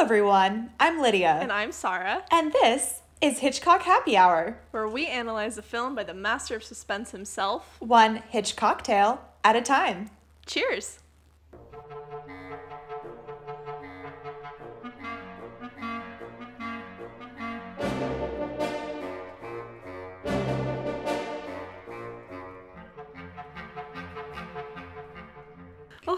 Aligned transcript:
everyone. 0.00 0.70
I'm 0.80 1.00
Lydia. 1.00 1.38
And 1.40 1.52
I'm 1.52 1.72
Sarah, 1.72 2.24
And 2.30 2.52
this 2.52 3.00
is 3.20 3.38
Hitchcock 3.38 3.82
Happy 3.82 4.16
Hour. 4.16 4.58
where 4.70 4.88
we 4.88 5.06
analyze 5.06 5.56
a 5.56 5.62
film 5.62 5.94
by 5.94 6.02
the 6.04 6.12
master 6.14 6.56
of 6.56 6.64
suspense 6.64 7.12
himself. 7.12 7.76
One 7.80 8.16
Hitchcock 8.16 8.82
tale 8.82 9.20
at 9.44 9.56
a 9.56 9.62
time. 9.62 10.10
Cheers! 10.46 10.98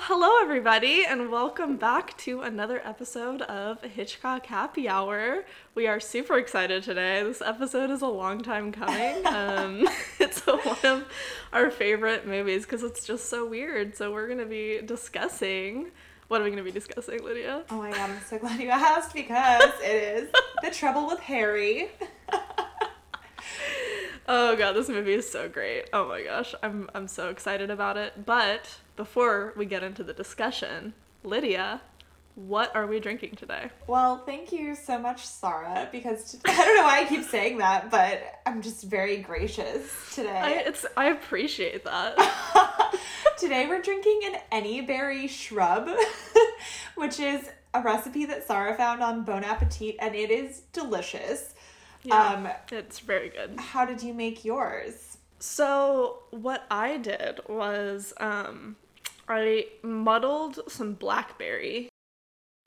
Hello 0.09 0.41
everybody, 0.41 1.05
and 1.05 1.33
welcome 1.33 1.77
back 1.77 2.17
to 2.17 2.41
another 2.43 2.81
episode 2.85 3.43
of 3.43 3.83
Hitchcock 3.83 4.47
Happy 4.47 4.89
Hour. 4.89 5.45
We 5.75 5.89
are 5.89 5.99
super 5.99 6.39
excited 6.39 6.85
today. 6.85 7.25
This 7.25 7.43
episode 7.43 7.91
is 7.91 8.03
a 8.03 8.07
long 8.07 8.41
time 8.45 8.71
coming. 8.71 9.27
Um, 9.27 9.89
it's 10.21 10.47
one 10.47 10.61
of 10.85 11.07
our 11.53 11.73
favorite 11.73 12.25
movies 12.25 12.63
because 12.63 12.85
it's 12.85 13.05
just 13.05 13.29
so 13.29 13.49
weird. 13.49 13.97
So 13.97 14.13
we're 14.13 14.29
gonna 14.29 14.47
be 14.47 14.81
discussing. 14.81 15.91
What 16.29 16.41
are 16.41 16.45
we 16.45 16.51
gonna 16.51 16.63
be 16.63 16.71
discussing, 16.71 17.25
Lydia? 17.25 17.65
Oh 17.71 17.79
my 17.79 17.91
god, 17.91 18.11
I'm 18.11 18.21
so 18.21 18.39
glad 18.39 18.61
you 18.61 18.69
asked 18.69 19.13
because 19.13 19.73
it 19.83 20.19
is 20.19 20.31
The 20.63 20.71
Trouble 20.71 21.09
with 21.09 21.19
Harry. 21.19 21.89
Oh 24.29 24.57
god, 24.57 24.73
this 24.73 24.89
movie 24.89 25.13
is 25.13 25.31
so 25.31 25.49
great. 25.49 25.89
Oh 25.93 26.09
my 26.09 26.21
gosh, 26.21 26.53
I'm 26.61 26.91
I'm 26.97 27.07
so 27.07 27.29
excited 27.29 27.71
about 27.71 27.97
it. 27.97 28.27
But 28.27 28.79
before 28.97 29.53
we 29.57 29.67
get 29.67 29.83
into 29.83 30.03
the 30.03 30.13
discussion, 30.13 30.95
Lydia, 31.23 31.81
what 32.35 32.75
are 32.77 32.87
we 32.87 33.01
drinking 33.01 33.37
today? 33.37 33.71
Well, 33.87 34.19
thank 34.19 34.53
you 34.53 34.75
so 34.75 34.99
much, 34.99 35.27
Sarah, 35.27 35.89
because 35.91 36.37
I 36.45 36.55
don't 36.55 36.77
know 36.77 36.83
why 36.83 37.01
I 37.01 37.05
keep 37.07 37.25
saying 37.25 37.59
that, 37.59 37.91
but 37.91 38.23
I'm 38.45 38.61
just 38.63 38.85
very 38.85 39.19
gracious 39.19 39.91
I 40.13 40.15
today. 40.15 40.63
it's 40.67 40.85
I 40.97 41.07
appreciate 41.07 41.85
that. 41.85 42.95
today 43.39 43.67
we're 43.67 43.81
drinking 43.83 44.21
an 44.27 44.37
any 44.53 44.81
berry 44.83 45.29
shrub, 45.29 45.89
which 46.95 47.21
is 47.21 47.49
a 47.73 47.81
recipe 47.81 48.27
that 48.27 48.47
Sarah 48.47 48.75
found 48.75 49.03
on 49.03 49.25
Bon 49.25 49.43
Appetit, 49.45 49.97
and 49.99 50.15
it 50.15 50.31
is 50.31 50.61
delicious. 50.73 51.55
Um, 52.11 52.49
it's 52.71 53.01
very 53.01 53.31
good. 53.31 53.59
how 53.59 53.85
did 53.85 54.03
you 54.03 54.15
make 54.15 54.45
yours? 54.45 55.17
So 55.39 56.23
what 56.31 56.65
I 56.71 56.99
did 56.99 57.41
was 57.49 58.15
um 58.19 58.77
I 59.29 59.67
muddled 59.83 60.61
some 60.69 60.95
blackberry 60.95 61.89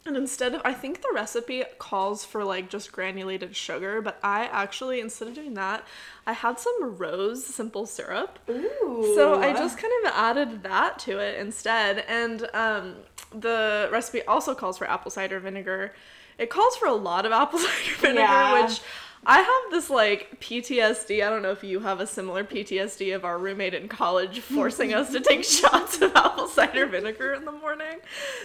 and 0.05 0.15
instead 0.15 0.55
of 0.55 0.61
I 0.63 0.73
think 0.73 1.02
the 1.02 1.11
recipe 1.13 1.63
calls 1.77 2.23
for 2.23 2.43
like 2.45 2.69
just 2.69 2.91
granulated 2.91 3.55
sugar, 3.55 4.02
but 4.02 4.17
I 4.23 4.45
actually 4.45 5.02
instead 5.02 5.27
of 5.27 5.33
doing 5.33 5.55
that, 5.55 5.85
I 6.25 6.31
had 6.33 6.57
some 6.59 6.97
rose 6.97 7.45
simple 7.45 7.85
syrup. 7.85 8.39
Ooh. 8.49 9.11
So 9.15 9.41
I 9.41 9.52
just 9.53 9.77
kind 9.77 9.91
of 10.05 10.11
added 10.15 10.63
that 10.63 10.99
to 10.99 11.19
it 11.19 11.37
instead. 11.39 12.05
And 12.07 12.47
um, 12.53 12.95
the 13.35 13.89
recipe 13.91 14.23
also 14.23 14.55
calls 14.55 14.77
for 14.77 14.89
apple 14.89 15.11
cider 15.11 15.39
vinegar. 15.39 15.93
It 16.37 16.49
calls 16.49 16.77
for 16.77 16.87
a 16.87 16.93
lot 16.93 17.25
of 17.25 17.33
apple 17.33 17.59
cider 17.59 17.95
vinegar, 17.99 18.21
Yeah. 18.21 18.63
which 18.65 18.80
I 19.25 19.42
have 19.42 19.72
this 19.72 19.89
like 19.89 20.39
PTSD. 20.39 21.25
I 21.25 21.30
don't 21.30 21.42
know 21.42 21.52
if 21.52 21.64
you 21.64 21.81
have 21.81 22.00
a 22.00 22.08
similar 22.08 22.44
PTSD 22.44 23.16
of 23.16 23.26
our 23.26 23.38
roommate 23.38 23.73
in 23.73 23.88
college 23.88 24.39
forcing 24.39 24.94
us 24.94 25.11
to 25.11 25.20
take 25.20 25.44
shots 25.44 26.02
of 26.02 26.16
apple 26.16 26.48
cider 26.48 26.86
vinegar 26.86 27.34
in 27.34 27.45
the 27.45 27.52
morning. 27.52 28.00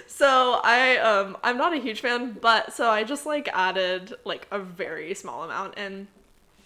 So 0.06 0.60
I 0.62 0.96
um 0.98 1.36
I'm 1.42 1.56
not 1.56 1.72
a 1.72 1.78
huge 1.78 2.00
fan, 2.00 2.36
but 2.40 2.72
so 2.72 2.90
I 2.90 3.04
just 3.04 3.24
like 3.26 3.48
added 3.52 4.14
like 4.24 4.46
a 4.50 4.58
very 4.58 5.14
small 5.14 5.44
amount 5.44 5.74
and 5.76 6.08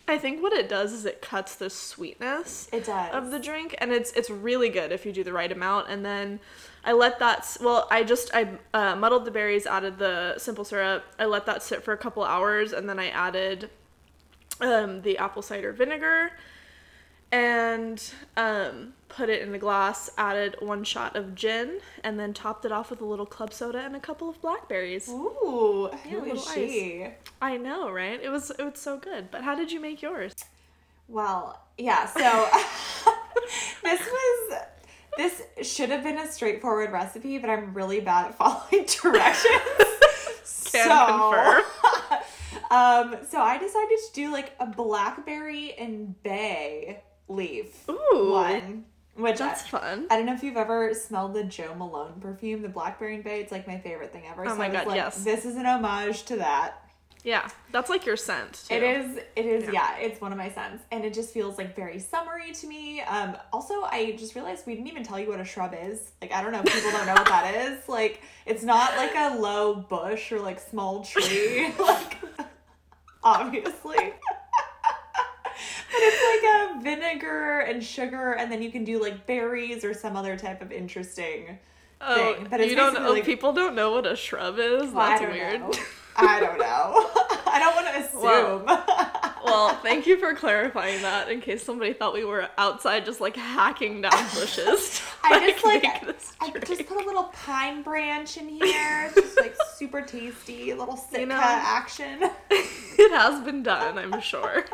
I 0.08 0.16
think 0.16 0.42
what 0.42 0.54
it 0.54 0.70
does 0.70 0.94
is 0.94 1.04
it 1.04 1.20
cuts 1.20 1.56
the 1.56 1.68
sweetness 1.68 2.68
of 3.12 3.30
the 3.30 3.38
drink 3.38 3.74
and 3.78 3.92
it's 3.92 4.10
it's 4.12 4.30
really 4.30 4.70
good 4.70 4.90
if 4.90 5.04
you 5.04 5.12
do 5.12 5.22
the 5.22 5.34
right 5.34 5.52
amount 5.52 5.88
and 5.90 6.02
then 6.02 6.40
i 6.82 6.92
let 6.92 7.18
that 7.18 7.56
well 7.60 7.86
i 7.90 8.02
just 8.02 8.30
i 8.32 8.48
uh, 8.72 8.96
muddled 8.96 9.26
the 9.26 9.30
berries 9.30 9.66
added 9.66 9.98
the 9.98 10.38
simple 10.38 10.64
syrup 10.64 11.04
i 11.18 11.26
let 11.26 11.44
that 11.44 11.62
sit 11.62 11.82
for 11.82 11.92
a 11.92 11.98
couple 11.98 12.24
hours 12.24 12.72
and 12.72 12.88
then 12.88 12.98
i 12.98 13.08
added 13.08 13.68
um, 14.60 15.02
the 15.02 15.18
apple 15.18 15.42
cider 15.42 15.72
vinegar 15.72 16.32
and 17.30 18.12
um, 18.38 18.94
put 19.08 19.28
it 19.28 19.42
in 19.42 19.54
a 19.54 19.58
glass 19.58 20.08
added 20.16 20.56
one 20.60 20.82
shot 20.82 21.14
of 21.14 21.34
gin 21.34 21.80
and 22.02 22.18
then 22.18 22.32
topped 22.32 22.64
it 22.64 22.72
off 22.72 22.90
with 22.90 23.00
a 23.02 23.04
little 23.04 23.26
club 23.26 23.52
soda 23.52 23.78
and 23.80 23.94
a 23.94 24.00
couple 24.00 24.30
of 24.30 24.40
blackberries 24.40 25.08
Ooh, 25.10 25.90
Yeah, 25.92 26.10
who 26.10 26.18
a 26.18 26.22
is 26.22 26.46
little 26.46 26.52
she? 26.54 27.06
i 27.42 27.56
know 27.58 27.90
right 27.90 28.18
it 28.22 28.30
was 28.30 28.50
it 28.50 28.62
was 28.62 28.78
so 28.78 28.96
good 28.98 29.30
but 29.30 29.42
how 29.42 29.54
did 29.54 29.70
you 29.70 29.78
make 29.80 30.00
yours 30.02 30.34
Well, 31.06 31.60
yeah, 31.78 32.06
so 32.06 32.20
this 33.82 34.00
was 34.00 34.58
this 35.16 35.42
should 35.62 35.90
have 35.90 36.02
been 36.04 36.18
a 36.18 36.30
straightforward 36.30 36.92
recipe, 36.92 37.38
but 37.38 37.48
I'm 37.50 37.72
really 37.74 38.00
bad 38.00 38.26
at 38.26 38.34
following 38.36 38.86
directions. 39.02 39.50
Can 40.70 40.86
so, 40.86 41.06
confirm. 41.06 41.62
Um, 42.70 43.16
so 43.28 43.40
I 43.40 43.58
decided 43.58 43.98
to 43.98 44.12
do 44.12 44.32
like 44.32 44.52
a 44.60 44.66
blackberry 44.66 45.74
and 45.74 46.20
bay 46.22 47.02
leaf 47.28 47.88
Ooh, 47.88 48.32
one, 48.32 48.84
which 49.14 49.38
that's 49.38 49.64
I, 49.64 49.78
fun 49.78 50.06
I 50.10 50.16
don't 50.16 50.26
know 50.26 50.34
if 50.34 50.42
you've 50.42 50.56
ever 50.56 50.92
smelled 50.94 51.34
the 51.34 51.44
Jo 51.44 51.74
Malone 51.74 52.20
perfume, 52.20 52.62
the 52.62 52.68
blackberry 52.68 53.14
and 53.14 53.24
bay. 53.24 53.40
It's 53.40 53.52
like 53.52 53.66
my 53.66 53.78
favorite 53.78 54.12
thing 54.12 54.24
ever. 54.30 54.44
Oh 54.46 54.50
so 54.50 54.56
my 54.56 54.68
God, 54.68 54.86
like, 54.86 54.96
yes. 54.96 55.24
This 55.24 55.44
is 55.44 55.56
an 55.56 55.66
homage 55.66 56.24
to 56.24 56.36
that. 56.36 56.84
Yeah, 57.24 57.48
that's 57.72 57.90
like 57.90 58.06
your 58.06 58.16
scent. 58.16 58.64
Too. 58.68 58.74
It 58.74 58.82
is. 58.82 59.18
It 59.34 59.46
is. 59.46 59.64
Yeah. 59.64 59.72
Yeah. 59.72 59.98
it's 59.98 60.20
one 60.20 60.32
of 60.32 60.38
my 60.38 60.50
scents, 60.50 60.84
and 60.92 61.04
it 61.04 61.12
just 61.12 61.34
feels 61.34 61.58
like 61.58 61.74
very 61.74 61.98
summery 61.98 62.52
to 62.52 62.66
me. 62.66 63.00
Um, 63.02 63.36
also, 63.52 63.82
I 63.82 64.14
just 64.18 64.34
realized 64.34 64.66
we 64.66 64.74
didn't 64.74 64.88
even 64.88 65.02
tell 65.02 65.18
you 65.18 65.28
what 65.28 65.40
a 65.40 65.44
shrub 65.44 65.74
is. 65.78 66.12
Like, 66.22 66.32
I 66.32 66.42
don't 66.42 66.52
know 66.52 66.60
if 66.64 66.72
people 66.72 66.90
don't 66.90 67.06
know 67.06 67.14
what 67.14 67.26
that 67.26 67.54
is. 67.54 67.88
Like, 67.88 68.22
it's 68.46 68.62
not 68.62 68.96
like 68.96 69.14
a 69.16 69.36
low 69.36 69.74
bush 69.74 70.30
or 70.32 70.40
like 70.40 70.60
small 70.60 71.02
tree. 71.04 71.72
like, 71.78 72.18
obviously. 73.22 74.12
But 75.90 76.00
it's 76.02 76.42
like 76.44 76.78
a 76.78 76.82
vinegar 76.82 77.60
and 77.60 77.82
sugar, 77.82 78.32
and 78.34 78.52
then 78.52 78.62
you 78.62 78.70
can 78.70 78.84
do 78.84 79.00
like 79.02 79.26
berries 79.26 79.84
or 79.84 79.92
some 79.94 80.16
other 80.16 80.36
type 80.36 80.62
of 80.62 80.70
interesting 80.70 81.58
Oh, 82.00 82.34
thing. 82.34 82.46
But 82.48 82.60
it's 82.60 82.70
you 82.70 82.76
don't 82.76 82.94
know. 82.94 83.10
like- 83.10 83.24
people 83.24 83.52
don't 83.52 83.74
know 83.74 83.90
what 83.90 84.06
a 84.06 84.14
shrub 84.14 84.58
is. 84.58 84.92
Well, 84.92 84.98
I 85.00 85.08
That's 85.08 85.20
don't 85.22 85.32
weird. 85.32 85.60
know. 85.60 85.72
I 86.16 86.40
don't 86.40 86.58
know. 86.58 87.10
I 87.46 87.58
don't 87.58 87.74
want 87.74 87.88
to 87.88 88.00
assume. 88.04 88.64
Well, 88.66 89.17
well, 89.50 89.74
thank 89.76 90.06
you 90.06 90.18
for 90.18 90.34
clarifying 90.34 91.02
that. 91.02 91.30
In 91.30 91.40
case 91.40 91.62
somebody 91.62 91.92
thought 91.92 92.14
we 92.14 92.24
were 92.24 92.48
outside 92.58 93.04
just 93.04 93.20
like 93.20 93.36
hacking 93.36 94.02
down 94.02 94.24
bushes. 94.34 95.02
I 95.24 95.50
just 95.50 95.64
like 95.64 95.84
I 96.40 96.50
just 96.60 96.86
put 96.86 97.02
a 97.02 97.06
little 97.06 97.24
pine 97.24 97.82
branch 97.82 98.36
in 98.36 98.48
here. 98.48 99.06
It's 99.06 99.14
just 99.14 99.40
like 99.40 99.56
super 99.74 100.02
tasty, 100.02 100.70
a 100.70 100.76
little 100.76 100.96
Sitka 100.96 101.26
know- 101.26 101.36
action. 101.40 102.20
it 102.50 103.12
has 103.12 103.44
been 103.44 103.62
done, 103.62 103.98
I'm 103.98 104.20
sure. 104.20 104.64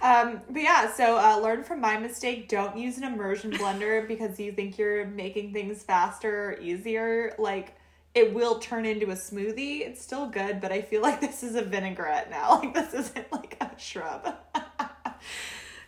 Um, 0.00 0.40
but 0.50 0.62
yeah, 0.62 0.92
so 0.92 1.16
uh, 1.18 1.38
learn 1.38 1.64
from 1.64 1.80
my 1.80 1.98
mistake. 1.98 2.48
Don't 2.48 2.76
use 2.76 2.98
an 2.98 3.04
immersion 3.04 3.50
blender 3.52 4.06
because 4.06 4.38
you 4.38 4.52
think 4.52 4.78
you're 4.78 5.06
making 5.06 5.52
things 5.52 5.82
faster 5.82 6.50
or 6.50 6.60
easier. 6.60 7.34
Like 7.38 7.76
it 8.14 8.34
will 8.34 8.58
turn 8.58 8.84
into 8.86 9.10
a 9.10 9.14
smoothie. 9.14 9.80
It's 9.80 10.02
still 10.02 10.26
good, 10.26 10.60
but 10.60 10.70
I 10.72 10.82
feel 10.82 11.00
like 11.02 11.20
this 11.20 11.42
is 11.42 11.54
a 11.54 11.62
vinaigrette 11.62 12.30
now. 12.30 12.60
Like 12.62 12.74
this 12.74 12.92
isn't 12.94 13.32
like 13.32 13.56
a 13.60 13.70
shrub. 13.78 14.34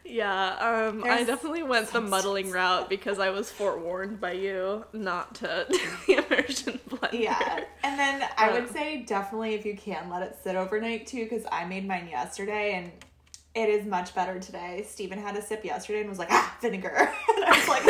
Yeah, 0.06 0.88
um, 0.90 1.02
I 1.04 1.24
definitely 1.24 1.62
went 1.62 1.88
the 1.90 2.00
muddling 2.00 2.50
route 2.50 2.90
because 2.90 3.18
I 3.18 3.30
was 3.30 3.50
forewarned 3.50 4.20
by 4.20 4.32
you 4.32 4.84
not 4.92 5.34
to 5.36 5.66
do 5.70 5.78
the 6.06 6.24
immersion 6.26 6.78
blender. 6.88 7.18
Yeah. 7.18 7.64
And 7.82 7.98
then 7.98 8.28
I 8.36 8.52
would 8.52 8.64
Um, 8.64 8.72
say 8.72 9.02
definitely 9.02 9.54
if 9.54 9.64
you 9.64 9.74
can 9.76 10.10
let 10.10 10.22
it 10.22 10.36
sit 10.44 10.56
overnight 10.56 11.06
too, 11.06 11.24
because 11.24 11.44
I 11.50 11.64
made 11.64 11.88
mine 11.88 12.08
yesterday 12.08 12.74
and 12.74 12.92
it 13.54 13.70
is 13.70 13.86
much 13.86 14.14
better 14.14 14.38
today. 14.38 14.84
Stephen 14.86 15.18
had 15.18 15.36
a 15.36 15.42
sip 15.42 15.64
yesterday 15.64 16.00
and 16.00 16.10
was 16.10 16.18
like, 16.18 16.30
ah, 16.30 16.54
vinegar. 16.60 16.94
and 17.36 17.44
I 17.46 17.58
was 17.58 17.68
like, 17.68 17.84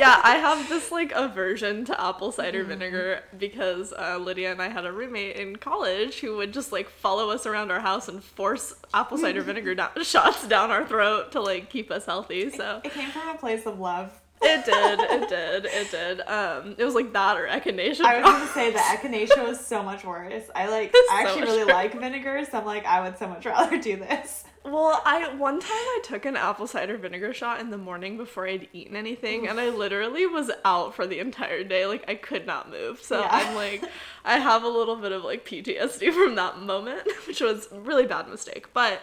yeah, 0.00 0.20
I 0.24 0.36
have 0.36 0.68
this 0.68 0.90
like 0.90 1.12
aversion 1.14 1.84
to 1.86 2.00
apple 2.00 2.32
cider 2.32 2.60
Mm-hmm. 2.60 2.68
vinegar 2.68 3.20
because 3.38 3.92
uh, 3.92 4.18
Lydia 4.18 4.50
and 4.52 4.60
I 4.60 4.68
had 4.68 4.84
a 4.84 4.92
roommate 4.92 5.36
in 5.36 5.56
college 5.56 6.20
who 6.20 6.36
would 6.38 6.52
just 6.52 6.72
like 6.72 6.88
follow 6.88 7.30
us 7.30 7.46
around 7.46 7.70
our 7.70 7.80
house 7.80 8.08
and 8.08 8.22
force 8.22 8.74
apple 8.92 9.18
cider 9.18 9.42
vinegar 9.42 9.74
down, 9.80 9.90
shots 10.02 10.46
down 10.48 10.70
our 10.70 10.84
throat 10.86 11.32
to 11.32 11.40
like 11.40 11.70
keep 11.70 11.90
us 11.90 12.06
healthy. 12.06 12.50
So 12.50 12.80
it 12.84 12.92
came 12.92 13.10
from 13.10 13.28
a 13.28 13.34
place 13.38 13.66
of 13.66 13.78
love. 13.78 14.10
It 14.42 14.64
did. 14.64 15.00
It 15.00 15.28
did. 15.36 15.64
It 15.66 15.90
did. 15.90 16.20
Um, 16.22 16.74
it 16.78 16.84
was 16.84 16.94
like 16.94 17.12
that 17.12 17.36
or 17.36 17.46
echinacea. 17.46 18.00
I 18.02 18.16
was 18.20 18.24
gonna 18.24 18.46
say 18.52 18.70
the 18.72 18.78
echinacea 18.94 19.46
was 19.46 19.60
so 19.64 19.82
much 19.82 20.02
worse. 20.04 20.44
I 20.54 20.66
like 20.68 20.90
It's 20.94 21.12
I 21.12 21.22
actually 21.24 21.40
much 21.40 21.48
really 21.50 21.64
worse. 21.64 21.74
like 21.74 22.00
vinegar, 22.00 22.46
so 22.50 22.58
I'm 22.58 22.64
like 22.64 22.86
I 22.86 23.02
would 23.02 23.18
so 23.18 23.28
much 23.28 23.44
rather 23.44 23.78
do 23.78 23.96
this. 23.96 24.44
Well, 24.62 25.00
I 25.06 25.34
one 25.34 25.58
time 25.58 25.70
I 25.70 26.00
took 26.04 26.26
an 26.26 26.36
apple 26.36 26.66
cider 26.66 26.98
vinegar 26.98 27.32
shot 27.32 27.60
in 27.60 27.70
the 27.70 27.78
morning 27.78 28.18
before 28.18 28.46
I'd 28.46 28.68
eaten 28.74 28.94
anything, 28.94 29.48
and 29.48 29.58
I 29.58 29.70
literally 29.70 30.26
was 30.26 30.50
out 30.66 30.94
for 30.94 31.06
the 31.06 31.18
entire 31.18 31.64
day. 31.64 31.86
Like 31.86 32.04
I 32.08 32.14
could 32.14 32.46
not 32.46 32.70
move. 32.70 33.00
So 33.02 33.20
Yeah. 33.20 33.28
I'm 33.30 33.54
like, 33.54 33.82
I 34.24 34.38
have 34.38 34.62
a 34.62 34.68
little 34.68 34.96
bit 34.96 35.12
of 35.12 35.24
like 35.24 35.46
PTSD 35.46 36.12
from 36.12 36.34
that 36.34 36.58
moment, 36.58 37.08
which 37.26 37.40
was 37.40 37.68
really 37.72 38.06
bad 38.06 38.28
mistake. 38.28 38.66
But 38.74 39.00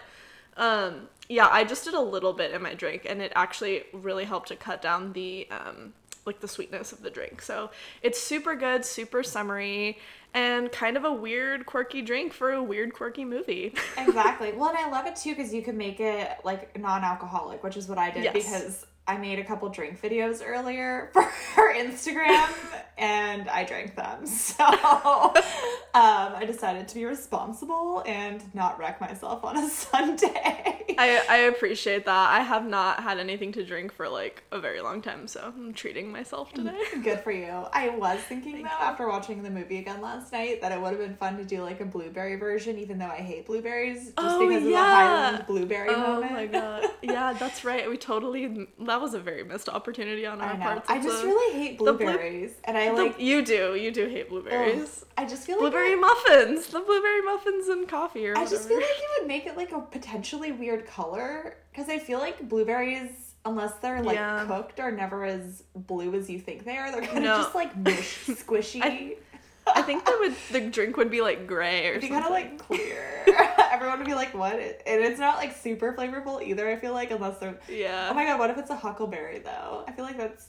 um, 0.58 1.10
yeah, 1.28 1.48
I 1.52 1.64
just 1.64 1.84
did 1.86 1.96
a 1.96 2.02
little 2.02 2.34
bit 2.34 2.52
in 2.52 2.62
my 2.62 2.76
drink, 2.76 3.06
and 3.10 3.20
it 3.20 3.32
actually 3.36 3.84
really 3.94 4.26
helped 4.26 4.50
to 4.50 4.56
cut 4.56 4.82
down 4.82 5.14
the 5.14 5.48
um, 5.50 5.94
like 6.28 6.40
the 6.40 6.48
sweetness 6.48 6.92
of 6.92 7.02
the 7.02 7.10
drink. 7.10 7.42
So 7.42 7.72
it's 8.04 8.20
super 8.22 8.54
good, 8.54 8.86
super 8.86 9.24
summery, 9.24 9.98
and 10.34 10.72
kind 10.72 10.98
of 10.98 11.04
a 11.06 11.12
weird, 11.14 11.66
quirky 11.66 12.02
drink 12.02 12.34
for 12.34 12.52
a 12.52 12.62
weird, 12.64 12.94
quirky 12.94 13.26
movie. 13.26 13.74
Exactly. 13.98 14.52
Well, 14.54 14.70
and 14.70 14.78
I 14.78 14.90
love 14.90 15.06
it 15.08 15.16
too 15.16 15.36
because 15.36 15.54
you 15.54 15.62
can 15.62 15.78
make 15.78 16.00
it 16.00 16.30
like 16.44 16.78
non-alcoholic, 16.80 17.64
which 17.64 17.78
is 17.78 17.88
what 17.88 17.98
I 17.98 18.12
did 18.12 18.24
Yes. 18.26 18.34
because 18.34 18.86
I 19.08 19.18
made 19.18 19.40
a 19.40 19.44
couple 19.44 19.70
drink 19.70 20.02
videos 20.02 20.42
earlier 20.46 21.10
for 21.14 21.22
her 21.56 21.74
Instagram 21.76 22.50
and 22.98 23.48
I 23.50 23.64
drank 23.64 23.96
them. 23.96 24.26
So 24.28 24.64
um, 24.64 26.34
I 26.36 26.44
decided 26.46 26.88
to 26.90 26.96
be 26.96 27.06
responsible 27.06 28.04
and 28.06 28.44
not 28.54 28.78
wreck 28.80 29.00
myself 29.02 29.44
on 29.44 29.58
a 29.58 29.68
Sunday. 29.70 30.96
I, 31.00 31.24
I 31.30 31.38
appreciate 31.50 32.06
that. 32.06 32.30
I 32.32 32.42
have 32.42 32.66
not 32.68 33.02
had 33.04 33.20
anything 33.20 33.52
to 33.54 33.64
drink 33.66 33.92
for 33.94 34.08
like 34.10 34.44
a 34.52 34.60
very 34.60 34.82
long 34.82 35.02
time, 35.02 35.28
so 35.28 35.54
I'm 35.56 35.74
treating 35.74 36.12
myself 36.12 36.54
today. 36.54 36.76
Good 37.04 37.20
for 37.22 37.32
you. 37.32 37.46
I 37.72 37.90
was 37.90 38.20
thinking 38.20 38.54
Thank 38.54 38.66
though, 38.66 38.78
you. 38.80 38.86
after 38.86 39.08
watching 39.08 39.44
the 39.44 39.50
movie 39.50 39.78
again 39.80 40.02
last 40.02 40.32
night, 40.34 40.62
that 40.62 40.72
it 40.72 40.80
would 40.82 40.92
have 40.92 41.00
been 41.00 41.16
fun 41.16 41.38
to 41.38 41.44
do 41.46 41.62
like 41.62 41.82
a 41.82 41.86
blueberry 41.86 42.36
version, 42.36 42.78
even 42.78 42.98
though 43.00 43.06
I 43.06 43.18
hate 43.18 43.46
blueberries, 43.46 44.06
just 44.06 44.14
Oh, 44.18 44.40
because 44.40 44.58
of 44.58 44.64
the 44.64 44.70
yeah. 44.72 44.84
Highland 45.24 45.46
blueberry 45.48 45.90
Oh 45.90 46.16
moment. 46.16 46.32
my 46.32 46.46
god. 46.48 46.86
Yeah, 47.02 47.34
that's 47.34 47.64
right. 47.64 47.90
We 47.90 47.98
totally 47.98 48.68
that 48.98 49.04
was 49.04 49.14
a 49.14 49.20
very 49.20 49.44
missed 49.44 49.70
opportunity 49.70 50.26
on 50.26 50.42
our 50.42 50.54
I 50.54 50.58
parts. 50.58 50.90
I 50.90 51.00
just 51.00 51.24
a- 51.24 51.28
really 51.28 51.54
hate 51.60 51.78
blue- 51.78 51.94
blueberries, 51.96 52.54
and 52.64 52.76
I 52.76 52.88
the- 52.90 53.04
like. 53.04 53.20
you 53.20 53.46
do. 53.46 53.76
You 53.76 53.92
do 53.92 54.08
hate 54.08 54.28
blueberries. 54.28 55.06
I 55.16 55.26
just 55.26 55.46
feel 55.46 55.58
like 55.58 55.72
Blueberry 55.72 55.96
muffins. 55.96 56.66
The 56.68 56.80
blueberry 56.80 57.22
muffins 57.22 57.68
and 57.68 57.88
coffee 57.88 58.28
or 58.28 58.32
I 58.36 58.40
whatever. 58.42 58.50
just 58.56 58.68
feel 58.68 58.78
like 58.78 58.88
you 58.88 59.08
would 59.20 59.28
make 59.28 59.46
it 59.46 59.56
like 59.56 59.72
a 59.72 59.82
potentially 59.82 60.52
weird 60.52 60.88
color 60.88 61.58
because 61.72 61.90
I 61.90 62.00
feel 62.00 62.18
like 62.18 62.50
blueberries, 62.50 63.36
unless 63.46 63.74
they're 63.84 64.02
like 64.02 64.16
Yeah. 64.16 64.46
cooked, 64.48 64.80
are 64.80 64.92
never 64.92 65.26
as 65.26 65.64
blue 65.76 66.16
as 66.16 66.28
you 66.28 66.40
think 66.40 66.66
they 66.66 66.78
are. 66.78 66.92
They're 66.92 67.02
kind 67.02 67.20
of 67.20 67.24
No. 67.24 67.38
just 67.38 67.54
like 67.54 67.76
mush, 67.78 68.26
squishy. 68.26 68.80
I- 68.82 69.16
I 69.76 69.82
think 69.82 70.06
that 70.06 70.18
would 70.20 70.34
the 70.52 70.62
drink 70.70 70.98
would 70.98 71.10
be 71.12 71.22
like 71.22 71.48
gray 71.48 71.88
or 71.88 71.92
It'd 71.92 72.02
be 72.02 72.08
something. 72.10 72.24
kind 72.24 72.26
of 72.26 72.32
like 72.32 72.58
clear. 72.60 73.24
Everyone 73.72 74.00
would 74.00 74.08
be 74.08 74.14
like, 74.16 74.34
"What?" 74.34 74.56
And 74.56 75.02
it's 75.04 75.20
not 75.20 75.38
like 75.38 75.56
super 75.56 75.94
flavorful 75.94 76.42
either. 76.44 76.68
I 76.70 76.76
feel 76.78 76.94
like 76.94 77.12
unless 77.12 77.38
they're. 77.38 77.60
yeah. 77.70 78.08
Oh 78.10 78.14
my 78.14 78.26
god! 78.26 78.40
What 78.40 78.50
if 78.50 78.58
it's 78.58 78.70
a 78.70 78.76
huckleberry 78.76 79.40
though? 79.40 79.84
I 79.88 79.92
feel 79.92 80.06
like 80.06 80.18
that's. 80.18 80.48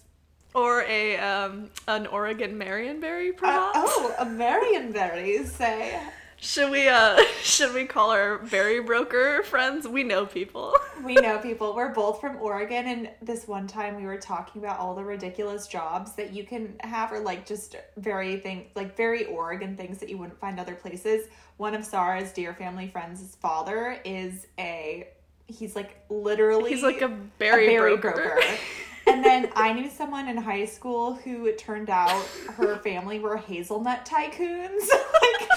or 0.55 0.82
a 0.82 1.19
um 1.19 1.70
an 1.88 2.06
Oregon 2.06 2.59
Marionberry 2.59 3.31
Uh, 3.31 3.37
perhaps. 3.37 3.73
oh, 3.76 4.15
a 4.19 4.25
Marionberry, 4.26 5.47
say. 5.47 6.00
Should 6.40 6.70
we 6.70 6.88
uh 6.88 7.20
should 7.43 7.75
we 7.75 7.85
call 7.85 8.11
our 8.11 8.38
berry 8.38 8.81
broker 8.81 9.43
friends? 9.43 9.87
We 9.88 10.05
know 10.05 10.26
people. 10.26 10.75
We 11.05 11.14
know 11.14 11.38
people. 11.38 11.76
We're 11.76 11.94
both 11.94 12.20
from 12.20 12.38
Oregon, 12.38 12.87
and 12.88 13.11
this 13.23 13.46
one 13.46 13.69
time 13.69 13.94
we 13.94 14.05
were 14.05 14.19
talking 14.19 14.61
about 14.64 14.81
all 14.81 14.96
the 14.96 15.05
ridiculous 15.05 15.69
jobs 15.69 16.12
that 16.14 16.32
you 16.35 16.43
can 16.43 16.75
have, 16.81 17.12
or 17.12 17.20
like 17.20 17.46
just 17.46 17.76
very 17.96 18.37
thing, 18.37 18.67
like 18.75 18.96
very 18.96 19.25
Oregon 19.26 19.76
things 19.76 19.99
that 19.99 20.08
you 20.08 20.19
wouldn't 20.19 20.40
find 20.40 20.58
other 20.58 20.75
places. 20.75 21.29
One 21.56 21.76
of 21.76 21.85
Sarah's 21.85 22.32
dear 22.32 22.52
family 22.52 22.88
friends' 22.88 23.37
father 23.41 24.00
is 24.05 24.49
a. 24.58 25.06
He's 25.46 25.76
like 25.76 26.02
literally. 26.11 26.70
He's 26.70 26.82
like 26.82 27.00
a 27.00 27.06
a 27.06 27.17
berry, 27.38 27.69
berry 27.69 27.96
broker. 27.96 28.34
broker. 28.34 28.58
and 29.08 29.25
then 29.25 29.50
I 29.56 29.72
knew 29.72 29.88
someone 29.90 30.28
in 30.28 30.37
high 30.37 30.64
school 30.66 31.14
who 31.14 31.46
it 31.46 31.58
turned 31.58 31.90
out 31.90 32.25
her 32.56 32.76
family 32.78 33.19
were 33.19 33.37
hazelnut 33.37 34.05
tycoons. 34.06 34.88
like, 35.22 35.49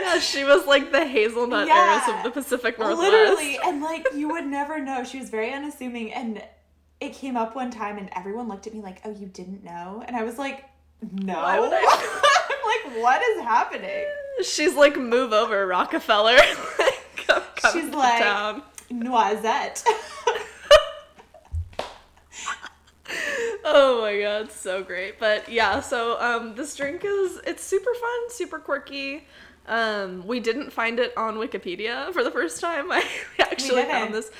yeah, 0.00 0.18
she 0.18 0.44
was 0.44 0.66
like 0.66 0.92
the 0.92 1.06
hazelnut 1.06 1.66
Yeah. 1.66 2.00
heiress 2.06 2.18
of 2.18 2.22
the 2.24 2.30
Pacific 2.30 2.78
Northwest. 2.78 3.00
Literally, 3.10 3.58
and 3.64 3.82
like 3.82 4.06
you 4.14 4.28
would 4.30 4.46
never 4.46 4.78
know. 4.80 5.04
She 5.04 5.18
was 5.18 5.30
very 5.30 5.52
unassuming, 5.52 6.12
and 6.12 6.42
it 7.00 7.14
came 7.14 7.36
up 7.36 7.54
one 7.54 7.70
time, 7.70 7.98
and 7.98 8.08
everyone 8.16 8.48
looked 8.48 8.66
at 8.66 8.74
me 8.74 8.80
like, 8.80 9.00
"Oh, 9.04 9.10
you 9.10 9.26
didn't 9.26 9.64
know?" 9.64 10.02
And 10.06 10.16
I 10.16 10.22
was 10.24 10.38
like, 10.38 10.64
"No." 11.12 11.38
I- 11.38 11.56
I'm 11.58 11.62
like, 12.92 13.02
"What 13.02 13.22
is 13.22 13.42
happening?" 13.42 14.04
She's 14.42 14.74
like, 14.74 14.96
move 14.96 15.32
over, 15.34 15.66
Rockefeller. 15.66 16.38
come 17.16 17.42
She's 17.72 17.90
like- 17.94 18.22
town. 18.22 18.62
Noisette. 18.90 19.84
Oh 23.64 24.00
my 24.02 24.20
god, 24.20 24.50
so 24.50 24.82
great. 24.82 25.18
But 25.18 25.48
yeah, 25.48 25.80
so 25.80 26.20
um 26.20 26.54
this 26.54 26.74
drink 26.76 27.02
is 27.04 27.40
it's 27.46 27.62
super 27.62 27.92
fun, 27.94 28.30
super 28.30 28.58
quirky. 28.58 29.26
Um 29.66 30.26
we 30.26 30.40
didn't 30.40 30.72
find 30.72 30.98
it 30.98 31.16
on 31.16 31.36
Wikipedia 31.36 32.12
for 32.12 32.24
the 32.24 32.30
first 32.30 32.60
time. 32.60 32.86
I 32.92 33.04
actually 33.38 33.84
found 33.84 34.14
this. 34.14 34.30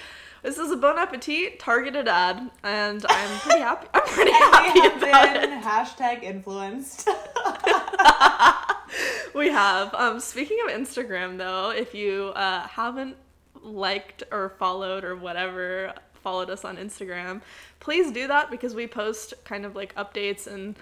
This 0.42 0.56
is 0.56 0.70
a 0.70 0.76
Bon 0.76 0.98
Appetit 0.98 1.58
targeted 1.58 2.08
ad, 2.08 2.50
and 2.62 3.04
I'm 3.08 3.38
pretty 3.40 3.60
happy. 3.60 3.88
I'm 3.92 4.02
pretty 4.02 4.32
happy 4.32 4.86
about 4.86 5.36
it. 5.36 5.50
hashtag 5.62 6.22
influenced. 6.22 7.06
we 9.34 9.50
have. 9.50 9.94
Um, 9.94 10.18
speaking 10.18 10.56
of 10.66 10.72
Instagram, 10.72 11.36
though, 11.36 11.70
if 11.70 11.94
you 11.94 12.32
uh, 12.34 12.66
haven't 12.68 13.16
liked 13.62 14.22
or 14.30 14.50
followed 14.58 15.04
or 15.04 15.16
whatever, 15.16 15.92
followed 16.22 16.50
us 16.50 16.64
on 16.64 16.76
Instagram, 16.76 17.40
please 17.80 18.10
do 18.12 18.26
that 18.28 18.50
because 18.50 18.74
we 18.74 18.86
post 18.86 19.34
kind 19.44 19.64
of 19.64 19.74
like 19.74 19.94
updates 19.94 20.46
and 20.46 20.76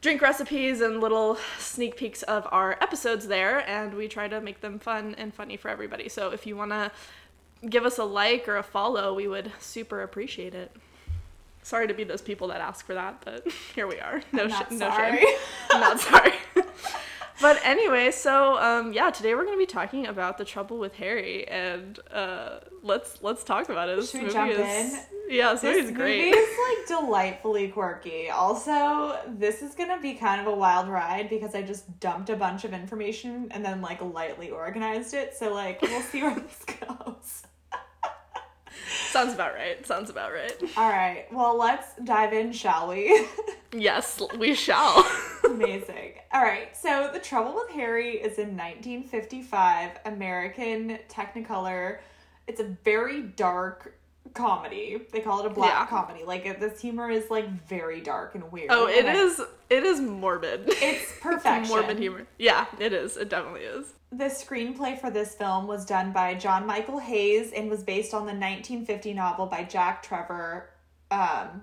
drink 0.00 0.20
recipes 0.20 0.80
and 0.82 1.00
little 1.00 1.38
sneak 1.58 1.96
peeks 1.96 2.22
of 2.24 2.46
our 2.52 2.72
episodes 2.82 3.26
there, 3.26 3.66
and 3.68 3.94
we 3.94 4.06
try 4.06 4.28
to 4.28 4.40
make 4.40 4.60
them 4.60 4.78
fun 4.78 5.14
and 5.16 5.32
funny 5.32 5.56
for 5.56 5.70
everybody. 5.70 6.08
So 6.10 6.30
if 6.30 6.46
you 6.46 6.56
want 6.56 6.72
to 6.72 6.90
give 7.68 7.86
us 7.86 7.96
a 7.98 8.04
like 8.04 8.46
or 8.46 8.58
a 8.58 8.62
follow, 8.62 9.14
we 9.14 9.26
would 9.26 9.50
super 9.60 10.02
appreciate 10.02 10.54
it. 10.54 10.70
Sorry 11.62 11.88
to 11.88 11.94
be 11.94 12.04
those 12.04 12.20
people 12.20 12.48
that 12.48 12.60
ask 12.60 12.84
for 12.84 12.92
that, 12.92 13.22
but 13.24 13.50
here 13.74 13.86
we 13.86 13.98
are. 13.98 14.20
No, 14.32 14.48
sh- 14.48 14.70
no 14.70 14.90
sorry. 14.90 15.16
shame. 15.18 15.36
I'm 15.72 15.80
not 15.80 16.00
sorry. 16.00 16.32
but 17.40 17.60
anyway, 17.64 18.10
so 18.10 18.58
um, 18.58 18.92
yeah, 18.92 19.10
today 19.10 19.34
we're 19.34 19.44
gonna 19.44 19.56
be 19.56 19.66
talking 19.66 20.06
about 20.06 20.38
the 20.38 20.44
trouble 20.44 20.78
with 20.78 20.94
Harry, 20.94 21.46
and 21.48 21.98
uh, 22.12 22.60
let's 22.82 23.22
let's 23.22 23.44
talk 23.44 23.68
about 23.68 23.88
it. 23.88 23.96
This 23.96 24.10
Should 24.10 24.22
we 24.24 24.30
jump 24.30 24.52
is 24.52 24.58
in? 24.58 25.00
yeah, 25.28 25.52
this, 25.52 25.62
This 25.62 25.76
movie's 25.76 25.96
great. 25.96 26.24
movie 26.26 26.36
is 26.38 26.58
like 26.68 26.86
delightfully 27.00 27.68
quirky. 27.68 28.30
Also, 28.30 29.18
this 29.28 29.62
is 29.62 29.74
gonna 29.74 30.00
be 30.00 30.14
kind 30.14 30.40
of 30.40 30.46
a 30.46 30.54
wild 30.54 30.88
ride 30.88 31.28
because 31.28 31.54
I 31.54 31.62
just 31.62 31.98
dumped 32.00 32.30
a 32.30 32.36
bunch 32.36 32.64
of 32.64 32.72
information 32.72 33.48
and 33.50 33.64
then 33.64 33.80
like 33.80 34.00
lightly 34.02 34.50
organized 34.50 35.14
it. 35.14 35.34
So 35.36 35.52
like 35.52 35.80
we'll 35.82 36.02
see 36.02 36.22
where 36.22 36.34
this 36.40 36.64
goes. 36.64 37.42
Sounds 39.10 39.34
about 39.34 39.54
right. 39.54 39.86
Sounds 39.86 40.10
about 40.10 40.32
right. 40.32 40.54
All 40.76 40.88
right. 40.88 41.26
Well, 41.32 41.56
let's 41.56 41.94
dive 42.04 42.32
in, 42.32 42.52
shall 42.52 42.88
we? 42.88 43.26
Yes, 43.76 44.22
we 44.38 44.54
shall. 44.54 45.04
Amazing. 45.44 46.12
All 46.32 46.42
right. 46.42 46.76
So, 46.76 47.10
The 47.12 47.18
Trouble 47.18 47.56
with 47.56 47.70
Harry 47.70 48.12
is 48.12 48.38
in 48.38 48.56
1955, 48.56 49.90
American 50.04 50.98
Technicolor. 51.08 51.98
It's 52.46 52.60
a 52.60 52.76
very 52.84 53.22
dark 53.22 53.96
comedy. 54.32 55.02
They 55.12 55.20
call 55.20 55.40
it 55.40 55.46
a 55.46 55.50
black 55.50 55.70
Yeah. 55.72 55.86
comedy. 55.86 56.24
Like 56.24 56.58
this 56.58 56.80
humor 56.80 57.10
is 57.10 57.30
like 57.30 57.48
very 57.68 58.00
dark 58.00 58.34
and 58.34 58.50
weird. 58.50 58.68
oh, 58.70 58.86
it 58.86 59.04
And 59.04 59.16
I- 59.16 59.20
is. 59.22 59.40
It 59.70 59.82
is 59.84 60.00
morbid. 60.00 60.64
It's 60.68 61.12
perfection. 61.20 61.74
morbid 61.74 61.98
humor. 61.98 62.26
Yeah, 62.38 62.66
it 62.78 62.92
is. 62.92 63.16
It 63.16 63.28
definitely 63.28 63.62
is. 63.62 63.92
The 64.12 64.26
screenplay 64.26 65.00
for 65.00 65.10
this 65.10 65.34
film 65.34 65.66
was 65.66 65.84
done 65.84 66.12
by 66.12 66.34
John 66.34 66.64
Michael 66.66 66.98
Hayes 66.98 67.52
and 67.52 67.68
was 67.68 67.82
based 67.82 68.14
on 68.14 68.20
the 68.26 68.32
1950 68.32 69.12
novel 69.14 69.46
by 69.46 69.64
Jack 69.64 70.02
Trevor. 70.04 70.70
Um, 71.10 71.62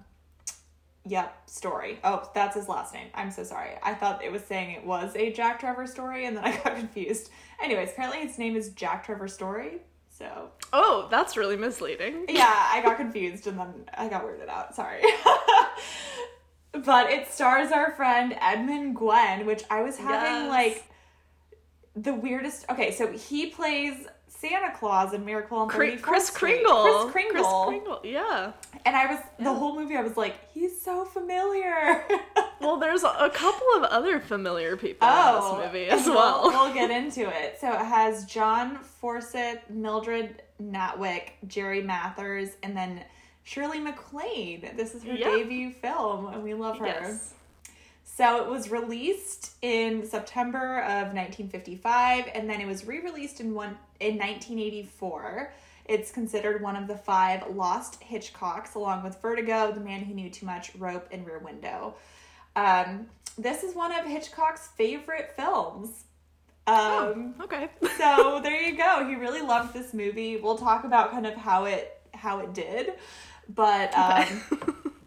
yep, 1.05 1.47
story. 1.49 1.99
Oh, 2.03 2.29
that's 2.33 2.55
his 2.55 2.67
last 2.67 2.93
name. 2.93 3.07
I'm 3.13 3.31
so 3.31 3.43
sorry. 3.43 3.71
I 3.81 3.93
thought 3.93 4.23
it 4.23 4.31
was 4.31 4.43
saying 4.43 4.71
it 4.71 4.85
was 4.85 5.15
a 5.15 5.31
Jack 5.31 5.59
Trevor 5.59 5.87
story, 5.87 6.25
and 6.25 6.35
then 6.35 6.43
I 6.43 6.57
got 6.57 6.75
confused. 6.75 7.29
Anyways, 7.63 7.91
apparently 7.91 8.27
his 8.27 8.37
name 8.37 8.55
is 8.55 8.69
Jack 8.69 9.05
Trevor 9.05 9.27
Story. 9.27 9.79
So 10.21 10.51
Oh, 10.73 11.07
that's 11.11 11.35
really 11.35 11.57
misleading. 11.57 12.25
yeah, 12.29 12.69
I 12.71 12.81
got 12.83 12.97
confused 12.97 13.47
and 13.47 13.59
then 13.59 13.73
I 13.97 14.07
got 14.07 14.23
weirded 14.23 14.47
out. 14.49 14.75
Sorry. 14.75 15.01
but 16.73 17.09
it 17.09 17.27
stars 17.31 17.71
our 17.71 17.91
friend 17.91 18.35
Edmund 18.39 18.95
Gwenn, 18.95 19.45
which 19.45 19.63
I 19.69 19.81
was 19.81 19.97
having 19.97 20.45
Yes. 20.45 20.49
like 20.49 20.83
the 21.95 22.13
weirdest. 22.13 22.65
Okay, 22.69 22.91
so 22.91 23.07
he 23.11 23.47
plays 23.47 24.07
Santa 24.41 24.73
Claus 24.75 25.13
and 25.13 25.23
Miracle 25.23 25.59
on 25.59 25.67
Cr- 25.69 25.83
34th 25.83 26.01
Kris. 26.01 26.29
Kringle. 26.31 26.83
Kris 26.83 27.11
Kringle. 27.11 27.65
Kringle. 27.67 27.99
Yeah. 28.03 28.53
And 28.85 28.95
I 28.95 29.05
was 29.05 29.19
the 29.37 29.53
whole 29.53 29.75
movie. 29.75 29.95
I 29.95 30.01
was 30.01 30.17
like, 30.17 30.35
he's 30.51 30.81
so 30.81 31.05
familiar. 31.05 32.03
Well, 32.61 32.77
there's 32.77 33.01
a, 33.01 33.07
a 33.07 33.29
couple 33.31 33.65
of 33.75 33.83
other 33.85 34.19
familiar 34.19 34.77
people 34.77 35.07
oh, 35.09 35.29
in 35.29 35.35
this 35.35 35.43
oh, 35.45 35.65
movie 35.65 35.85
as 35.87 36.05
well. 36.05 36.43
We'll, 36.43 36.65
we'll 36.65 36.73
get 36.75 36.91
into 36.91 37.21
it. 37.27 37.57
So 37.59 37.73
it 37.73 37.83
has 37.83 38.25
John 38.25 38.77
Forsythe, 38.77 39.57
Mildred 39.67 40.43
Natwick, 40.61 41.31
Jerry 41.47 41.81
Mathers, 41.81 42.49
and 42.61 42.77
then 42.77 43.03
Shirley 43.41 43.79
MacLaine. 43.79 44.73
This 44.77 44.93
is 44.93 45.03
her 45.05 45.13
Yeah. 45.13 45.31
debut 45.31 45.71
film, 45.71 46.27
and 46.27 46.43
we 46.43 46.53
love 46.53 46.77
her. 46.77 46.85
yes. 46.85 47.33
So 48.13 48.43
it 48.43 48.47
was 48.49 48.69
released 48.69 49.53
in 49.61 50.05
September 50.05 50.79
of 50.81 51.13
1955, 51.13 52.25
and 52.35 52.49
then 52.49 52.59
it 52.59 52.67
was 52.67 52.85
re-released 52.85 53.39
in 53.39 53.53
one 53.53 53.77
in 54.01 54.17
1984. 54.17 55.53
It's 55.85 56.11
considered 56.11 56.61
one 56.61 56.75
of 56.75 56.87
the 56.87 56.97
five 56.97 57.43
lost 57.55 58.01
Hitchcocks, 58.01 58.75
along 58.75 59.03
with 59.03 59.21
Vertigo, 59.21 59.71
The 59.71 59.79
Man 59.79 60.01
Who 60.01 60.13
Knew 60.13 60.29
Too 60.29 60.45
Much, 60.45 60.75
Rope, 60.75 61.07
and 61.11 61.25
Rear 61.25 61.39
Window. 61.39 61.95
Um, 62.55 63.07
this 63.37 63.63
is 63.63 63.75
one 63.75 63.93
of 63.93 64.05
Hitchcock's 64.05 64.67
favorite 64.67 65.33
films. 65.37 66.03
Um, 66.67 67.35
Okay. 67.41 67.69
so 67.97 68.41
there 68.43 68.61
you 68.61 68.77
go. 68.77 69.07
He 69.07 69.15
really 69.15 69.41
loved 69.41 69.73
this 69.73 69.93
movie. 69.93 70.35
We'll 70.35 70.57
talk 70.57 70.83
about 70.83 71.11
kind 71.11 71.25
of 71.25 71.35
how 71.35 71.63
it 71.65 71.97
how 72.13 72.39
it 72.39 72.53
did, 72.53 72.93
but 73.49 73.97
um, 73.97 74.25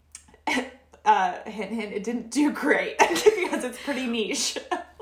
uh, 1.04 1.38
hint 1.46 1.70
hint, 1.70 1.92
it 1.92 2.02
didn't 2.04 2.30
do 2.30 2.50
great 2.50 2.98
because 2.98 3.64
it's 3.64 3.78
pretty 3.82 4.06
niche. 4.06 4.56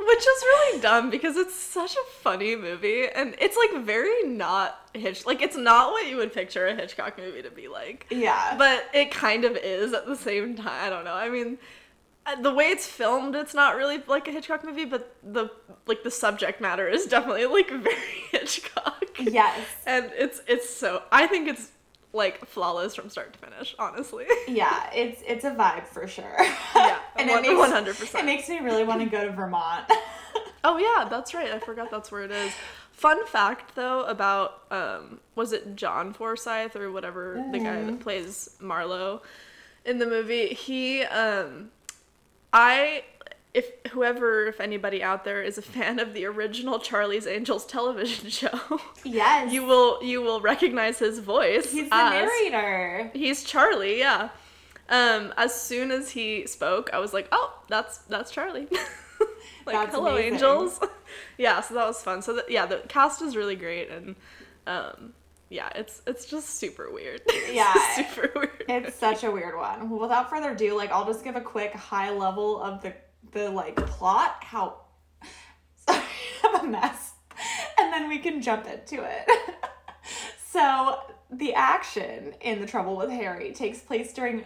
Which 0.05 0.19
is 0.19 0.43
really 0.43 0.81
dumb 0.81 1.11
because 1.11 1.37
it's 1.37 1.55
such 1.55 1.95
a 1.95 2.11
funny 2.23 2.57
movie 2.57 3.07
and 3.09 3.35
it's 3.39 3.57
like 3.57 3.85
very 3.85 4.25
not 4.25 4.91
Hitch 4.95 5.25
like 5.25 5.41
it's 5.41 5.57
not 5.57 5.93
what 5.93 6.07
you 6.09 6.17
would 6.17 6.33
picture 6.33 6.67
a 6.67 6.75
Hitchcock 6.75 7.17
movie 7.19 7.41
to 7.43 7.51
be 7.51 7.69
like. 7.69 8.07
yeah, 8.11 8.57
But 8.59 8.85
it 8.93 9.11
kind 9.13 9.45
of 9.45 9.57
is 9.57 9.93
at 9.93 10.07
the 10.07 10.17
same 10.17 10.57
time. 10.57 10.85
I 10.87 10.91
don't 10.91 11.05
know. 11.05 11.15
I 11.15 11.29
mean, 11.29 11.57
uh, 12.27 12.35
the 12.41 12.53
way 12.53 12.65
it's 12.67 12.87
filmed, 12.87 13.35
it's 13.37 13.55
not 13.55 13.77
really 13.77 14.03
like 14.09 14.27
a 14.29 14.33
Hitchcock 14.33 14.65
movie, 14.65 14.85
but 14.85 15.17
the 15.23 15.51
like 15.87 16.03
the 16.03 16.11
subject 16.11 16.61
matter 16.61 16.89
is 16.89 17.07
definitely 17.07 17.47
like 17.47 17.71
very 17.71 17.97
Hitchcock. 18.33 19.05
yes, 19.21 19.61
And 19.87 20.11
it's 20.17 20.43
it's 20.49 20.69
so 20.69 21.05
I 21.13 21.27
think 21.29 21.49
it's 21.49 21.71
like 22.13 22.47
flawless 22.47 22.95
from 22.95 23.09
start 23.09 23.33
to 23.33 23.39
finish, 23.39 23.75
honestly. 23.79 24.27
yeah. 24.49 24.91
It's 24.93 25.23
it's 25.27 25.45
a 25.45 25.51
vibe 25.53 25.87
for 25.87 26.07
sure. 26.07 26.37
Yeah, 26.75 26.99
and 27.17 27.31
one- 27.31 27.45
it 27.45 27.57
makes 27.57 28.01
100%. 28.13 28.19
It 28.21 28.25
makes 28.25 28.49
me 28.49 28.59
really 28.61 28.85
want 28.85 29.01
to 29.01 29.07
go 29.09 29.25
to 29.25 29.33
Vermont. 29.33 29.85
Oh 30.65 30.79
yeah, 30.79 31.09
that's 31.09 31.35
right. 31.35 31.51
I 31.51 31.59
forgot 31.59 31.91
that's 31.91 32.13
where 32.13 32.23
it 32.23 32.31
is. 32.31 32.53
Fun 32.93 33.27
fact 33.27 33.75
though 33.75 34.05
about 34.05 34.63
um 34.71 35.19
was 35.35 35.53
it 35.53 35.75
John 35.75 36.13
Forsythe 36.13 36.77
or 36.77 36.93
whatever 36.93 37.45
the 37.51 37.59
guy 37.59 37.83
that 37.83 37.99
plays 37.99 38.49
Marlowe 38.61 39.23
in 39.85 39.99
the 39.99 40.07
movie, 40.07 40.55
he 40.55 41.03
um 41.03 41.73
I 42.53 43.03
if 43.55 43.71
whoever 43.91 44.47
if 44.47 44.61
anybody 44.61 45.03
out 45.03 45.25
there 45.25 45.43
is 45.43 45.59
a 45.59 45.63
fan 45.63 45.99
of 45.99 46.15
the 46.15 46.25
original 46.25 46.79
Charlie's 46.79 47.27
Angels 47.27 47.67
television 47.67 48.31
show, 48.41 48.81
yes, 49.05 49.53
you 49.53 49.65
will 49.65 50.03
you 50.03 50.23
will 50.23 50.41
recognize 50.41 50.99
his 50.99 51.19
voice. 51.19 51.71
He's 51.73 51.89
the 51.91 51.95
as- 51.95 52.29
narrator. 52.29 53.11
He's 53.15 53.45
Charlie, 53.45 53.99
yeah. 53.99 54.31
Um, 54.89 55.33
as 55.37 55.55
soon 55.59 55.91
as 55.91 56.11
he 56.11 56.47
spoke, 56.47 56.91
I 56.93 56.99
was 56.99 57.15
like, 57.15 57.29
"Oh, 57.33 57.59
that's 57.69 57.99
that's 57.99 58.31
Charlie." 58.31 58.69
like, 59.67 59.77
That's 59.77 59.95
hello, 59.95 60.13
amazing. 60.17 60.35
angels. 60.35 60.81
yeah, 61.39 61.61
so 61.61 61.75
that 61.75 61.87
was 61.87 62.03
fun. 62.03 62.21
So 62.23 62.35
the, 62.35 62.45
yeah, 62.49 62.67
the 62.67 62.79
cast 62.89 63.23
is 63.23 63.37
really 63.37 63.57
great, 63.57 63.91
and 63.91 64.17
um, 64.67 65.13
yeah, 65.51 65.69
it's 65.77 66.03
it's 66.07 66.27
just 66.27 66.59
super 66.59 66.91
weird. 66.93 67.23
Yeah. 67.51 67.73
super 67.95 68.31
weird. 68.35 68.65
It's 68.69 68.97
such 68.97 69.25
a 69.25 69.31
weird 69.31 69.57
one. 69.57 69.89
Without 69.91 70.29
further 70.29 70.51
ado, 70.51 70.77
like 70.77 70.91
I'll 70.91 71.07
just 71.07 71.23
give 71.25 71.37
a 71.37 71.41
quick 71.41 71.73
high 71.75 72.11
level 72.11 72.61
of 72.61 72.83
the 72.83 72.93
the 73.33 73.51
like 73.51 73.77
plot. 73.87 74.37
How 74.43 74.81
sorry, 75.77 76.03
I'm 76.45 76.67
a 76.67 76.69
mess, 76.69 77.13
and 77.79 77.93
then 77.93 78.09
we 78.09 78.19
can 78.19 78.41
jump 78.41 78.67
into 78.67 79.03
it. 79.03 79.29
so 80.47 80.99
the 81.31 81.55
action 81.55 82.35
in 82.41 82.61
the 82.61 82.67
Trouble 82.67 82.97
with 82.97 83.11
Harry 83.11 83.53
takes 83.53 83.81
place 83.81 84.13
during. 84.13 84.45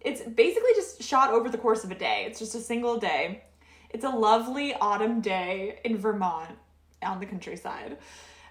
It's 0.00 0.22
basically 0.22 0.70
just 0.74 1.02
shot 1.02 1.30
over 1.30 1.48
the 1.48 1.58
course 1.58 1.84
of 1.84 1.90
a 1.90 1.94
day. 1.94 2.24
It's 2.26 2.38
just 2.38 2.54
a 2.54 2.60
single 2.60 2.98
day. 2.98 3.42
It's 3.90 4.04
a 4.04 4.10
lovely 4.10 4.74
autumn 4.74 5.20
day 5.20 5.78
in 5.84 5.98
Vermont 5.98 6.50
on 7.02 7.20
the 7.20 7.26
countryside. 7.26 7.98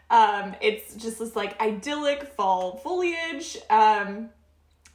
Um, 0.09 0.55
it's 0.61 0.93
just 0.95 1.19
this 1.19 1.35
like 1.35 1.59
idyllic 1.59 2.23
fall 2.35 2.77
foliage. 2.77 3.57
Um, 3.69 4.29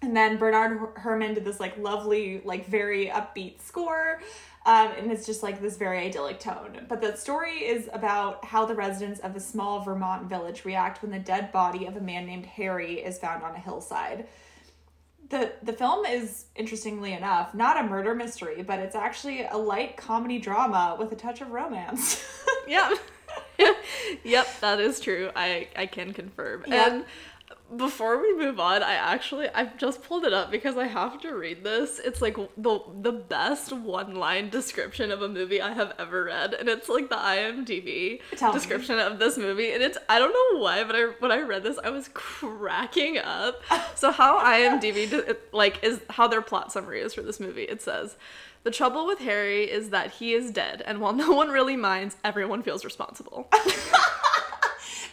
and 0.00 0.16
then 0.16 0.36
Bernard 0.36 0.78
Her- 0.78 1.00
Herrmann 1.00 1.34
did 1.34 1.44
this 1.44 1.58
like 1.58 1.76
lovely, 1.76 2.40
like 2.44 2.66
very 2.66 3.06
upbeat 3.06 3.60
score. 3.60 4.20
Um, 4.66 4.90
and 4.98 5.10
it's 5.10 5.24
just 5.24 5.42
like 5.42 5.60
this 5.60 5.76
very 5.76 5.98
idyllic 5.98 6.40
tone. 6.40 6.86
But 6.88 7.00
the 7.00 7.16
story 7.16 7.64
is 7.64 7.88
about 7.92 8.44
how 8.44 8.66
the 8.66 8.74
residents 8.74 9.20
of 9.20 9.34
a 9.34 9.40
small 9.40 9.80
Vermont 9.80 10.28
village 10.28 10.64
react 10.64 11.02
when 11.02 11.10
the 11.10 11.18
dead 11.18 11.52
body 11.52 11.86
of 11.86 11.96
a 11.96 12.00
man 12.00 12.26
named 12.26 12.46
Harry 12.46 13.00
is 13.00 13.18
found 13.18 13.42
on 13.42 13.54
a 13.54 13.58
hillside. 13.58 14.26
The 15.30 15.52
the 15.62 15.72
film 15.74 16.06
is 16.06 16.46
interestingly 16.56 17.12
enough 17.12 17.54
not 17.54 17.78
a 17.78 17.82
murder 17.82 18.14
mystery, 18.14 18.62
but 18.62 18.78
it's 18.78 18.96
actually 18.96 19.44
a 19.44 19.56
light 19.56 19.96
comedy 19.96 20.38
drama 20.38 20.96
with 20.98 21.12
a 21.12 21.16
touch 21.16 21.40
of 21.40 21.50
romance. 21.50 22.26
yeah. 22.66 22.94
yep, 24.24 24.46
that 24.60 24.80
is 24.80 25.00
true. 25.00 25.30
I 25.36 25.68
I 25.76 25.86
can 25.86 26.12
confirm. 26.12 26.64
Yep. 26.66 26.92
And 26.92 27.04
before 27.76 28.20
we 28.20 28.34
move 28.36 28.58
on, 28.58 28.82
I 28.82 28.94
actually 28.94 29.48
I've 29.50 29.76
just 29.76 30.02
pulled 30.02 30.24
it 30.24 30.32
up 30.32 30.50
because 30.50 30.76
I 30.76 30.86
have 30.86 31.20
to 31.20 31.32
read 31.32 31.62
this. 31.64 31.98
It's 32.02 32.22
like 32.22 32.36
the 32.56 32.80
the 33.02 33.12
best 33.12 33.72
one 33.72 34.14
line 34.14 34.48
description 34.48 35.10
of 35.10 35.20
a 35.22 35.28
movie 35.28 35.60
I 35.60 35.72
have 35.72 35.92
ever 35.98 36.24
read, 36.24 36.54
and 36.54 36.68
it's 36.68 36.88
like 36.88 37.08
the 37.10 37.16
IMDb 37.16 38.20
Tell 38.36 38.52
me. 38.52 38.58
description 38.58 38.98
of 38.98 39.18
this 39.18 39.36
movie, 39.36 39.72
and 39.72 39.82
it's 39.82 39.98
I 40.08 40.18
don't 40.18 40.32
know 40.32 40.60
why, 40.60 40.82
but 40.84 40.96
I 40.96 41.02
when 41.20 41.30
I 41.30 41.40
read 41.40 41.62
this 41.62 41.78
I 41.82 41.90
was 41.90 42.08
cracking 42.14 43.18
up. 43.18 43.62
So 43.94 44.10
how 44.12 44.38
IMDb 44.42 45.10
do- 45.10 45.36
like 45.52 45.82
is 45.84 46.00
how 46.10 46.26
their 46.28 46.42
plot 46.42 46.72
summary 46.72 47.00
is 47.00 47.12
for 47.14 47.22
this 47.22 47.38
movie? 47.40 47.64
It 47.64 47.82
says. 47.82 48.16
The 48.64 48.72
trouble 48.72 49.06
with 49.06 49.20
Harry 49.20 49.70
is 49.70 49.90
that 49.90 50.10
he 50.14 50.34
is 50.34 50.50
dead, 50.50 50.82
and 50.84 51.00
while 51.00 51.12
no 51.12 51.30
one 51.30 51.48
really 51.48 51.76
minds, 51.76 52.16
everyone 52.24 52.62
feels 52.64 52.84
responsible. 52.84 53.48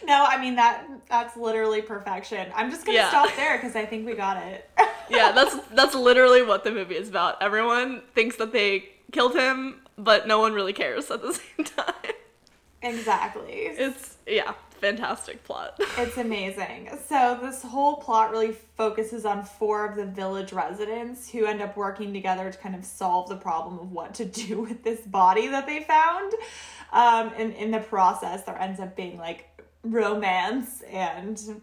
no, 0.06 0.24
I 0.24 0.40
mean 0.40 0.56
that 0.56 0.86
that's 1.08 1.36
literally 1.36 1.82
perfection. 1.82 2.50
I'm 2.54 2.70
just 2.70 2.86
gonna 2.86 2.98
Yeah. 2.98 3.08
stop 3.08 3.34
there 3.36 3.56
because 3.58 3.76
I 3.76 3.84
think 3.84 4.06
we 4.06 4.14
got 4.14 4.36
it. 4.46 4.68
yeah, 5.10 5.32
that's 5.32 5.56
that's 5.72 5.94
literally 5.94 6.42
what 6.42 6.64
the 6.64 6.70
movie 6.70 6.96
is 6.96 7.08
about. 7.08 7.42
Everyone 7.42 8.02
thinks 8.14 8.36
that 8.36 8.52
they 8.52 8.88
killed 9.12 9.34
him, 9.34 9.80
but 9.98 10.26
no 10.26 10.40
one 10.40 10.52
really 10.52 10.72
cares 10.72 11.10
at 11.10 11.22
the 11.22 11.32
same 11.56 11.64
time. 11.66 12.12
exactly. 12.82 13.52
It's 13.52 14.16
yeah, 14.26 14.54
fantastic 14.80 15.42
plot. 15.44 15.80
It's 15.98 16.16
amazing. 16.18 16.90
So 17.08 17.38
this 17.42 17.62
whole 17.62 17.96
plot 17.96 18.30
really 18.30 18.52
focuses 18.76 19.24
on 19.24 19.44
four 19.44 19.86
of 19.88 19.96
the 19.96 20.04
village 20.04 20.52
residents 20.52 21.30
who 21.30 21.46
end 21.46 21.62
up 21.62 21.76
working 21.76 22.12
together 22.12 22.50
to 22.50 22.58
kind 22.58 22.74
of 22.74 22.84
solve 22.84 23.28
the 23.28 23.36
problem 23.36 23.78
of 23.78 23.92
what 23.92 24.14
to 24.14 24.24
do 24.24 24.60
with 24.60 24.82
this 24.84 25.00
body 25.00 25.48
that 25.48 25.66
they 25.66 25.82
found. 25.82 26.32
Um, 26.92 27.32
and 27.36 27.52
in 27.54 27.70
the 27.70 27.78
process, 27.80 28.42
there 28.44 28.60
ends 28.60 28.78
up 28.80 28.94
being 28.96 29.18
like 29.18 29.48
romance 29.92 30.82
and 30.90 31.60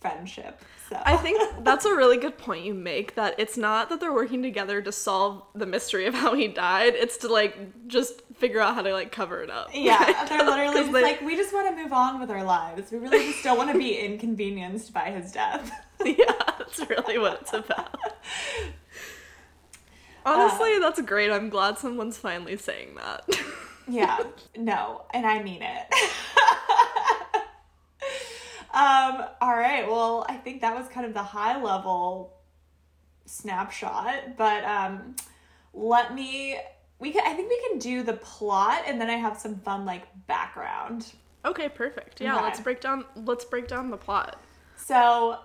friendship. 0.00 0.60
So 0.88 1.00
I 1.04 1.16
think 1.16 1.40
that's 1.64 1.84
a 1.84 1.96
really 1.96 2.16
good 2.16 2.38
point 2.38 2.64
you 2.64 2.72
make 2.72 3.16
that 3.16 3.34
it's 3.38 3.56
not 3.56 3.88
that 3.88 3.98
they're 3.98 4.12
working 4.12 4.40
together 4.40 4.80
to 4.82 4.92
solve 4.92 5.42
the 5.54 5.66
mystery 5.66 6.06
of 6.06 6.14
how 6.14 6.34
he 6.34 6.46
died, 6.46 6.94
it's 6.94 7.16
to 7.18 7.28
like 7.28 7.56
just 7.88 8.22
figure 8.36 8.60
out 8.60 8.76
how 8.76 8.82
to 8.82 8.92
like 8.92 9.10
cover 9.10 9.42
it 9.42 9.50
up. 9.50 9.70
yeah, 9.74 10.24
they're 10.28 10.44
literally 10.44 10.74
just 10.80 10.92
they- 10.92 11.02
like, 11.02 11.20
we 11.22 11.34
just 11.34 11.52
want 11.52 11.68
to 11.74 11.82
move 11.82 11.92
on 11.92 12.20
with 12.20 12.30
our 12.30 12.44
lives. 12.44 12.92
We 12.92 12.98
really 12.98 13.32
just 13.32 13.42
don't 13.42 13.58
want 13.58 13.72
to 13.72 13.78
be 13.78 13.96
inconvenienced 13.98 14.92
by 14.94 15.10
his 15.10 15.32
death. 15.32 15.72
yeah, 16.04 16.32
that's 16.58 16.78
really 16.88 17.18
what 17.18 17.40
it's 17.40 17.52
about. 17.52 17.98
Honestly, 20.24 20.74
um, 20.74 20.80
that's 20.80 21.00
great. 21.02 21.30
I'm 21.30 21.48
glad 21.48 21.78
someone's 21.78 22.18
finally 22.18 22.56
saying 22.56 22.96
that. 22.96 23.28
Yeah, 23.88 24.18
no, 24.56 25.02
and 25.14 25.24
I 25.26 25.42
mean 25.42 25.62
it. 25.62 25.86
Um, 28.76 29.24
all 29.40 29.54
right, 29.56 29.84
well, 29.88 30.24
I 30.28 30.36
think 30.36 30.60
that 30.60 30.76
was 30.76 30.86
kind 30.88 31.04
of 31.06 31.14
the 31.14 31.22
high 31.22 31.60
level 31.60 32.34
snapshot, 33.24 34.36
but 34.36 34.62
um 34.64 35.16
let 35.74 36.14
me 36.14 36.56
we 37.00 37.10
can 37.10 37.22
I 37.26 37.34
think 37.34 37.48
we 37.50 37.60
can 37.68 37.78
do 37.78 38.02
the 38.04 38.12
plot 38.14 38.82
and 38.86 39.00
then 39.00 39.10
I 39.10 39.14
have 39.14 39.36
some 39.36 39.56
fun 39.56 39.84
like 39.84 40.04
background. 40.28 41.12
okay, 41.44 41.68
perfect. 41.68 42.20
Yeah, 42.20 42.34
Okay. 42.36 42.44
let's 42.44 42.60
break 42.60 42.80
down 42.80 43.04
let's 43.24 43.44
break 43.44 43.66
down 43.68 43.90
the 43.90 43.96
plot. 43.96 44.40
So, 44.76 45.38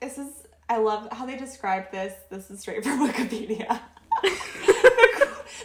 this 0.00 0.18
is 0.18 0.46
I 0.68 0.78
love 0.78 1.08
how 1.12 1.24
they 1.26 1.36
describe 1.36 1.90
this. 1.92 2.12
This 2.28 2.50
is 2.50 2.60
straight 2.60 2.82
from 2.82 3.08
Wikipedia. 3.08 3.80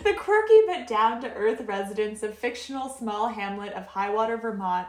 the 0.03 0.13
quirky 0.18 0.60
but 0.68 0.88
down 0.88 1.22
to 1.22 1.34
earth 1.34 1.62
residents 1.62 2.22
of 2.24 2.38
fictional 2.38 2.88
small 2.89 3.30
hamlet 3.30 3.74
of 3.74 3.86
Highwater, 3.88 4.38
Vermont, 4.38 4.88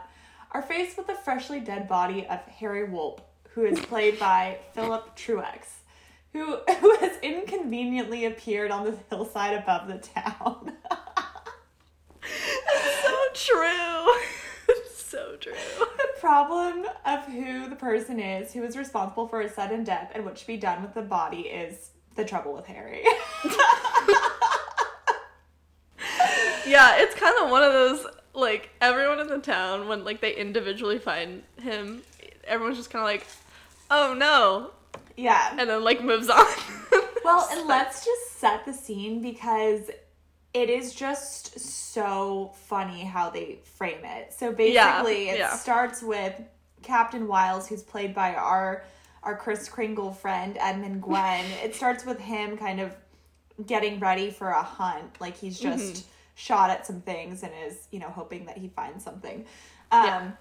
are 0.55 0.61
faced 0.61 0.95
with 0.95 1.05
the 1.05 1.13
freshly 1.13 1.59
dead 1.59 1.85
body 1.85 2.25
of 2.27 2.39
Harry 2.43 2.87
Worp, 2.87 3.19
who 3.49 3.65
is 3.65 3.77
played 3.77 4.17
by 4.17 4.57
Philip 4.73 5.13
Truex, 5.13 5.65
who, 6.31 6.55
who 6.79 6.95
has 6.99 7.19
inconveniently 7.21 8.23
appeared 8.23 8.71
on 8.71 8.85
the 8.85 8.97
hillside 9.09 9.53
above 9.53 9.89
the 9.89 9.97
town. 9.97 10.71
so 13.03 13.17
true. 13.33 14.07
so 14.95 15.35
true. 15.41 15.51
the 15.97 16.07
problem 16.21 16.85
of 17.05 17.25
who 17.25 17.69
the 17.69 17.75
person 17.75 18.21
is 18.21 18.53
who 18.53 18.63
is 18.63 18.77
responsible 18.77 19.27
for 19.27 19.41
his 19.41 19.53
sudden 19.53 19.83
death 19.83 20.09
and 20.15 20.23
what 20.23 20.37
should 20.37 20.47
be 20.47 20.55
done 20.55 20.81
with 20.81 20.93
the 20.93 21.01
body 21.01 21.41
is 21.41 21.89
the 22.15 22.23
trouble 22.23 22.53
with 22.53 22.65
Harry. 22.65 23.03
yeah, 26.65 26.95
it's 26.99 27.13
kind 27.15 27.35
of 27.43 27.49
one 27.49 27.61
of 27.61 27.73
those 27.73 28.05
like 28.35 28.69
everyone 28.81 29.19
in 29.19 29.27
the 29.27 29.39
town 29.39 29.87
when 29.87 30.03
like 30.03 30.21
they 30.21 30.35
individually 30.35 30.99
find 30.99 31.43
him, 31.61 32.01
everyone's 32.45 32.77
just 32.77 32.89
kind 32.89 33.01
of 33.01 33.07
like, 33.07 33.25
"Oh 33.89 34.13
no." 34.13 34.71
Yeah. 35.17 35.55
And 35.57 35.69
then 35.69 35.83
like 35.83 36.03
moves 36.03 36.29
on. 36.29 36.45
well, 37.23 37.47
and 37.51 37.67
let's 37.67 38.03
just 38.05 38.37
set 38.39 38.65
the 38.65 38.73
scene 38.73 39.21
because 39.21 39.89
it 40.53 40.69
is 40.69 40.93
just 40.93 41.59
so 41.59 42.51
funny 42.67 43.03
how 43.03 43.29
they 43.29 43.59
frame 43.77 44.03
it. 44.03 44.33
So 44.33 44.51
basically, 44.51 45.27
Yeah, 45.27 45.33
it 45.33 45.39
yeah. 45.39 45.55
starts 45.55 46.01
with 46.01 46.39
Captain 46.81 47.27
Wiles, 47.27 47.67
who's 47.67 47.83
played 47.83 48.13
by 48.13 48.35
our 48.35 48.83
our 49.23 49.35
Kris 49.35 49.67
Kringle 49.69 50.11
friend 50.13 50.57
Edmund 50.59 51.01
Gwenn. 51.01 51.45
it 51.63 51.75
starts 51.75 52.05
with 52.05 52.19
him 52.19 52.57
kind 52.57 52.79
of 52.79 52.93
getting 53.65 53.99
ready 53.99 54.29
for 54.29 54.49
a 54.49 54.61
hunt, 54.63 55.19
like 55.19 55.37
he's 55.37 55.59
just 55.59 55.93
Mm-hmm. 55.95 56.09
Shot 56.35 56.69
at 56.69 56.85
some 56.85 57.01
things 57.01 57.41
and 57.43 57.51
is 57.65 57.87
you 57.91 57.99
know 57.99 58.09
hoping 58.09 58.45
that 58.45 58.57
he 58.57 58.67
finds 58.67 59.03
something. 59.03 59.45
Um, 59.91 60.03
Yeah. 60.05 60.31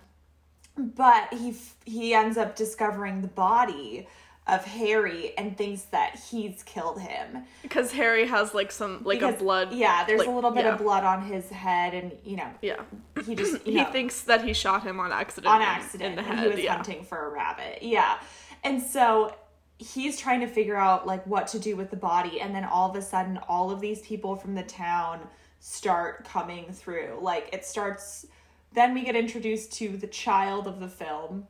But 0.77 1.33
he 1.33 1.51
f- 1.51 1.77
he 1.85 2.15
ends 2.15 2.37
up 2.37 2.57
discovering 2.57 3.23
the 3.23 3.29
body 3.29 4.09
of 4.47 4.65
Harry 4.65 5.33
and 5.39 5.57
thinks 5.57 5.83
that 5.85 6.17
he's 6.17 6.63
killed 6.65 7.01
him 7.01 7.45
Because 7.63 7.93
Harry 7.93 8.27
has 8.27 8.53
like 8.53 8.73
some 8.73 9.03
like 9.05 9.21
because- 9.21 9.37
a 9.37 9.39
blood. 9.39 9.73
Yeah, 9.73 10.05
there's 10.05 10.19
like, 10.19 10.29
a 10.29 10.33
little 10.33 10.51
bit 10.51 10.65
yeah. 10.65 10.73
of 10.73 10.81
blood 10.81 11.05
on 11.05 11.23
his 11.23 11.49
head, 11.49 11.95
and 11.95 12.13
you 12.25 12.37
know, 12.37 12.51
Yeah. 12.61 12.83
he 13.25 13.37
just 13.37 13.63
He 13.65 13.77
know, 13.77 13.85
thinks 13.93 14.23
that 14.23 14.43
he 14.45 14.53
shot 14.53 14.83
him 14.83 14.99
on 14.99 15.13
accident. 15.13 15.47
on 15.55 15.63
in- 15.63 15.69
accident 15.69 16.11
in 16.11 16.17
the 16.17 16.23
head. 16.23 16.39
he 16.45 16.49
was 16.57 16.61
yeah. 16.61 16.75
hunting 16.75 17.05
for 17.05 17.25
a 17.27 17.31
rabbit. 17.31 17.79
Yeah, 17.83 18.19
and 18.65 18.83
so 18.83 19.35
he's 19.79 20.19
trying 20.19 20.41
to 20.41 20.47
figure 20.49 20.77
out 20.77 21.07
like 21.07 21.25
what 21.25 21.47
to 21.49 21.61
do 21.61 21.77
with 21.77 21.91
the 21.91 21.97
body, 21.97 22.41
and 22.41 22.53
then 22.53 22.65
all 22.65 22.91
of 22.91 22.97
a 22.97 23.03
sudden, 23.03 23.39
all 23.49 23.71
of 23.71 23.81
these 23.81 24.01
people 24.03 24.35
from 24.35 24.55
the 24.57 24.63
town 24.65 25.21
start 25.67 26.25
coming 26.27 26.71
through. 26.73 27.19
Like 27.23 27.49
it 27.55 27.65
starts. 27.65 28.27
Then 28.75 28.93
we 28.93 29.03
get 29.03 29.17
introduced 29.17 29.73
to 29.75 29.97
the 29.97 30.07
child 30.07 30.67
of 30.67 30.79
the 30.79 30.89
film, 30.89 31.47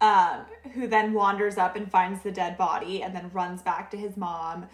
um, 0.00 0.44
who 0.74 0.86
then 0.86 1.12
wanders 1.12 1.58
up 1.58 1.74
and 1.76 1.90
finds 1.90 2.22
the 2.22 2.30
dead 2.30 2.56
body 2.56 3.02
and 3.02 3.14
then 3.14 3.30
runs 3.32 3.62
back 3.62 3.90
to 3.90 3.96
his 3.96 4.16
mom. 4.16 4.66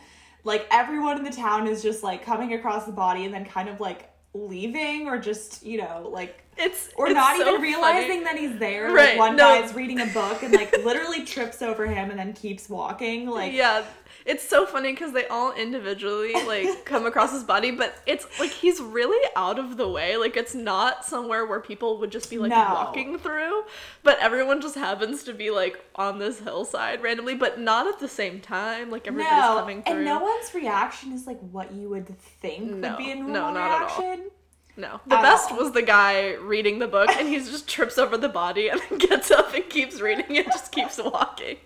Like 0.45 0.67
everyone 0.71 1.17
in 1.19 1.25
the 1.25 1.31
town 1.31 1.67
is 1.67 1.83
just 1.83 2.03
like 2.03 2.25
coming 2.25 2.53
across 2.53 2.85
the 2.85 2.93
body 2.93 3.25
and 3.25 3.33
then 3.33 3.45
kind 3.47 3.69
of 3.71 3.81
like 3.81 4.11
leaving 4.35 5.09
or 5.09 5.19
just, 5.19 5.65
you 5.65 5.79
know, 5.79 6.11
like 6.13 6.45
It's 6.59 6.91
or 6.97 7.07
it's 7.07 7.15
not 7.15 7.37
so 7.39 7.49
even 7.49 7.63
realizing 7.63 8.23
funny. 8.23 8.25
that 8.25 8.37
he's 8.39 8.59
there. 8.59 8.93
Right, 8.93 9.11
Like 9.11 9.19
one 9.19 9.37
no. 9.37 9.61
guy's 9.61 9.73
reading 9.75 10.01
a 10.01 10.07
book 10.07 10.43
and 10.43 10.53
like 10.53 10.77
literally 10.85 11.25
trips 11.25 11.63
over 11.63 11.87
him 11.87 12.11
and 12.11 12.19
then 12.19 12.33
keeps 12.35 12.69
walking. 12.69 13.27
Like 13.29 13.55
yeah 13.55 13.83
it's 14.27 14.47
so 14.47 14.67
funny 14.67 14.93
because 14.93 15.13
they 15.13 15.27
all 15.29 15.53
individually 15.55 16.33
like 16.47 16.85
come 16.85 17.07
across 17.07 17.33
his 17.33 17.45
body 17.45 17.71
but 17.71 17.95
it's 18.07 18.27
like 18.41 18.51
he's 18.51 18.81
really 18.81 19.19
out 19.37 19.59
of 19.59 19.77
the 19.77 19.89
way 19.89 20.17
like 20.17 20.37
it's 20.37 20.55
not 20.55 21.05
somewhere 21.05 21.47
where 21.47 21.61
people 21.61 21.99
would 21.99 22.11
just 22.11 22.29
be 22.29 22.37
like 22.39 22.51
No. 22.51 22.57
walking 22.75 23.19
through 23.19 23.63
but 24.03 24.19
everyone 24.19 24.61
just 24.61 24.75
happens 24.75 25.23
to 25.25 25.33
be 25.33 25.51
like 25.51 25.83
on 25.95 26.19
this 26.19 26.41
hillside 26.41 27.03
randomly 27.03 27.35
but 27.37 27.61
not 27.61 27.87
at 27.87 27.99
the 28.01 28.09
same 28.09 28.41
time 28.41 28.91
like 28.91 29.07
everybody's 29.07 29.33
no, 29.39 29.57
coming 29.61 29.83
through 29.83 29.95
and 29.95 30.05
no 30.05 30.19
one's 30.19 30.53
reaction 30.55 31.13
is 31.13 31.27
like 31.27 31.39
what 31.53 31.73
you 31.73 31.89
would 31.89 32.09
think 32.19 32.65
No, 32.71 32.89
would 32.91 32.99
be 32.99 33.11
a 33.13 33.15
no, 33.15 33.23
normal 33.27 33.53
not 33.55 33.71
at 33.83 33.91
all. 33.91 34.03
reaction. 34.03 34.31
No. 34.79 35.01
The 35.07 35.17
At 35.17 35.23
best 35.23 35.53
all. 35.53 35.57
was 35.57 35.73
the 35.73 35.81
guy 35.81 36.35
reading 36.35 36.81
the 36.81 36.87
book 36.87 37.09
and 37.09 37.27
he 37.27 37.37
just 37.39 37.67
trips 37.77 37.97
over 37.97 38.19
the 38.19 38.29
body 38.29 38.69
and 38.69 38.79
then 38.91 38.99
gets 38.99 39.31
up 39.31 39.55
and 39.55 39.67
keeps 39.71 40.01
reading 40.03 40.37
and 40.37 40.45
just 40.47 40.71
keeps 40.71 40.99
walking. 41.03 41.57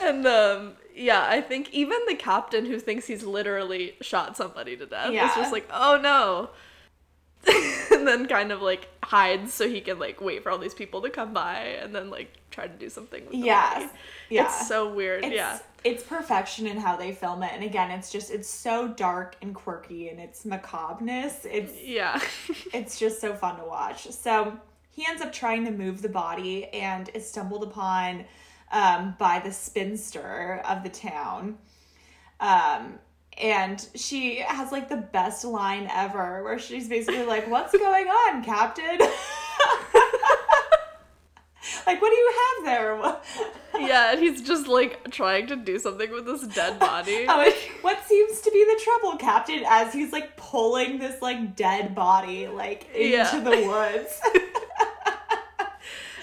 And 0.00 0.24
um 0.24 0.74
yeah, 0.94 1.26
I 1.28 1.40
think 1.40 1.72
even 1.72 1.98
the 2.08 2.14
captain 2.14 2.66
who 2.66 2.78
thinks 2.78 3.06
he's 3.06 3.24
literally 3.24 3.94
shot 4.00 4.36
somebody 4.36 4.76
to 4.76 4.86
death 4.86 5.10
is 5.12 5.34
just 5.34 5.52
like, 5.52 5.68
"Oh 5.72 5.98
no." 6.00 6.50
and 7.92 8.08
then 8.08 8.26
kind 8.26 8.52
of 8.52 8.62
like 8.62 8.88
hides 9.04 9.52
so 9.52 9.68
he 9.68 9.80
can 9.82 9.98
like 9.98 10.20
wait 10.20 10.42
for 10.42 10.50
all 10.50 10.56
these 10.58 10.72
people 10.72 11.02
to 11.02 11.10
come 11.10 11.34
by 11.34 11.56
and 11.82 11.94
then 11.94 12.08
like 12.08 12.32
try 12.50 12.66
to 12.66 12.72
do 12.78 12.88
something 12.88 13.22
with 13.24 13.32
the 13.32 13.38
Yes. 13.38 13.82
body. 13.82 13.92
Yeah. 14.30 14.44
It's 14.44 14.66
so 14.66 14.90
weird. 14.92 15.24
it's, 15.26 15.34
yeah. 15.34 15.58
it's 15.84 16.02
perfection 16.02 16.66
in 16.66 16.78
how 16.78 16.96
they 16.96 17.12
film 17.12 17.42
it 17.42 17.50
and 17.52 17.62
again 17.62 17.90
it's 17.90 18.10
just 18.10 18.30
it's 18.30 18.48
so 18.48 18.88
dark 18.88 19.36
and 19.42 19.54
quirky 19.54 20.08
and 20.08 20.18
it's 20.18 20.44
macabreness 20.44 21.44
it's 21.44 21.78
Yeah. 21.82 22.18
it's 22.72 22.98
just 22.98 23.20
so 23.20 23.34
fun 23.34 23.58
to 23.58 23.64
watch 23.64 24.10
so 24.10 24.56
he 24.90 25.04
ends 25.06 25.20
up 25.20 25.30
trying 25.32 25.66
to 25.66 25.70
move 25.70 26.00
the 26.00 26.08
body 26.08 26.66
and 26.68 27.10
is 27.12 27.28
stumbled 27.28 27.62
upon 27.64 28.24
um, 28.74 29.14
by 29.18 29.38
the 29.38 29.50
spinster 29.52 30.60
of 30.68 30.82
the 30.82 30.88
town 30.90 31.56
um, 32.40 32.98
and 33.40 33.88
she 33.94 34.36
has 34.40 34.70
like 34.72 34.88
the 34.88 34.96
best 34.96 35.44
line 35.44 35.88
ever 35.90 36.42
where 36.42 36.58
she's 36.58 36.88
basically 36.88 37.24
like 37.24 37.48
what's 37.50 37.72
going 37.72 38.06
on 38.06 38.42
captain 38.44 38.98
like 41.86 42.00
what 42.02 42.10
do 42.10 42.16
you 42.16 42.32
have 42.56 42.64
there 42.66 43.16
yeah, 43.80 44.12
and 44.12 44.20
he's 44.20 44.40
just 44.42 44.68
like 44.68 45.10
trying 45.10 45.46
to 45.48 45.56
do 45.56 45.78
something 45.78 46.10
with 46.12 46.26
this 46.26 46.42
dead 46.42 46.78
body. 46.80 47.26
Oh, 47.28 47.52
what 47.82 48.04
seems 48.06 48.40
to 48.42 48.50
be 48.52 48.64
the 48.64 48.80
trouble, 48.84 49.18
Captain, 49.18 49.64
as 49.66 49.92
he's 49.92 50.12
like 50.12 50.36
pulling 50.36 50.98
this 50.98 51.20
like 51.20 51.56
dead 51.56 51.94
body 51.94 52.46
like 52.46 52.86
into 52.94 53.08
Yeah. 53.08 53.40
the 53.40 53.66
woods. 53.66 54.20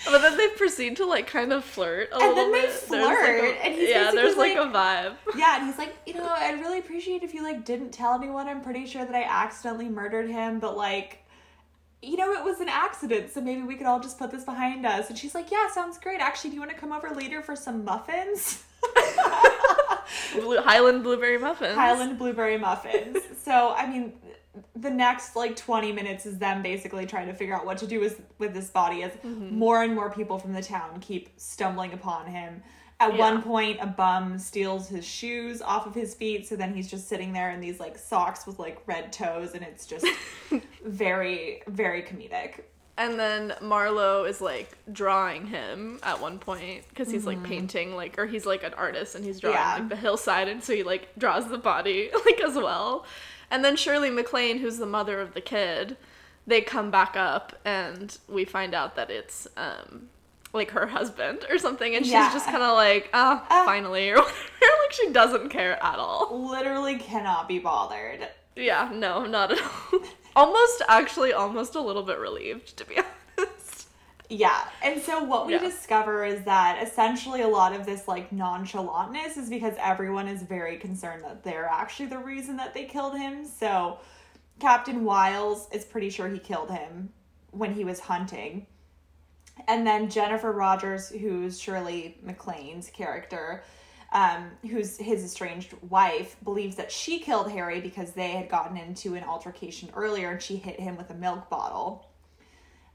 But 0.05 0.21
then 0.21 0.35
they 0.37 0.47
proceed 0.49 0.97
to 0.97 1.05
like 1.05 1.27
kind 1.27 1.53
of 1.53 1.63
flirt 1.63 2.09
a 2.11 2.17
little 2.17 2.35
bit. 2.35 2.37
And 2.43 2.51
little 2.51 2.51
then 2.51 2.61
they 2.61 2.67
bit. 2.67 2.89
There's, 2.89 2.89
like, 2.89 3.17
flirt, 3.17 3.43
a- 3.43 3.65
and 3.65 3.75
he's 3.75 3.89
yeah, 3.89 4.11
there's 4.11 4.35
like, 4.37 4.53
basically 4.55 4.69
a 4.71 4.73
vibe. 4.73 5.13
yeah, 5.37 5.57
and 5.57 5.67
he's 5.67 5.77
like, 5.77 5.95
you 6.05 6.13
know, 6.15 6.27
I'd 6.27 6.59
really 6.59 6.79
appreciate 6.79 7.23
if 7.23 7.33
you 7.33 7.43
like 7.43 7.65
didn't 7.65 7.91
tell 7.91 8.13
anyone. 8.15 8.47
I'm 8.47 8.61
pretty 8.61 8.85
sure 8.85 9.05
that 9.05 9.15
I 9.15 9.23
accidentally 9.23 9.89
murdered 9.89 10.29
him, 10.29 10.59
but 10.59 10.75
like 10.75 11.19
you 12.03 12.17
know, 12.17 12.33
it 12.33 12.43
was 12.43 12.59
an 12.59 12.67
accident, 12.69 13.31
so 13.31 13.41
maybe 13.41 13.61
we 13.61 13.75
could 13.75 13.85
all 13.85 13.99
just 13.99 14.17
put 14.17 14.31
this 14.31 14.43
behind 14.43 14.87
us. 14.87 15.09
And 15.09 15.17
she's 15.17 15.35
like, 15.35 15.51
Yeah, 15.51 15.69
sounds 15.69 15.99
great. 15.99 16.19
Actually, 16.19 16.49
do 16.49 16.55
you 16.55 16.61
want 16.61 16.71
to 16.71 16.77
come 16.77 16.91
over 16.91 17.11
later 17.11 17.41
for 17.43 17.55
some 17.55 17.85
muffins? 17.85 18.63
Blue, 20.33 20.57
Highland 20.61 21.03
blueberry 21.03 21.37
muffins. 21.37 21.75
Highland 21.75 22.17
blueberry 22.17 22.57
muffins. 22.57 23.17
so, 23.43 23.73
I 23.77 23.87
mean, 23.87 24.13
the 24.75 24.89
next 24.89 25.35
like 25.35 25.55
20 25.55 25.91
minutes 25.93 26.25
is 26.25 26.37
them 26.37 26.61
basically 26.61 27.05
trying 27.05 27.27
to 27.27 27.33
figure 27.33 27.55
out 27.55 27.65
what 27.65 27.77
to 27.77 27.87
do 27.87 27.99
with, 27.99 28.21
with 28.37 28.53
this 28.53 28.69
body 28.69 29.03
as 29.03 29.11
Mm-hmm. 29.13 29.55
more 29.57 29.81
and 29.83 29.95
more 29.95 30.11
people 30.11 30.37
from 30.39 30.53
the 30.53 30.61
town 30.61 30.99
keep 30.99 31.29
stumbling 31.37 31.93
upon 31.93 32.27
him. 32.27 32.61
At 32.99 33.13
Yeah. 33.13 33.19
one 33.19 33.41
point, 33.41 33.79
a 33.81 33.87
bum 33.87 34.37
steals 34.37 34.87
his 34.89 35.05
shoes 35.05 35.61
off 35.61 35.87
of 35.87 35.95
his 35.95 36.13
feet, 36.13 36.47
so 36.47 36.55
then 36.55 36.73
he's 36.75 36.89
just 36.89 37.07
sitting 37.07 37.33
there 37.33 37.49
in 37.51 37.59
these 37.61 37.79
like 37.79 37.97
socks 37.97 38.45
with 38.45 38.59
like 38.59 38.81
red 38.85 39.11
toes, 39.11 39.53
and 39.55 39.63
it's 39.63 39.85
just 39.87 40.05
very, 40.85 41.61
very 41.67 42.01
comedic. 42.03 42.61
And 42.97 43.19
then 43.19 43.53
Marlowe 43.61 44.25
is 44.25 44.41
like 44.41 44.77
drawing 44.91 45.47
him 45.47 45.99
at 46.03 46.21
one 46.21 46.37
point 46.37 46.83
because 46.89 47.09
he's 47.09 47.25
like 47.25 47.41
painting 47.41 47.95
like 47.95 48.19
or 48.19 48.27
he's 48.27 48.45
like 48.45 48.63
an 48.63 48.73
artist 48.75 49.15
and 49.15 49.25
he's 49.25 49.39
drawing 49.39 49.55
Mm-hmm. 49.57 49.67
Yeah. 49.67 49.79
like 49.79 49.89
the 49.89 49.95
hillside 49.95 50.47
and 50.47 50.63
so 50.63 50.75
he 50.75 50.83
like 50.83 51.07
draws 51.17 51.47
the 51.47 51.57
body 51.57 52.11
like 52.25 52.41
as 52.41 52.53
well. 52.55 53.05
And 53.51 53.63
then 53.63 53.75
Shirley 53.75 54.09
MacLaine, 54.09 54.59
who's 54.59 54.77
the 54.77 54.85
mother 54.87 55.19
of 55.21 55.33
the 55.35 55.41
kid, 55.41 55.97
they 56.47 56.61
come 56.61 56.89
back 56.89 57.15
up 57.15 57.53
and 57.63 58.17
we 58.27 58.45
find 58.45 58.73
out 58.73 58.95
that 58.95 59.11
it's 59.11 59.47
um 59.57 60.09
like 60.53 60.71
her 60.71 60.87
husband 60.87 61.45
or 61.49 61.57
something 61.57 61.95
and 61.95 62.03
she's 62.05 62.13
Yeah. 62.13 62.33
just 62.33 62.45
kind 62.45 62.63
of 62.63 62.73
like 62.75 63.09
ah 63.13 63.45
Ah. 63.49 63.63
finally 63.65 64.09
or 64.09 64.15
whatever 64.17 64.33
like 64.83 64.91
she 64.91 65.09
doesn't 65.11 65.49
care 65.49 65.81
at 65.83 65.99
all. 65.99 66.49
Literally 66.49 66.97
cannot 66.97 67.47
be 67.47 67.59
bothered. 67.59 68.27
Yeah, 68.55 68.89
no, 68.93 69.25
not 69.25 69.51
at 69.51 69.59
all. 69.61 69.99
almost 70.35 70.81
actually 70.87 71.31
almost 71.33 71.75
a 71.75 71.81
little 71.81 72.03
bit 72.03 72.17
relieved 72.19 72.75
to 72.77 72.85
be 72.85 72.95
honest. 72.97 73.11
Yeah. 74.31 74.63
And 74.81 75.01
so 75.01 75.21
what 75.21 75.45
we 75.45 75.53
Yeah. 75.53 75.59
discover 75.59 76.23
is 76.23 76.45
that 76.45 76.81
essentially 76.81 77.41
a 77.41 77.49
lot 77.49 77.73
of 77.73 77.85
this 77.85 78.07
like 78.07 78.29
nonchalantness 78.29 79.35
is 79.37 79.49
because 79.49 79.73
everyone 79.77 80.29
is 80.29 80.41
very 80.41 80.77
concerned 80.77 81.25
that 81.25 81.43
they're 81.43 81.65
actually 81.67 82.05
the 82.05 82.17
reason 82.17 82.55
that 82.55 82.73
they 82.73 82.85
killed 82.85 83.17
him. 83.17 83.45
So 83.45 83.99
Captain 84.59 85.03
Wiles 85.03 85.67
is 85.73 85.83
pretty 85.83 86.09
sure 86.09 86.29
he 86.29 86.39
killed 86.39 86.71
him 86.71 87.11
when 87.51 87.73
he 87.73 87.83
was 87.83 87.99
hunting. 87.99 88.67
And 89.67 89.85
then 89.85 90.09
Jennifer 90.09 90.53
Rogers, 90.53 91.09
who's 91.09 91.59
Shirley 91.59 92.17
MacLaine's 92.23 92.89
character, 92.89 93.63
um, 94.13 94.51
who's 94.61 94.97
his 94.97 95.25
estranged 95.25 95.73
wife, 95.89 96.37
believes 96.45 96.77
that 96.77 96.89
she 96.89 97.19
killed 97.19 97.51
Harry 97.51 97.81
because 97.81 98.13
they 98.13 98.31
had 98.31 98.47
gotten 98.47 98.77
into 98.77 99.15
an 99.15 99.25
altercation 99.25 99.89
earlier 99.93 100.31
and 100.31 100.41
she 100.41 100.55
hit 100.55 100.79
him 100.79 100.95
with 100.95 101.09
a 101.09 101.15
milk 101.15 101.49
bottle. 101.49 102.07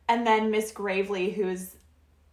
And 0.08 0.26
then 0.26 0.50
Miss 0.50 0.70
Gravely, 0.72 1.30
who's 1.30 1.76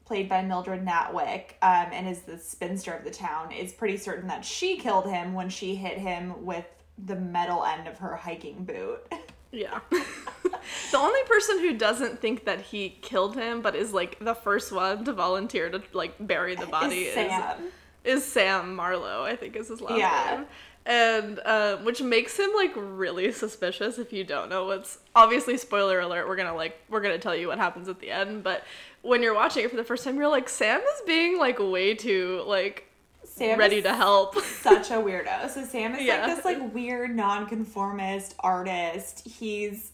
played 0.05 0.27
by 0.29 0.41
Mildred 0.41 0.85
Natwick, 0.85 1.51
um, 1.61 1.87
and 1.91 2.07
is 2.07 2.21
the 2.21 2.37
spinster 2.37 2.93
of 2.93 3.03
the 3.03 3.11
town, 3.11 3.51
is 3.51 3.71
pretty 3.71 3.97
certain 3.97 4.27
that 4.27 4.43
she 4.43 4.77
killed 4.77 5.07
him 5.09 5.33
when 5.33 5.49
she 5.49 5.75
hit 5.75 5.97
him 5.97 6.45
with 6.45 6.65
the 7.05 7.15
metal 7.15 7.63
end 7.63 7.87
of 7.87 7.97
her 7.99 8.15
hiking 8.15 8.63
boot. 8.65 8.99
Yeah. 9.55 9.81
the 9.91 10.97
only 10.97 11.21
person 11.27 11.59
who 11.59 11.77
doesn't 11.77 12.19
think 12.19 12.45
that 12.45 12.59
he 12.59 12.97
killed 13.03 13.35
him, 13.35 13.61
but 13.61 13.75
is 13.75 13.93
like 13.93 14.17
the 14.19 14.33
first 14.33 14.71
one 14.71 15.05
to 15.05 15.13
volunteer 15.13 15.69
to 15.69 15.79
like 15.93 16.15
bury 16.19 16.55
the 16.55 16.65
body, 16.65 17.01
Is 17.03 17.13
Sam. 17.13 17.61
is 18.03 18.23
is 18.23 18.25
Sam 18.25 18.73
Marlowe. 18.75 19.21
I 19.23 19.35
think 19.35 19.55
is 19.55 19.67
his 19.67 19.79
last 19.79 19.99
Yeah. 19.99 20.37
name. 20.37 20.45
And 20.85 21.39
um, 21.45 21.85
which 21.85 22.01
makes 22.01 22.37
him 22.37 22.49
like 22.55 22.73
really 22.75 23.31
suspicious 23.31 23.97
if 23.97 24.11
you 24.11 24.23
don't 24.25 24.49
know 24.49 24.65
what's 24.65 24.99
obviously 25.15 25.57
spoiler 25.57 26.01
alert. 26.01 26.27
We're 26.27 26.35
gonna 26.35 26.55
like 26.55 26.77
we're 26.89 26.99
gonna 27.01 27.17
tell 27.19 27.35
you 27.35 27.47
what 27.47 27.57
happens 27.57 27.87
at 27.87 27.99
the 28.01 28.11
end, 28.11 28.43
but 28.43 28.63
when 29.01 29.21
you're 29.23 29.33
watching 29.33 29.63
it 29.63 29.69
for 29.71 29.77
the 29.77 29.83
first 29.83 30.03
time, 30.03 30.17
you're 30.17 30.27
like 30.27 30.49
Sam 30.49 30.81
is 30.81 31.01
being 31.05 31.37
like 31.37 31.57
way 31.59 31.95
too 31.95 32.43
like 32.47 32.89
Sam 33.23 33.57
ready 33.57 33.81
to 33.81 33.95
help. 33.95 34.35
such 34.41 34.91
a 34.91 34.95
weirdo. 34.95 35.49
So 35.49 35.63
Sam 35.63 35.95
is 35.95 36.03
Yeah. 36.03 36.25
like 36.25 36.35
this 36.35 36.45
like 36.45 36.73
weird 36.73 37.15
nonconformist 37.15 38.35
artist. 38.41 39.25
He's 39.25 39.91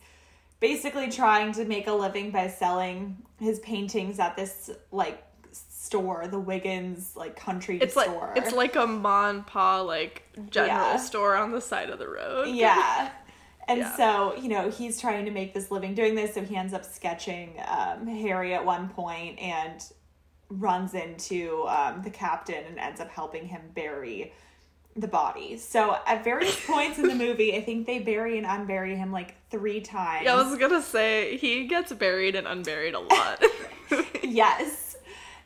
basically 0.59 1.09
trying 1.11 1.51
to 1.53 1.65
make 1.65 1.87
a 1.87 1.93
living 1.93 2.31
by 2.31 2.47
selling 2.47 3.17
his 3.39 3.59
paintings 3.59 4.19
at 4.19 4.35
this 4.35 4.71
like 4.91 5.23
store, 5.89 6.27
the 6.27 6.39
Wiggins 6.39 7.15
like 7.15 7.35
country 7.35 7.79
It's 7.81 7.95
like 7.95 8.05
store. 8.09 8.31
it's 8.35 8.53
like 8.53 8.75
a 8.75 8.85
mon 8.85 9.43
pa 9.43 9.81
like 9.81 10.21
general 10.51 10.67
Yeah. 10.91 10.97
store 10.97 11.35
on 11.35 11.51
the 11.51 11.61
side 11.61 11.89
of 11.89 11.97
the 11.97 12.07
road. 12.07 12.47
yeah. 12.49 13.09
And 13.67 13.79
Yeah. 13.81 13.95
so, 13.97 14.35
you 14.35 14.49
know, 14.49 14.71
he's 14.71 14.99
trying 14.99 15.25
to 15.25 15.31
make 15.31 15.53
this 15.53 15.69
living 15.69 15.93
doing 15.93 16.15
this, 16.15 16.33
so 16.33 16.41
he 16.43 16.55
ends 16.55 16.73
up 16.73 16.83
sketching 16.83 17.53
um, 17.67 18.07
Harry 18.07 18.55
at 18.55 18.65
one 18.65 18.89
point 18.89 19.37
and 19.39 19.83
runs 20.49 20.95
into 20.95 21.67
um, 21.67 22.01
the 22.03 22.09
captain 22.09 22.63
and 22.65 22.79
ends 22.79 22.99
up 22.99 23.09
helping 23.11 23.47
him 23.47 23.61
bury 23.75 24.33
the 24.95 25.07
body. 25.07 25.55
So 25.57 25.97
at 26.07 26.23
various 26.23 26.59
points 26.65 26.97
in 26.97 27.07
the 27.07 27.13
movie, 27.15 27.55
I 27.55 27.61
think 27.61 27.85
they 27.85 27.99
bury 27.99 28.39
and 28.39 28.47
unbury 28.47 28.97
him 28.97 29.11
like 29.11 29.35
three 29.51 29.81
times. 29.81 30.25
Yeah, 30.25 30.33
I 30.33 30.41
was 30.43 30.57
gonna 30.57 30.81
say 30.81 31.37
he 31.37 31.67
gets 31.67 31.91
buried 31.93 32.35
and 32.35 32.47
unburied 32.47 32.95
a 32.95 32.99
lot. 32.99 33.43
yes. 34.23 34.88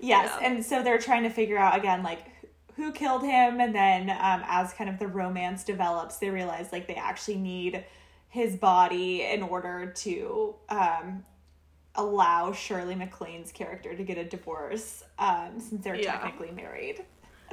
Yes. 0.04 0.30
Yeah. 0.42 0.48
And 0.48 0.66
so 0.66 0.84
they're 0.84 0.98
trying 1.00 1.24
to 1.24 1.30
figure 1.30 1.58
out 1.58 1.78
again, 1.78 2.04
like, 2.04 2.26
who 2.76 2.92
killed 2.92 3.24
him. 3.24 3.60
And 3.62 3.74
then 3.74 4.10
um, 4.10 4.44
as 4.48 4.74
kind 4.74 4.89
of 4.89 5.00
the 5.00 5.08
romance 5.08 5.63
develops, 5.63 6.18
they 6.18 6.30
realize 6.30 6.72
like 6.72 6.88
they 6.88 6.96
actually 6.96 7.38
need 7.38 7.86
his 8.30 8.56
body 8.56 9.22
in 9.24 9.44
order 9.44 9.92
to 9.96 10.56
um, 10.70 11.24
allow 11.96 12.52
Shirley 12.52 12.96
MacLaine's 12.96 13.52
character 13.52 13.96
to 13.96 14.04
get 14.04 14.18
a 14.18 14.24
divorce 14.24 15.04
um, 15.20 15.60
since 15.60 15.84
they're 15.84 15.96
Yeah. 15.96 16.13
technically 16.13 16.52
married. 16.52 17.06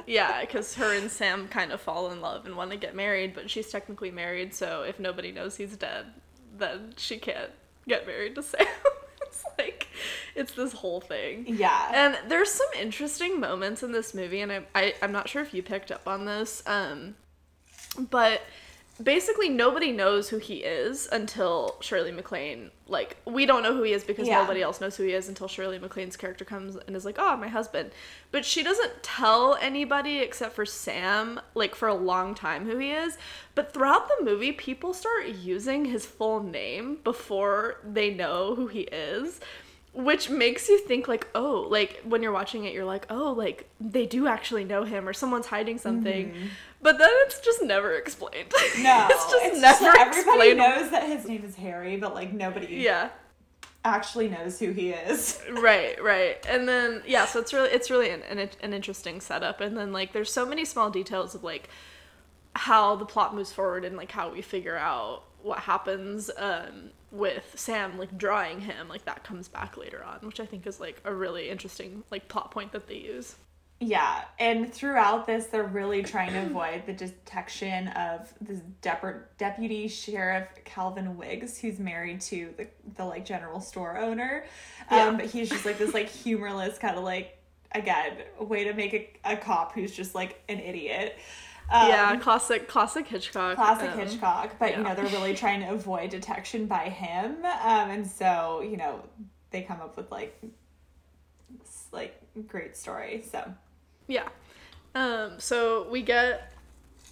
yeah, 0.07 0.41
because 0.41 0.73
her 0.73 0.93
and 0.97 1.11
Sam 1.11 1.47
kind 1.47 1.71
of 1.71 1.79
fall 1.79 2.11
in 2.11 2.19
love 2.21 2.47
and 2.47 2.55
want 2.57 2.71
to 2.71 2.77
get 2.77 2.95
married, 2.95 3.35
but 3.35 3.49
she's 3.51 3.69
technically 3.69 4.09
married, 4.09 4.53
so 4.55 4.81
if 4.81 4.99
nobody 4.99 5.31
knows 5.31 5.57
he's 5.57 5.77
dead, 5.77 6.07
then 6.57 6.95
she 6.97 7.17
can't 7.19 7.51
get 7.87 8.07
married 8.07 8.33
to 8.35 8.41
Sam. 8.43 8.65
it's 9.45 9.57
like 9.57 9.87
it's 10.35 10.53
this 10.53 10.73
whole 10.73 11.01
thing. 11.01 11.45
Yeah. 11.47 11.91
And 11.93 12.29
there's 12.29 12.51
some 12.51 12.67
interesting 12.79 13.39
moments 13.39 13.83
in 13.83 13.91
this 13.91 14.13
movie, 14.13 14.41
and 14.41 14.51
I, 14.51 14.61
I 14.75 14.93
I'm 15.01 15.11
not 15.11 15.29
sure 15.29 15.41
if 15.41 15.53
you 15.53 15.63
picked 15.63 15.91
up 15.91 16.07
on 16.07 16.25
this, 16.25 16.63
um, 16.65 17.15
but 18.09 18.41
basically 19.01 19.49
nobody 19.49 19.91
knows 19.91 20.29
who 20.29 20.37
he 20.37 20.57
is 20.57 21.07
until 21.11 21.77
Shirley 21.81 22.11
MacLaine. 22.11 22.71
Like 22.87 23.17
we 23.25 23.45
don't 23.45 23.63
know 23.63 23.73
who 23.73 23.83
he 23.83 23.93
is 23.93 24.03
because 24.03 24.27
Yeah. 24.27 24.41
nobody 24.41 24.61
else 24.61 24.81
knows 24.81 24.97
who 24.97 25.03
he 25.03 25.13
is 25.13 25.29
until 25.29 25.47
Shirley 25.47 25.79
MacLaine's 25.79 26.17
character 26.17 26.43
comes 26.43 26.75
and 26.75 26.95
is 26.95 27.05
like, 27.05 27.15
"Oh, 27.17 27.37
my 27.37 27.47
husband," 27.47 27.91
but 28.31 28.45
she 28.45 28.63
doesn't 28.63 29.01
tell 29.03 29.55
anybody 29.55 30.19
except 30.19 30.53
for 30.53 30.65
Sam, 30.65 31.39
like 31.55 31.73
for 31.75 31.87
a 31.87 31.93
long 31.93 32.35
time, 32.35 32.65
who 32.65 32.77
he 32.77 32.91
is. 32.91 33.17
But 33.55 33.73
throughout 33.73 34.07
the 34.07 34.23
movie, 34.23 34.51
people 34.51 34.93
start 34.93 35.27
using 35.27 35.85
his 35.85 36.05
full 36.05 36.41
name 36.43 36.97
before 37.03 37.77
they 37.83 38.13
know 38.13 38.55
who 38.55 38.67
he 38.67 38.81
is 38.81 39.39
which 39.93 40.29
makes 40.29 40.69
you 40.69 40.79
think 40.79 41.07
like 41.07 41.27
oh 41.35 41.67
like 41.69 42.01
when 42.05 42.23
you're 42.23 42.31
watching 42.31 42.63
it 42.63 42.73
you're 42.73 42.85
like 42.85 43.05
oh 43.09 43.33
like 43.33 43.69
they 43.79 44.05
do 44.05 44.25
actually 44.25 44.63
know 44.63 44.85
him 44.85 45.07
or 45.07 45.11
someone's 45.11 45.47
hiding 45.47 45.77
something 45.77 46.29
mm-hmm. 46.29 46.45
But 46.81 46.97
then 46.97 47.09
it's 47.25 47.39
just 47.39 47.61
never 47.61 47.93
explained. 47.93 48.51
No, 48.81 49.07
it's 49.09 49.31
just 49.31 49.45
it's 49.45 49.61
never 49.61 49.85
like 49.85 49.99
everybody 49.99 50.49
explained. 50.49 50.57
knows 50.57 50.91
that 50.91 51.07
his 51.07 51.27
name 51.27 51.43
is 51.43 51.55
Harry, 51.55 51.97
but 51.97 52.13
like 52.13 52.33
nobody 52.33 52.67
yeah. 52.67 53.09
actually 53.85 54.29
knows 54.29 54.59
who 54.59 54.71
he 54.71 54.91
is. 54.91 55.39
right 55.51 56.01
right. 56.01 56.43
And 56.49 56.67
then 56.67 57.03
yeah 57.05 57.25
so 57.25 57.39
it's 57.39 57.53
really 57.53 57.69
it's 57.69 57.91
really 57.91 58.09
an, 58.09 58.23
an, 58.23 58.49
an 58.61 58.73
interesting 58.73 59.21
setup. 59.21 59.61
And 59.61 59.77
then 59.77 59.93
like 59.93 60.13
there's 60.13 60.31
so 60.31 60.45
many 60.45 60.65
small 60.65 60.89
details 60.89 61.35
of 61.35 61.43
like 61.43 61.69
how 62.55 62.95
the 62.95 63.05
plot 63.05 63.35
moves 63.35 63.51
forward 63.51 63.85
and 63.85 63.95
like 63.95 64.11
how 64.11 64.31
we 64.31 64.41
figure 64.41 64.77
out 64.77 65.23
what 65.43 65.59
happens 65.59 66.29
um 66.37 66.91
with 67.11 67.53
Sam 67.55 67.97
like 67.97 68.17
drawing 68.17 68.61
him 68.61 68.87
like 68.87 69.05
that 69.05 69.23
comes 69.23 69.47
back 69.47 69.77
later 69.77 70.03
on 70.03 70.19
which 70.21 70.39
I 70.39 70.45
think 70.45 70.65
is 70.65 70.79
like 70.79 71.01
a 71.03 71.13
really 71.13 71.49
interesting 71.49 72.03
like 72.09 72.27
plot 72.27 72.51
point 72.51 72.71
that 72.71 72.87
they 72.87 72.97
use 72.97 73.35
Yeah, 73.83 74.25
and 74.37 74.71
throughout 74.71 75.25
this, 75.25 75.47
they're 75.47 75.63
really 75.63 76.03
trying 76.03 76.33
to 76.33 76.43
avoid 76.43 76.85
the 76.85 76.93
detection 76.93 77.87
of 77.87 78.31
this 78.39 78.59
dep- 78.81 79.35
deputy 79.39 79.87
sheriff 79.87 80.47
Calvin 80.65 81.17
Wiggs, 81.17 81.57
who's 81.57 81.79
married 81.79 82.21
to 82.21 82.53
the 82.57 82.67
the 82.95 83.03
like 83.03 83.25
general 83.25 83.59
store 83.59 83.97
owner. 83.97 84.45
Um, 84.91 84.97
Yeah. 84.97 85.11
but 85.17 85.25
he's 85.25 85.49
just 85.49 85.65
like 85.65 85.79
this 85.79 85.95
like 85.95 86.09
humorless 86.09 86.77
kind 86.77 86.95
of 86.95 87.03
like 87.03 87.39
again 87.71 88.17
a 88.39 88.43
way 88.43 88.65
to 88.65 88.73
make 88.73 88.93
a, 88.93 89.33
a 89.33 89.35
cop 89.37 89.73
who's 89.73 89.91
just 89.91 90.13
like 90.13 90.39
an 90.47 90.59
idiot. 90.59 91.17
Um, 91.71 91.87
yeah, 91.87 92.15
classic, 92.17 92.67
classic 92.67 93.07
Hitchcock. 93.07 93.55
classic 93.55 93.91
um, 93.93 93.97
Hitchcock, 93.97 94.51
but 94.59 94.77
you 94.77 94.83
know 94.83 94.93
they're 94.93 95.05
really 95.07 95.33
trying 95.33 95.61
to 95.61 95.69
avoid 95.71 96.11
detection 96.11 96.67
by 96.67 96.89
him, 96.89 97.37
um, 97.45 97.89
and 97.89 98.05
so 98.05 98.61
you 98.61 98.77
know 98.77 99.01
they 99.49 99.63
come 99.63 99.81
up 99.81 99.97
with 99.97 100.11
like 100.11 100.39
like 101.91 102.21
great 102.47 102.77
story. 102.77 103.23
So 103.31 103.51
Yeah. 104.11 104.27
Um. 104.95 105.39
So 105.39 105.87
we 105.89 106.01
get, 106.01 106.51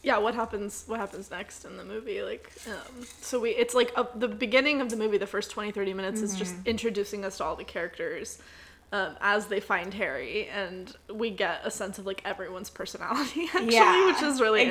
yeah. 0.03 0.17
What 0.17 0.35
happens? 0.35 0.83
What 0.87 0.99
happens 0.99 1.31
next 1.31 1.65
in 1.65 1.77
the 1.77 1.85
movie? 1.85 2.21
Like, 2.21 2.51
um. 2.67 3.05
So 3.21 3.39
we, 3.39 3.51
it's 3.51 3.73
like 3.73 3.91
a, 3.95 4.07
the 4.15 4.27
beginning 4.27 4.81
of 4.81 4.89
the 4.89 4.97
movie. 4.97 5.17
The 5.17 5.27
first 5.27 5.51
20, 5.51 5.71
30 5.71 5.93
minutes 5.93 6.21
is 6.21 6.31
Mm-hmm. 6.31 6.39
just 6.39 6.55
introducing 6.65 7.23
us 7.25 7.37
to 7.37 7.45
all 7.45 7.55
the 7.55 7.63
characters. 7.63 8.39
Um, 8.91 9.15
as 9.21 9.45
they 9.45 9.59
find 9.59 9.93
Harry, 9.93 10.47
and 10.47 10.91
we 11.13 11.29
get 11.29 11.61
a 11.63 11.69
sense 11.69 11.99
of 11.99 12.07
like 12.07 12.23
everyone's 12.25 12.71
personality, 12.71 13.43
actually, 13.53 13.67
which 14.11 14.23
is 14.23 14.41
really 14.41 14.63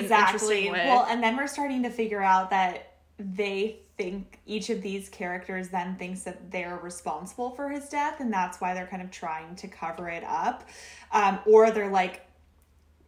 way. 0.73 0.87
Well, 0.89 1.07
and 1.09 1.23
then 1.23 1.37
we're 1.37 1.47
starting 1.47 1.85
to 1.85 1.91
figure 1.91 2.21
out 2.21 2.51
that 2.51 2.95
they 3.21 3.79
think 3.99 4.39
each 4.47 4.71
of 4.71 4.81
these 4.81 5.09
characters 5.09 5.69
then 5.69 5.97
thinks 5.97 6.23
that 6.23 6.51
they're 6.51 6.79
responsible 6.83 7.51
for 7.51 7.69
his 7.69 7.89
death, 7.89 8.21
and 8.21 8.33
that's 8.33 8.61
why 8.61 8.73
they're 8.73 8.87
kind 8.87 9.03
of 9.03 9.11
trying 9.11 9.55
to 9.57 9.69
cover 9.69 10.09
it 10.09 10.25
up, 10.25 10.67
um, 11.13 11.41
or 11.47 11.71
they're 11.71 11.91
like, 11.91 12.25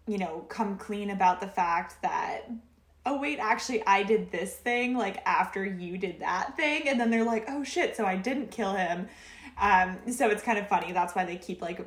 you 0.06 0.18
know, 0.18 0.44
come 0.48 0.76
clean 0.76 1.10
about 1.10 1.40
the 1.40 1.46
fact 1.48 2.02
that. 2.02 2.50
Oh 3.06 3.18
wait, 3.18 3.38
actually 3.38 3.82
I 3.86 4.02
did 4.02 4.30
this 4.30 4.56
thing 4.56 4.94
like 4.94 5.22
after 5.24 5.64
you 5.64 5.96
did 5.96 6.20
that 6.20 6.54
thing 6.54 6.86
and 6.86 7.00
then 7.00 7.08
they're 7.10 7.24
like, 7.24 7.46
"Oh 7.48 7.64
shit, 7.64 7.96
so 7.96 8.04
I 8.04 8.16
didn't 8.16 8.50
kill 8.50 8.74
him." 8.74 9.08
Um 9.58 9.96
so 10.12 10.28
it's 10.28 10.42
kind 10.42 10.58
of 10.58 10.68
funny. 10.68 10.92
That's 10.92 11.14
why 11.14 11.24
they 11.24 11.36
keep 11.38 11.62
like 11.62 11.80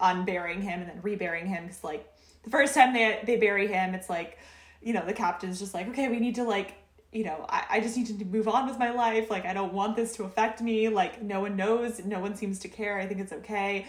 unburying 0.00 0.62
him 0.62 0.80
and 0.80 0.90
then 0.90 1.00
reburying 1.02 1.46
him 1.46 1.68
cuz 1.68 1.84
like 1.84 2.12
the 2.42 2.50
first 2.50 2.74
time 2.74 2.94
they 2.94 3.20
they 3.24 3.36
bury 3.36 3.66
him, 3.68 3.94
it's 3.94 4.08
like, 4.08 4.38
you 4.80 4.92
know, 4.92 5.04
the 5.04 5.12
captain's 5.12 5.58
just 5.58 5.74
like, 5.74 5.88
okay, 5.88 6.08
we 6.08 6.18
need 6.18 6.36
to 6.36 6.44
like, 6.44 6.74
you 7.16 7.24
know, 7.24 7.46
I, 7.48 7.64
I 7.70 7.80
just 7.80 7.96
need 7.96 8.06
to 8.18 8.24
move 8.26 8.46
on 8.46 8.66
with 8.68 8.78
my 8.78 8.90
life. 8.90 9.30
Like, 9.30 9.46
I 9.46 9.54
don't 9.54 9.72
want 9.72 9.96
this 9.96 10.14
to 10.16 10.24
affect 10.24 10.60
me. 10.60 10.90
Like, 10.90 11.22
no 11.22 11.40
one 11.40 11.56
knows. 11.56 12.04
No 12.04 12.20
one 12.20 12.36
seems 12.36 12.58
to 12.60 12.68
care. 12.68 12.98
I 12.98 13.06
think 13.06 13.20
it's 13.20 13.32
okay. 13.32 13.86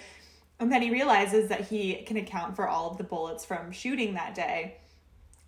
And 0.59 0.71
then 0.71 0.81
he 0.81 0.89
realizes 0.91 1.49
that 1.49 1.67
he 1.67 1.95
can 1.95 2.15
account 2.15 2.55
for 2.55 2.69
all 2.69 2.89
of 2.89 2.97
the 2.97 3.03
bullets 3.03 3.43
from 3.43 3.73
shooting 3.73 4.13
that 4.13 4.33
day. 4.33 4.77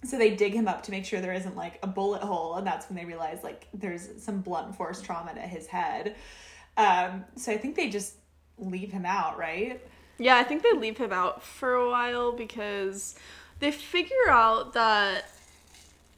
So 0.03 0.17
they 0.17 0.35
dig 0.35 0.53
him 0.53 0.67
up 0.67 0.83
to 0.83 0.91
make 0.91 1.05
sure 1.05 1.21
there 1.21 1.33
isn't 1.33 1.55
like 1.55 1.79
a 1.81 1.87
bullet 1.87 2.21
hole. 2.21 2.55
And 2.55 2.67
that's 2.67 2.89
when 2.89 2.97
they 2.97 3.05
realize 3.05 3.43
like 3.43 3.67
there's 3.73 4.09
some 4.21 4.41
blunt 4.41 4.75
force 4.75 5.01
trauma 5.01 5.33
to 5.33 5.41
his 5.41 5.65
head. 5.65 6.15
Um, 6.75 7.23
so 7.37 7.53
I 7.53 7.57
think 7.57 7.77
they 7.77 7.89
just 7.89 8.15
leave 8.57 8.91
him 8.91 9.05
out, 9.05 9.37
right? 9.37 9.81
Yeah, 10.17 10.35
I 10.35 10.43
think 10.43 10.63
they 10.63 10.73
leave 10.73 10.97
him 10.97 11.13
out 11.13 11.43
for 11.43 11.75
a 11.75 11.89
while 11.89 12.33
because 12.33 13.15
they 13.59 13.71
figure 13.71 14.29
out 14.29 14.73
that 14.73 15.25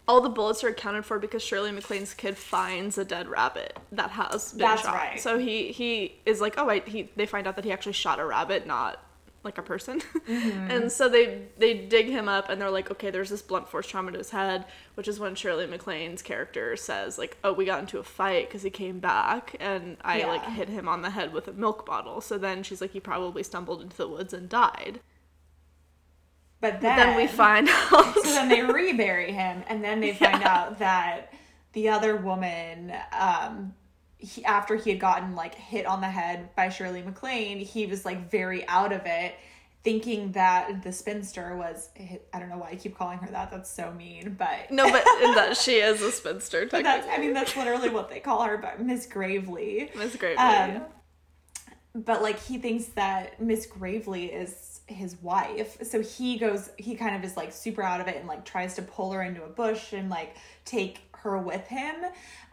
all 0.07 0.21
the 0.21 0.29
bullets 0.29 0.63
are 0.63 0.69
accounted 0.69 1.05
for 1.05 1.19
because 1.19 1.43
Shirley 1.43 1.71
MacLaine's 1.71 2.13
kid 2.13 2.37
finds 2.37 2.97
a 2.97 3.05
dead 3.05 3.29
rabbit 3.29 3.77
that 3.91 4.11
has 4.11 4.51
been 4.51 4.59
That's 4.59 4.81
shot. 4.81 4.95
right. 4.95 5.19
So 5.19 5.37
he 5.37 5.71
he 5.71 6.15
is 6.25 6.41
like, 6.41 6.55
oh, 6.57 6.65
wait, 6.65 6.87
he 6.87 7.09
they 7.15 7.25
find 7.25 7.47
out 7.47 7.55
that 7.55 7.65
he 7.65 7.71
actually 7.71 7.93
shot 7.93 8.19
a 8.19 8.25
rabbit, 8.25 8.65
not 8.65 8.99
like 9.43 9.57
a 9.57 9.61
person. 9.61 10.01
and 10.27 10.53
mm-hmm. 10.53 10.87
so 10.87 11.09
they 11.09 11.43
they 11.57 11.73
dig 11.73 12.07
him 12.07 12.27
up 12.27 12.49
and 12.49 12.61
they're 12.61 12.71
like, 12.71 12.91
okay, 12.91 13.09
there's 13.09 13.29
this 13.29 13.41
blunt 13.41 13.67
force 13.67 13.87
trauma 13.87 14.11
to 14.11 14.17
his 14.17 14.31
head, 14.31 14.65
which 14.95 15.07
is 15.07 15.19
when 15.19 15.35
Shirley 15.35 15.65
MacLaine's 15.67 16.21
character 16.21 16.75
says 16.75 17.17
like, 17.17 17.37
oh, 17.43 17.53
we 17.53 17.65
got 17.65 17.79
into 17.79 17.99
a 17.99 18.03
fight 18.03 18.47
because 18.47 18.63
he 18.63 18.69
came 18.69 18.99
back 18.99 19.55
and 19.59 19.97
I 20.01 20.23
like 20.25 20.43
hit 20.45 20.69
him 20.69 20.87
on 20.87 21.01
the 21.01 21.11
head 21.11 21.33
with 21.33 21.47
a 21.47 21.53
milk 21.53 21.85
bottle. 21.85 22.21
So 22.21 22.37
then 22.37 22.63
she's 22.63 22.81
like, 22.81 22.91
he 22.91 22.99
probably 22.99 23.43
stumbled 23.43 23.81
into 23.81 23.97
the 23.97 24.07
woods 24.07 24.33
and 24.33 24.49
died. 24.49 24.99
But 26.61 26.79
then, 26.79 26.95
Then 26.95 27.17
we 27.17 27.27
find 27.27 27.67
out. 27.91 28.13
so 28.15 28.21
then 28.21 28.47
they 28.47 28.61
rebury 28.61 29.31
him, 29.31 29.63
and 29.67 29.83
then 29.83 29.99
they 29.99 30.13
find 30.13 30.43
out 30.43 30.77
that 30.79 31.33
the 31.73 31.89
other 31.89 32.15
woman, 32.15 32.93
um, 33.19 33.73
he, 34.19 34.45
after 34.45 34.75
he 34.75 34.91
had 34.91 34.99
gotten 34.99 35.35
like 35.35 35.55
hit 35.55 35.85
on 35.87 36.01
the 36.01 36.07
head 36.09 36.55
by 36.55 36.69
Shirley 36.69 37.01
MacLaine, 37.01 37.57
he 37.59 37.87
was 37.87 38.05
like 38.05 38.29
very 38.29 38.67
out 38.67 38.93
of 38.93 39.01
it, 39.05 39.33
thinking 39.83 40.33
that 40.33 40.83
the 40.83 40.91
spinster 40.93 41.57
was. 41.57 41.89
I 42.31 42.37
don't 42.39 42.49
know 42.49 42.57
why 42.59 42.69
I 42.69 42.75
keep 42.75 42.95
calling 42.95 43.17
her 43.17 43.31
that. 43.31 43.49
That's 43.49 43.69
so 43.69 43.91
mean, 43.91 44.35
but 44.37 44.69
no, 44.71 44.91
but 44.91 45.03
that 45.03 45.57
she 45.57 45.77
is 45.77 46.01
a 46.03 46.11
spinster. 46.11 46.67
Technically, 46.67 46.83
that's 46.83 47.07
I 47.09 47.17
mean 47.17 47.33
that's 47.33 47.57
literally 47.57 47.89
what 47.89 48.09
they 48.09 48.19
call 48.19 48.43
her, 48.43 48.57
but 48.57 48.79
Miss 48.79 49.07
Gravely. 49.07 49.89
Miss 49.95 50.15
Gravely. 50.15 50.37
Um, 50.37 50.69
yeah. 50.69 50.83
But 51.95 52.21
like 52.21 52.39
he 52.39 52.59
thinks 52.59 52.85
that 52.89 53.41
Miss 53.41 53.65
Gravely 53.65 54.25
is 54.25 54.70
his 54.93 55.15
wife. 55.21 55.77
So 55.83 56.01
he 56.01 56.37
goes 56.37 56.69
he 56.77 56.95
kind 56.95 57.15
of 57.15 57.23
is 57.23 57.37
like 57.37 57.51
super 57.51 57.81
out 57.83 58.01
of 58.01 58.07
it 58.07 58.17
and 58.17 58.27
like 58.27 58.45
tries 58.45 58.75
to 58.75 58.81
pull 58.81 59.11
her 59.11 59.21
into 59.21 59.43
a 59.43 59.47
bush 59.47 59.93
and 59.93 60.09
like 60.09 60.35
take 60.65 60.99
her 61.17 61.37
with 61.37 61.67
him. 61.67 61.95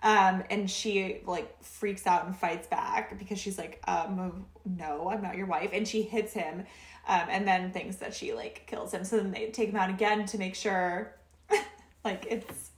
Um 0.03 0.45
and 0.51 0.71
she 0.71 1.21
like 1.27 1.63
freaks 1.63 2.07
out 2.07 2.27
and 2.27 2.37
fights 2.37 2.67
back 2.67 3.19
because 3.19 3.39
she's 3.39 3.59
like, 3.59 3.83
um 3.89 4.47
no, 4.65 5.09
I'm 5.11 5.23
not 5.23 5.37
your 5.37 5.47
wife. 5.47 5.71
And 5.73 5.87
she 5.87 6.03
hits 6.03 6.33
him. 6.33 6.65
Um 7.07 7.27
and 7.31 7.47
then 7.49 7.73
thinks 7.73 7.97
that 7.97 8.15
she 8.15 8.33
like 8.35 8.67
kills 8.67 8.93
him. 8.93 9.05
So 9.05 9.17
then 9.17 9.31
they 9.31 9.47
take 9.51 9.71
him 9.71 9.77
out 9.77 9.91
again 9.91 10.27
to 10.27 10.39
make 10.39 10.55
sure 10.55 11.15
like 12.05 12.27
it's 12.29 12.71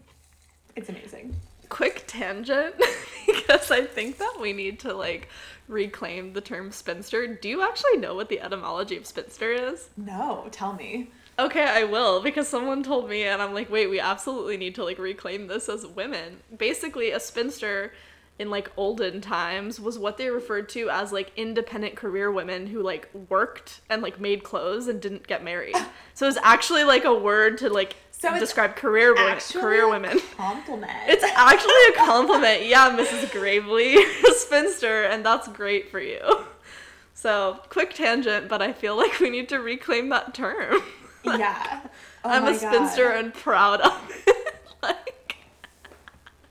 it's 0.76 0.88
amazing. 0.88 1.34
quick 1.68 2.04
tangent 2.06 2.74
because 3.26 3.70
I 3.70 3.84
think 3.86 4.18
that 4.18 4.36
we 4.40 4.52
need 4.52 4.80
to 4.80 4.94
like 4.94 5.28
reclaim 5.70 6.32
the 6.32 6.40
term 6.40 6.72
spinster. 6.72 7.26
Do 7.26 7.48
you 7.48 7.62
actually 7.62 7.96
know 7.96 8.14
what 8.14 8.28
the 8.28 8.40
etymology 8.40 8.96
of 8.96 9.06
spinster 9.06 9.50
is? 9.52 9.88
No, 9.96 10.48
tell 10.50 10.74
me. 10.74 11.10
Okay, 11.38 11.64
I 11.64 11.84
will 11.84 12.20
because 12.20 12.48
someone 12.48 12.82
told 12.82 13.08
me 13.08 13.22
and 13.24 13.40
I'm 13.40 13.54
like, 13.54 13.70
"Wait, 13.70 13.88
we 13.88 13.98
absolutely 13.98 14.56
need 14.56 14.74
to 14.74 14.84
like 14.84 14.98
reclaim 14.98 15.46
this 15.46 15.68
as 15.68 15.86
women." 15.86 16.40
Basically, 16.56 17.12
a 17.12 17.20
spinster 17.20 17.92
in 18.38 18.48
like 18.48 18.72
olden 18.76 19.20
times 19.20 19.78
was 19.78 19.98
what 19.98 20.16
they 20.16 20.30
referred 20.30 20.66
to 20.66 20.88
as 20.88 21.12
like 21.12 21.30
independent 21.36 21.94
career 21.94 22.32
women 22.32 22.66
who 22.66 22.82
like 22.82 23.08
worked 23.28 23.80
and 23.90 24.00
like 24.00 24.18
made 24.18 24.42
clothes 24.42 24.88
and 24.88 25.00
didn't 25.00 25.26
get 25.26 25.44
married. 25.44 25.76
So 26.12 26.28
it's 26.28 26.36
actually 26.42 26.84
like 26.84 27.06
a 27.06 27.14
word 27.14 27.56
to 27.58 27.70
like 27.70 27.96
So 28.20 28.38
describe 28.38 28.76
career 28.76 29.14
women, 29.14 29.38
career 29.38 29.88
women. 29.94 30.18
Compliment. 30.36 30.92
It's 31.08 31.24
actually 31.24 31.72
a 31.94 32.04
compliment. 32.06 32.66
Yeah, 32.66 32.94
Mrs. 32.94 33.32
Gravely, 33.32 33.96
spinster, 34.36 35.04
and 35.04 35.24
that's 35.24 35.48
great 35.48 35.90
for 35.90 36.00
you. 36.00 36.20
So, 37.14 37.60
quick 37.70 37.94
tangent, 37.94 38.48
but 38.48 38.60
I 38.60 38.72
feel 38.74 38.96
like 38.96 39.20
we 39.20 39.30
need 39.30 39.48
to 39.50 39.58
reclaim 39.58 40.10
that 40.10 40.34
term. 40.34 40.82
yeah. 41.24 41.80
Oh 42.24 42.28
I'm 42.30 42.46
a 42.46 42.54
spinster 42.54 43.10
God. 43.10 43.24
and 43.24 43.34
proud 43.34 43.80
of 43.80 44.12
it. 44.26 44.54
like, 44.82 45.36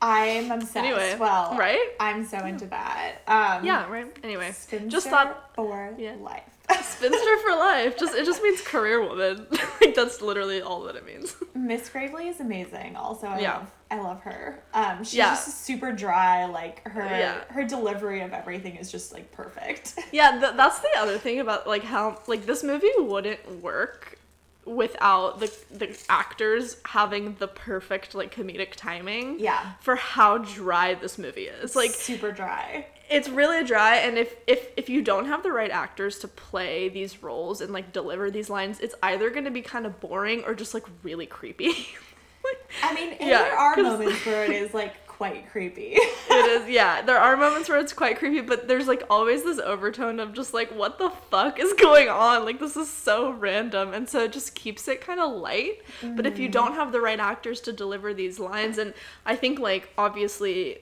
I'm 0.01 0.49
obsessed. 0.51 0.75
Anyway, 0.77 1.17
well, 1.19 1.55
right? 1.57 1.89
I'm 1.99 2.25
so 2.25 2.39
into 2.45 2.65
that. 2.67 3.17
Um, 3.27 3.65
yeah, 3.65 3.87
right. 3.91 4.11
Anyway, 4.23 4.51
Spinster 4.53 4.89
just 4.89 5.07
thought 5.09 5.51
for 5.55 5.93
Yeah. 5.99 6.15
life. 6.19 6.43
spinster 6.83 7.37
for 7.39 7.51
life. 7.55 7.97
Just 7.97 8.15
it 8.15 8.25
just 8.25 8.41
means 8.43 8.61
career 8.61 9.01
woman. 9.01 9.47
like 9.81 9.95
that's 9.95 10.21
literally 10.21 10.61
all 10.61 10.83
that 10.83 10.95
it 10.95 11.05
means. 11.05 11.35
Miss 11.55 11.89
Gravely 11.89 12.27
is 12.27 12.39
amazing. 12.39 12.95
Also, 12.95 13.27
I 13.27 13.39
Yeah. 13.39 13.57
love 13.57 13.71
I 13.91 13.99
love 13.99 14.21
her. 14.21 14.63
Um, 14.73 15.03
she's 15.03 15.15
Yeah. 15.15 15.29
just 15.31 15.63
super 15.65 15.91
dry. 15.91 16.45
Like 16.45 16.87
her 16.87 17.01
Yeah. 17.03 17.43
her 17.49 17.63
delivery 17.65 18.21
of 18.21 18.33
everything 18.33 18.75
is 18.75 18.91
just 18.91 19.11
like 19.13 19.31
perfect. 19.31 19.95
Yeah, 20.11 20.39
th- 20.39 20.53
that's 20.55 20.79
the 20.79 20.89
other 20.97 21.17
thing 21.17 21.39
about 21.39 21.67
like 21.67 21.83
how 21.83 22.19
like 22.27 22.45
this 22.45 22.63
movie 22.63 22.91
wouldn't 22.97 23.61
work 23.63 24.17
without 24.65 25.39
the 25.39 25.51
the 25.71 25.97
actors 26.09 26.77
having 26.85 27.35
the 27.39 27.47
perfect 27.47 28.13
like 28.13 28.33
comedic 28.33 28.73
timing. 28.75 29.39
Yeah. 29.39 29.71
For 29.81 29.95
how 29.95 30.37
dry 30.39 30.93
this 30.93 31.17
movie 31.17 31.47
is. 31.47 31.75
Like 31.75 31.91
super 31.91 32.31
dry. 32.31 32.85
It's 33.09 33.29
really 33.29 33.63
dry 33.63 33.97
and 33.97 34.17
if 34.17 34.35
if 34.47 34.69
if 34.77 34.89
you 34.89 35.01
don't 35.01 35.25
have 35.25 35.43
the 35.43 35.51
right 35.51 35.71
actors 35.71 36.19
to 36.19 36.27
play 36.27 36.89
these 36.89 37.23
roles 37.23 37.61
and 37.61 37.73
like 37.73 37.91
deliver 37.91 38.29
these 38.29 38.49
lines, 38.49 38.79
it's 38.79 38.95
either 39.03 39.29
going 39.29 39.45
to 39.45 39.51
be 39.51 39.61
kind 39.61 39.85
of 39.85 39.99
boring 39.99 40.43
or 40.45 40.53
just 40.53 40.73
like 40.73 40.85
really 41.03 41.25
creepy. 41.25 41.71
I 42.83 42.93
mean, 42.93 43.15
Yeah, 43.19 43.43
there 43.43 43.57
are 43.57 43.75
moments 43.75 44.25
where 44.25 44.45
it 44.45 44.51
is 44.63 44.73
like 44.73 44.93
quite 45.19 45.51
creepy. 45.51 45.95
it 45.95 46.61
is 46.61 46.69
yeah 46.69 47.01
there 47.01 47.17
are 47.17 47.35
moments 47.35 47.67
where 47.67 47.77
it's 47.77 47.91
quite 47.91 48.17
creepy 48.17 48.39
but 48.39 48.69
there's 48.69 48.87
like 48.87 49.03
always 49.09 49.43
this 49.43 49.59
overtone 49.59 50.17
of 50.17 50.31
just 50.31 50.53
like 50.53 50.69
what 50.69 50.97
the 50.97 51.09
fuck 51.29 51.59
is 51.59 51.73
going 51.73 52.07
on 52.07 52.45
like 52.45 52.57
this 52.57 52.77
is 52.77 52.89
so 52.89 53.29
random 53.31 53.93
and 53.93 54.07
so 54.07 54.23
it 54.23 54.31
just 54.31 54.55
keeps 54.55 54.87
it 54.87 55.01
kind 55.01 55.19
of 55.19 55.33
light 55.33 55.81
but 56.15 56.25
if 56.25 56.39
you 56.39 56.45
mm-hmm. 56.45 56.53
don't 56.53 56.73
have 56.73 56.93
the 56.93 57.01
right 57.01 57.19
actors 57.19 57.59
to 57.59 57.73
deliver 57.73 58.13
these 58.13 58.39
lines 58.39 58.77
and 58.77 58.93
i 59.25 59.35
think 59.35 59.59
like 59.59 59.89
obviously 59.97 60.77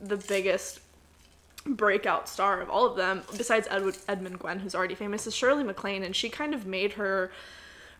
the 0.00 0.16
biggest 0.16 0.80
breakout 1.66 2.28
star 2.28 2.60
of 2.60 2.68
all 2.68 2.86
of 2.86 2.96
them 2.96 3.22
besides 3.38 3.66
Edward, 3.70 3.96
edmund 4.06 4.38
gwenn 4.38 4.60
who's 4.60 4.74
already 4.74 4.94
famous 4.94 5.26
is 5.26 5.34
shirley 5.34 5.64
maclaine 5.64 6.04
and 6.04 6.14
she 6.14 6.28
kind 6.28 6.52
of 6.54 6.66
made 6.66 6.92
her 6.92 7.30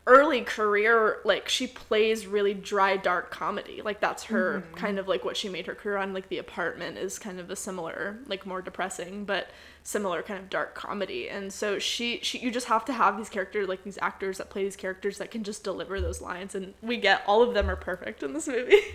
early 0.07 0.43
career 0.43 1.21
like 1.25 1.49
she 1.49 1.67
plays 1.67 2.27
really 2.27 2.53
dry 2.53 2.97
dark 2.97 3.31
comedy. 3.31 3.81
Like 3.83 4.01
that's 4.01 4.25
her 4.25 4.63
kind 4.77 4.99
of 4.99 5.09
like 5.09 5.25
what 5.25 5.37
she 5.37 5.49
made 5.49 5.67
her 5.67 5.75
career 5.75 5.97
on. 5.97 6.13
Like 6.13 6.29
the 6.29 6.39
apartment 6.39 6.99
is 6.99 7.19
kind 7.19 7.41
of 7.41 7.51
a 7.51 7.57
similar 7.57 8.19
like 8.27 8.45
more 8.45 8.61
depressing 8.61 9.25
but 9.25 9.49
similar 9.83 10.23
kind 10.23 10.39
of 10.39 10.51
dark 10.51 10.75
comedy. 10.75 11.29
And 11.31 11.53
so 11.53 11.79
she 11.79 12.21
she 12.23 12.39
you 12.39 12.51
just 12.51 12.67
have 12.67 12.85
to 12.87 12.93
have 12.93 13.17
these 13.17 13.31
characters 13.31 13.67
like 13.67 13.83
these 13.83 13.99
actors 14.03 14.39
that 14.39 14.51
play 14.51 14.65
these 14.65 14.77
characters 14.77 15.19
that 15.19 15.31
can 15.31 15.43
just 15.43 15.65
deliver 15.65 16.01
those 16.01 16.21
lines 16.21 16.55
and 16.55 16.75
we 16.83 16.99
get 16.99 17.23
all 17.27 17.43
of 17.43 17.55
them 17.55 17.71
are 17.71 17.77
perfect 17.77 18.23
in 18.23 18.33
this 18.35 18.47
movie. 18.47 18.81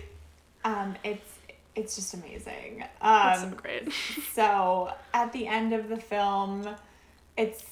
Um, 0.62 0.94
it's 1.02 1.38
it's 1.76 1.94
just 1.96 2.14
amazing. 2.14 2.84
that's 3.02 3.42
Um, 3.42 3.50
so 3.50 3.56
great 3.56 3.92
So 4.34 4.92
at 5.14 5.32
the 5.32 5.46
end 5.46 5.72
of 5.72 5.88
the 5.88 5.96
film, 5.96 6.68
it's 7.36 7.64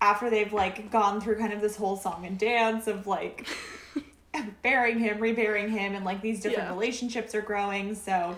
after 0.00 0.30
they've 0.30 0.52
like 0.52 0.90
gone 0.90 1.20
through 1.20 1.36
kind 1.38 1.52
of 1.52 1.60
this 1.60 1.76
whole 1.76 1.96
song 1.96 2.24
and 2.26 2.38
dance 2.38 2.86
of 2.86 3.06
like 3.06 3.46
burying 4.62 4.98
him, 4.98 5.18
reburying 5.20 5.68
him, 5.70 5.94
and 5.94 6.04
like 6.04 6.22
these 6.22 6.40
different 6.40 6.68
Yeah. 6.68 6.72
relationships 6.74 7.34
are 7.34 7.42
growing. 7.42 7.94
So 7.94 8.36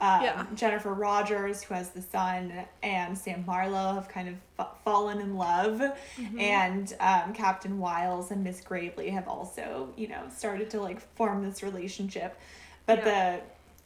um, 0.00 0.22
Yeah. 0.22 0.46
Jennifer 0.54 0.92
Rogers, 0.94 1.62
who 1.62 1.74
has 1.74 1.90
the 1.90 2.02
son, 2.02 2.52
and 2.82 3.16
Sam 3.18 3.44
Marlowe 3.46 3.94
have 3.94 4.08
kind 4.08 4.28
of 4.28 4.34
fa- 4.56 4.68
fallen 4.84 5.20
in 5.20 5.36
love, 5.36 5.80
Mm-hmm. 6.16 6.38
and 6.40 6.96
um, 7.00 7.32
Captain 7.34 7.78
Wiles 7.78 8.30
and 8.30 8.42
Miss 8.44 8.60
Gravely 8.60 9.10
have 9.10 9.26
also, 9.28 9.88
you 9.96 10.06
know, 10.08 10.22
started 10.34 10.70
to 10.70 10.80
like 10.80 11.00
form 11.16 11.42
this 11.44 11.62
relationship. 11.62 12.38
But 12.86 12.98
Yeah. 12.98 13.04
the 13.36 13.40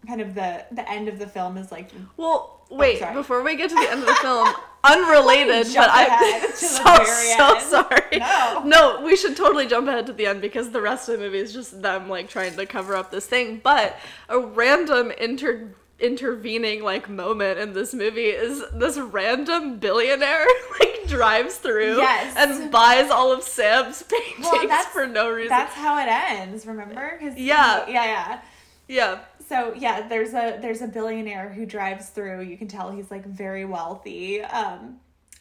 kind 0.06 0.20
of 0.20 0.34
the 0.34 0.64
the 0.72 0.88
end 0.90 1.08
of 1.08 1.18
the 1.18 1.26
film 1.26 1.56
is 1.56 1.70
like 1.72 1.90
Well, 2.16 2.60
wait, 2.70 2.98
sorry. 2.98 3.14
before 3.14 3.42
we 3.42 3.56
get 3.56 3.68
to 3.70 3.74
the 3.76 3.88
end 3.90 4.00
of 4.00 4.06
the 4.06 4.14
film, 4.20 4.48
unrelated, 4.84 5.68
but 5.74 5.88
I 5.90 6.06
ahead 6.06 6.42
to 6.44 6.50
the 6.50 6.56
so 6.56 7.04
so 7.04 7.58
sorry. 7.70 8.18
No. 8.18 8.62
no, 8.64 9.00
we 9.04 9.16
should 9.16 9.36
totally 9.36 9.66
jump 9.66 9.88
ahead 9.88 10.06
to 10.06 10.12
the 10.12 10.26
end 10.26 10.40
because 10.40 10.70
the 10.70 10.80
rest 10.80 11.08
of 11.08 11.18
the 11.18 11.24
movie 11.24 11.38
is 11.38 11.52
just 11.52 11.82
them 11.82 12.08
like 12.08 12.28
trying 12.28 12.56
to 12.56 12.66
cover 12.66 12.94
up 12.96 13.10
this 13.10 13.26
thing. 13.26 13.60
But 13.62 13.96
a 14.28 14.38
random 14.38 15.10
inter 15.12 15.74
intervening 16.00 16.82
like 16.82 17.08
moment 17.08 17.60
in 17.60 17.74
this 17.74 17.94
movie 17.94 18.26
is 18.26 18.60
this 18.74 18.98
random 18.98 19.78
billionaire 19.78 20.44
like 20.80 21.06
drives 21.06 21.56
through 21.58 21.96
Yes. 21.98 22.34
and 22.36 22.72
buys 22.72 23.08
all 23.08 23.32
of 23.32 23.44
Sam's 23.44 24.02
paintings 24.02 24.48
that's- 24.50 24.86
for 24.86 25.06
no 25.06 25.30
reason. 25.30 25.50
That's 25.50 25.74
how 25.74 25.96
it 26.02 26.08
ends. 26.08 26.66
Remember? 26.66 27.18
Yeah. 27.36 27.86
he- 27.86 27.92
yeah, 27.92 28.04
yeah. 28.04 28.40
yeah. 28.88 29.18
So 29.52 29.74
yeah, 29.76 30.08
there's 30.08 30.30
a 30.32 30.58
there's 30.62 30.80
a 30.80 30.86
billionaire 30.86 31.50
who 31.50 31.66
drives 31.66 32.08
through. 32.08 32.40
You 32.40 32.56
can 32.56 32.68
tell 32.68 32.90
he's 32.90 33.10
like 33.10 33.26
very 33.26 33.66
wealthy. 33.66 34.40
Um, 34.40 34.96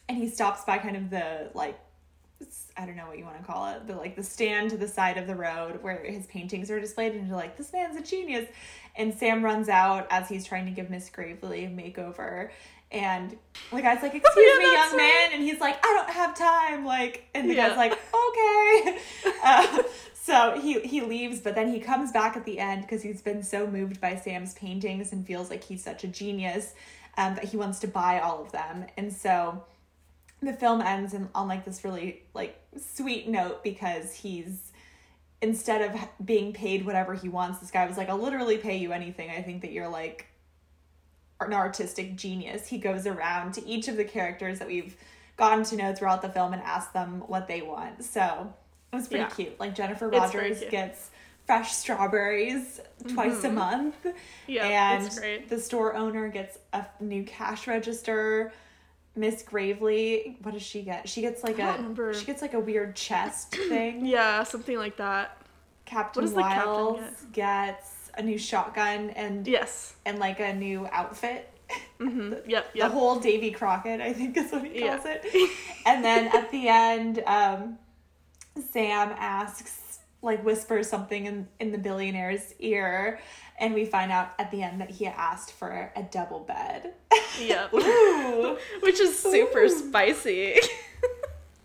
and 0.06 0.18
he 0.18 0.28
stops 0.28 0.64
by 0.66 0.76
kind 0.76 0.98
of 0.98 1.08
the 1.08 1.50
like 1.54 1.78
I 2.76 2.84
don't 2.84 2.96
know 2.96 3.06
what 3.06 3.16
you 3.16 3.24
want 3.24 3.38
to 3.38 3.44
call 3.44 3.72
it, 3.72 3.86
the 3.86 3.94
like 3.96 4.14
the 4.14 4.22
stand 4.22 4.68
to 4.72 4.76
the 4.76 4.86
side 4.88 5.16
of 5.16 5.26
the 5.26 5.34
road 5.34 5.82
where 5.82 6.04
his 6.04 6.26
paintings 6.26 6.70
are 6.70 6.78
displayed, 6.78 7.14
and 7.14 7.26
you're 7.26 7.36
like, 7.38 7.56
this 7.56 7.72
man's 7.72 7.96
a 7.96 8.02
genius. 8.02 8.46
And 8.96 9.14
Sam 9.14 9.42
runs 9.42 9.70
out 9.70 10.06
as 10.10 10.28
he's 10.28 10.44
trying 10.44 10.66
to 10.66 10.72
give 10.72 10.90
Miss 10.90 11.08
Gravely 11.08 11.64
a 11.64 11.70
makeover. 11.70 12.50
And 12.90 13.34
the 13.72 13.80
guy's 13.80 14.02
like, 14.02 14.14
"Excuse 14.14 14.46
Yeah, 14.46 14.58
me, 14.58 14.72
young 14.74 14.88
right. 14.90 14.96
man," 14.98 15.30
and 15.32 15.42
he's 15.42 15.58
like, 15.58 15.78
"I 15.82 15.92
don't 15.94 16.10
have 16.10 16.36
time." 16.36 16.84
Like, 16.84 17.24
and 17.34 17.48
the 17.48 17.54
Yeah. 17.54 17.68
guy's 17.70 17.78
like, 17.78 17.92
"Okay." 17.92 18.98
Uh, 19.44 19.82
so 20.24 20.56
he 20.56 20.78
he 20.82 21.00
leaves, 21.00 21.40
but 21.40 21.56
then 21.56 21.72
he 21.72 21.80
comes 21.80 22.12
back 22.12 22.36
at 22.36 22.44
the 22.44 22.60
end 22.60 22.82
because 22.82 23.02
he's 23.02 23.20
been 23.20 23.42
so 23.42 23.66
moved 23.66 24.00
by 24.00 24.14
Sam's 24.14 24.54
paintings 24.54 25.10
and 25.10 25.26
feels 25.26 25.50
like 25.50 25.64
he's 25.64 25.82
such 25.82 26.04
a 26.04 26.06
genius 26.06 26.74
um, 27.16 27.34
that 27.34 27.42
he 27.42 27.56
wants 27.56 27.80
to 27.80 27.88
buy 27.88 28.20
all 28.20 28.40
of 28.40 28.52
them. 28.52 28.86
And 28.96 29.12
so 29.12 29.64
the 30.40 30.52
film 30.52 30.80
ends 30.80 31.12
in, 31.12 31.28
on 31.34 31.48
like 31.48 31.64
this 31.64 31.82
really 31.82 32.22
like 32.34 32.56
sweet 32.78 33.26
note 33.26 33.64
because 33.64 34.14
he's 34.14 34.70
instead 35.40 35.82
of 35.82 36.00
being 36.24 36.52
paid 36.52 36.86
whatever 36.86 37.14
he 37.14 37.28
wants, 37.28 37.58
this 37.58 37.72
guy 37.72 37.84
was 37.84 37.96
like, 37.96 38.08
I'll 38.08 38.16
literally 38.16 38.58
pay 38.58 38.76
you 38.76 38.92
anything. 38.92 39.28
I 39.28 39.42
think 39.42 39.62
that 39.62 39.72
you're 39.72 39.88
like 39.88 40.26
an 41.40 41.52
artistic 41.52 42.14
genius. 42.14 42.68
He 42.68 42.78
goes 42.78 43.08
around 43.08 43.54
to 43.54 43.66
each 43.66 43.88
of 43.88 43.96
the 43.96 44.04
characters 44.04 44.60
that 44.60 44.68
we've 44.68 44.96
gotten 45.36 45.64
to 45.64 45.76
know 45.76 45.92
throughout 45.92 46.22
the 46.22 46.28
film 46.28 46.52
and 46.52 46.62
asks 46.62 46.92
them 46.92 47.24
what 47.26 47.48
they 47.48 47.60
want. 47.60 48.04
So 48.04 48.54
it 48.92 48.96
was 48.96 49.08
pretty 49.08 49.22
Yeah. 49.24 49.30
cute. 49.30 49.60
Like 49.60 49.74
Jennifer 49.74 50.08
Rogers 50.08 50.62
gets 50.70 51.10
fresh 51.46 51.72
strawberries 51.72 52.80
twice 53.14 53.42
a 53.44 53.50
month. 53.50 53.96
Yeah, 54.46 54.98
and 54.98 55.48
the 55.48 55.58
store 55.60 55.94
owner 55.94 56.28
gets 56.28 56.58
a 56.72 56.84
new 57.00 57.24
cash 57.24 57.66
register. 57.66 58.52
Miss 59.14 59.42
Gravely, 59.42 60.38
what 60.42 60.54
does 60.54 60.62
she 60.62 60.82
get? 60.82 61.06
She 61.08 61.20
gets 61.20 61.42
like 61.44 61.58
a 61.58 61.72
remember. 61.72 62.14
she 62.14 62.24
gets 62.24 62.40
like 62.40 62.54
a 62.54 62.60
weird 62.60 62.96
chest 62.96 63.54
thing. 63.68 64.06
Yeah, 64.06 64.42
something 64.44 64.78
like 64.78 64.96
that. 64.96 65.36
Captain 65.84 66.24
What 66.24 66.34
the 66.34 66.40
captain 66.42 66.70
Wiles 66.70 67.26
gets 67.32 68.10
a 68.16 68.22
new 68.22 68.38
shotgun 68.38 69.10
and 69.10 69.46
Yes. 69.46 69.94
and 70.06 70.18
like 70.18 70.40
a 70.40 70.54
new 70.54 70.86
outfit. 70.92 71.48
hmm 71.98 72.34
Yep. 72.46 72.74
The 72.74 72.88
whole 72.88 73.18
Davy 73.20 73.50
Crockett, 73.50 74.00
I 74.00 74.12
think 74.14 74.36
is 74.36 74.50
what 74.52 74.64
he 74.64 74.80
Yeah. 74.84 74.96
calls 74.96 75.06
it. 75.06 75.50
and 75.86 76.02
then 76.04 76.28
at 76.28 76.50
the 76.50 76.68
end, 76.68 77.22
um, 77.26 77.78
Sam 78.70 79.14
asks, 79.16 80.00
like, 80.20 80.44
whispers 80.44 80.88
something 80.88 81.26
in, 81.26 81.48
in 81.60 81.72
the 81.72 81.78
billionaire's 81.78 82.54
ear, 82.58 83.20
and 83.58 83.74
we 83.74 83.84
find 83.84 84.12
out 84.12 84.32
at 84.38 84.50
the 84.50 84.62
end 84.62 84.80
that 84.80 84.90
he 84.90 85.06
asked 85.06 85.52
for 85.52 85.92
a 85.96 86.02
double 86.02 86.40
bed. 86.40 86.94
Yep. 87.40 87.72
Which 88.82 89.00
is 89.00 89.18
super 89.18 89.60
Ooh. 89.60 89.68
spicy. 89.68 90.56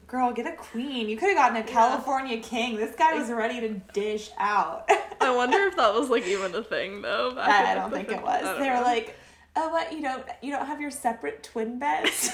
girl, 0.08 0.32
get 0.32 0.48
a 0.48 0.56
queen. 0.56 1.10
You 1.10 1.18
could 1.18 1.30
have 1.30 1.38
gotten 1.38 1.58
a 1.58 1.64
California 1.64 2.40
king. 2.40 2.78
This 2.78 2.96
guy 2.96 3.14
was 3.14 3.30
ready 3.30 3.60
to 3.60 3.70
dish 3.94 4.32
out. 4.38 4.90
I 5.22 5.36
wonder 5.36 5.58
if 5.68 5.76
that 5.76 5.94
was 5.94 6.10
like 6.10 6.26
even 6.26 6.56
a 6.56 6.64
thing 6.64 7.02
though. 7.02 7.36
I 7.38 7.76
don't 7.76 7.92
think 7.92 8.10
it 8.10 8.22
was. 8.22 8.58
They 8.58 8.70
were 8.70 8.82
like, 8.82 9.16
"Oh, 9.56 9.70
what? 9.70 9.92
You 9.92 10.02
don't 10.02 10.24
you 10.42 10.52
don't 10.52 10.66
have 10.66 10.80
your 10.82 10.92
separate 10.92 11.44
twin 11.44 11.78
beds?" 11.78 12.32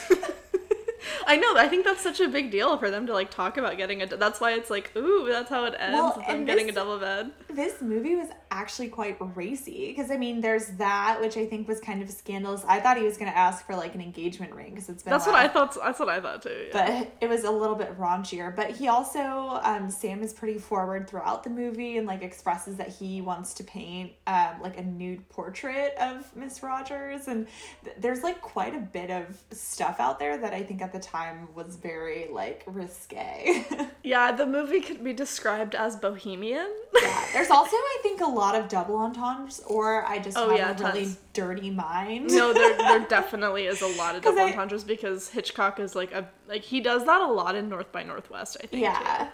I 1.28 1.38
know. 1.38 1.56
I 1.58 1.68
think 1.68 1.86
that's 1.86 2.02
such 2.02 2.20
a 2.20 2.28
big 2.28 2.52
deal 2.52 2.78
for 2.78 2.90
them 2.90 3.06
to 3.08 3.14
like 3.14 3.30
talk 3.32 3.58
about 3.58 3.78
getting 3.78 4.02
a. 4.02 4.06
That's 4.08 4.40
why 4.42 4.54
it's 4.54 4.70
like, 4.70 4.96
ooh, 4.96 5.28
that's 5.30 5.50
how 5.50 5.66
it 5.66 5.76
ends. 5.80 5.94
Well, 5.96 6.14
with 6.18 6.28
them 6.28 6.46
getting 6.46 6.68
this- 6.68 6.76
a 6.76 6.80
double 6.80 7.00
bed. 7.00 7.32
this 7.50 7.82
movie 7.82 8.16
was 8.16 8.30
actually 8.54 8.88
quite 8.88 9.18
racy 9.36 9.94
because 9.94 10.12
I 10.12 10.18
mean, 10.18 10.40
there's 10.40 10.68
that 10.78 11.20
which 11.20 11.36
I 11.38 11.46
think 11.46 11.68
was 11.68 11.80
kind 11.80 12.02
of 12.02 12.10
scandalous. 12.10 12.64
I 12.68 12.80
thought 12.80 12.98
he 12.98 13.04
was 13.04 13.18
going 13.18 13.32
to 13.32 13.38
ask 13.38 13.66
for 13.66 13.76
like 13.76 13.96
an 13.96 14.02
engagement 14.02 14.54
ring 14.54 14.70
because 14.70 14.90
it's 14.90 15.04
been. 15.04 15.12
a 15.12 15.18
That's 15.18 15.26
what. 15.26 15.36
I 15.36 15.48
thought. 15.48 15.76
That's 15.76 16.00
what 16.00 16.10
I 16.10 16.22
thought 16.22 16.44
too. 16.44 16.68
Yeah. 16.68 17.02
But 17.02 17.12
it 17.20 17.28
was 17.28 17.44
a 17.44 17.52
little 17.52 17.76
bit 17.76 17.98
raunchier. 18.00 18.56
But 18.56 18.72
he 18.72 18.88
also, 18.88 19.60
um, 19.64 19.90
Sam 19.90 20.22
is 20.22 20.34
pretty 20.34 20.60
forward 20.60 21.10
throughout 21.10 21.44
the 21.44 21.50
movie 21.50 21.98
and 21.98 22.06
like 22.06 22.22
expresses 22.22 22.78
that 22.78 22.90
he 22.90 23.22
wants 23.22 23.54
to 23.56 23.64
paint 23.64 24.14
um, 24.28 24.62
like 24.62 24.78
a 24.78 24.84
nude 24.84 25.28
portrait 25.30 25.96
of 26.00 26.34
Miss 26.36 26.62
Rogers. 26.62 27.28
And 27.28 27.48
th- 27.84 27.98
there's 28.00 28.22
like 28.22 28.42
quite 28.42 28.76
a 28.76 28.80
bit 28.80 29.10
of 29.10 29.42
stuff 29.52 30.00
out 30.00 30.20
there 30.20 30.38
that 30.38 30.54
I 30.54 30.62
think 30.62 30.82
at 30.82 30.94
the 30.94 31.00
time 31.00 31.48
was 31.56 31.76
very 31.76 32.28
like 32.32 32.64
risque. 32.68 33.66
yeah, 34.04 34.32
the 34.32 34.46
movie 34.46 34.80
could 34.80 35.04
be 35.04 35.14
described 35.14 35.74
as 35.74 35.96
bohemian. 35.96 36.72
yeah. 37.02 37.26
There's 37.34 37.50
also, 37.50 37.76
I 37.76 38.00
think, 38.04 38.22
a 38.22 38.26
lot 38.26 38.43
of 38.56 38.68
double 38.68 38.96
entendres, 38.98 39.62
or 39.68 40.06
I 40.06 40.20
just 40.20 40.38
Oh, 40.38 40.50
have 40.50 40.58
yeah, 40.58 40.90
a 40.90 40.94
really 40.94 41.16
dirty 41.34 41.70
mind. 41.72 42.28
no, 42.32 42.54
there 42.54 42.78
there 42.78 43.00
definitely 43.08 43.66
is 43.66 43.82
a 43.82 43.88
lot 43.98 44.16
of 44.16 44.22
double 44.24 44.40
I- 44.40 44.50
entendres 44.52 44.84
because 44.84 45.30
Hitchcock 45.30 45.80
is 45.80 45.96
like 45.96 46.12
a 46.12 46.30
like 46.48 46.62
he 46.62 46.82
does 46.82 47.06
that 47.06 47.22
a 47.22 47.28
lot 47.32 47.56
in 47.56 47.70
North 47.70 47.92
by 47.92 48.04
Northwest. 48.04 48.58
I 48.64 48.68
think. 48.68 48.84
Yeah. 48.84 49.26
too. 49.26 49.30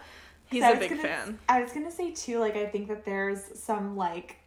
He's 0.45 0.63
a 0.63 0.75
big 0.75 0.89
gonna- 0.91 1.01
fan. 1.01 1.39
I 1.49 1.61
was 1.61 1.71
gonna 1.71 1.91
say 1.91 2.11
too, 2.11 2.39
like 2.39 2.55
I 2.55 2.65
think 2.67 2.87
that 2.87 3.03
there's 3.05 3.41
some 3.59 3.95
like, 3.97 4.37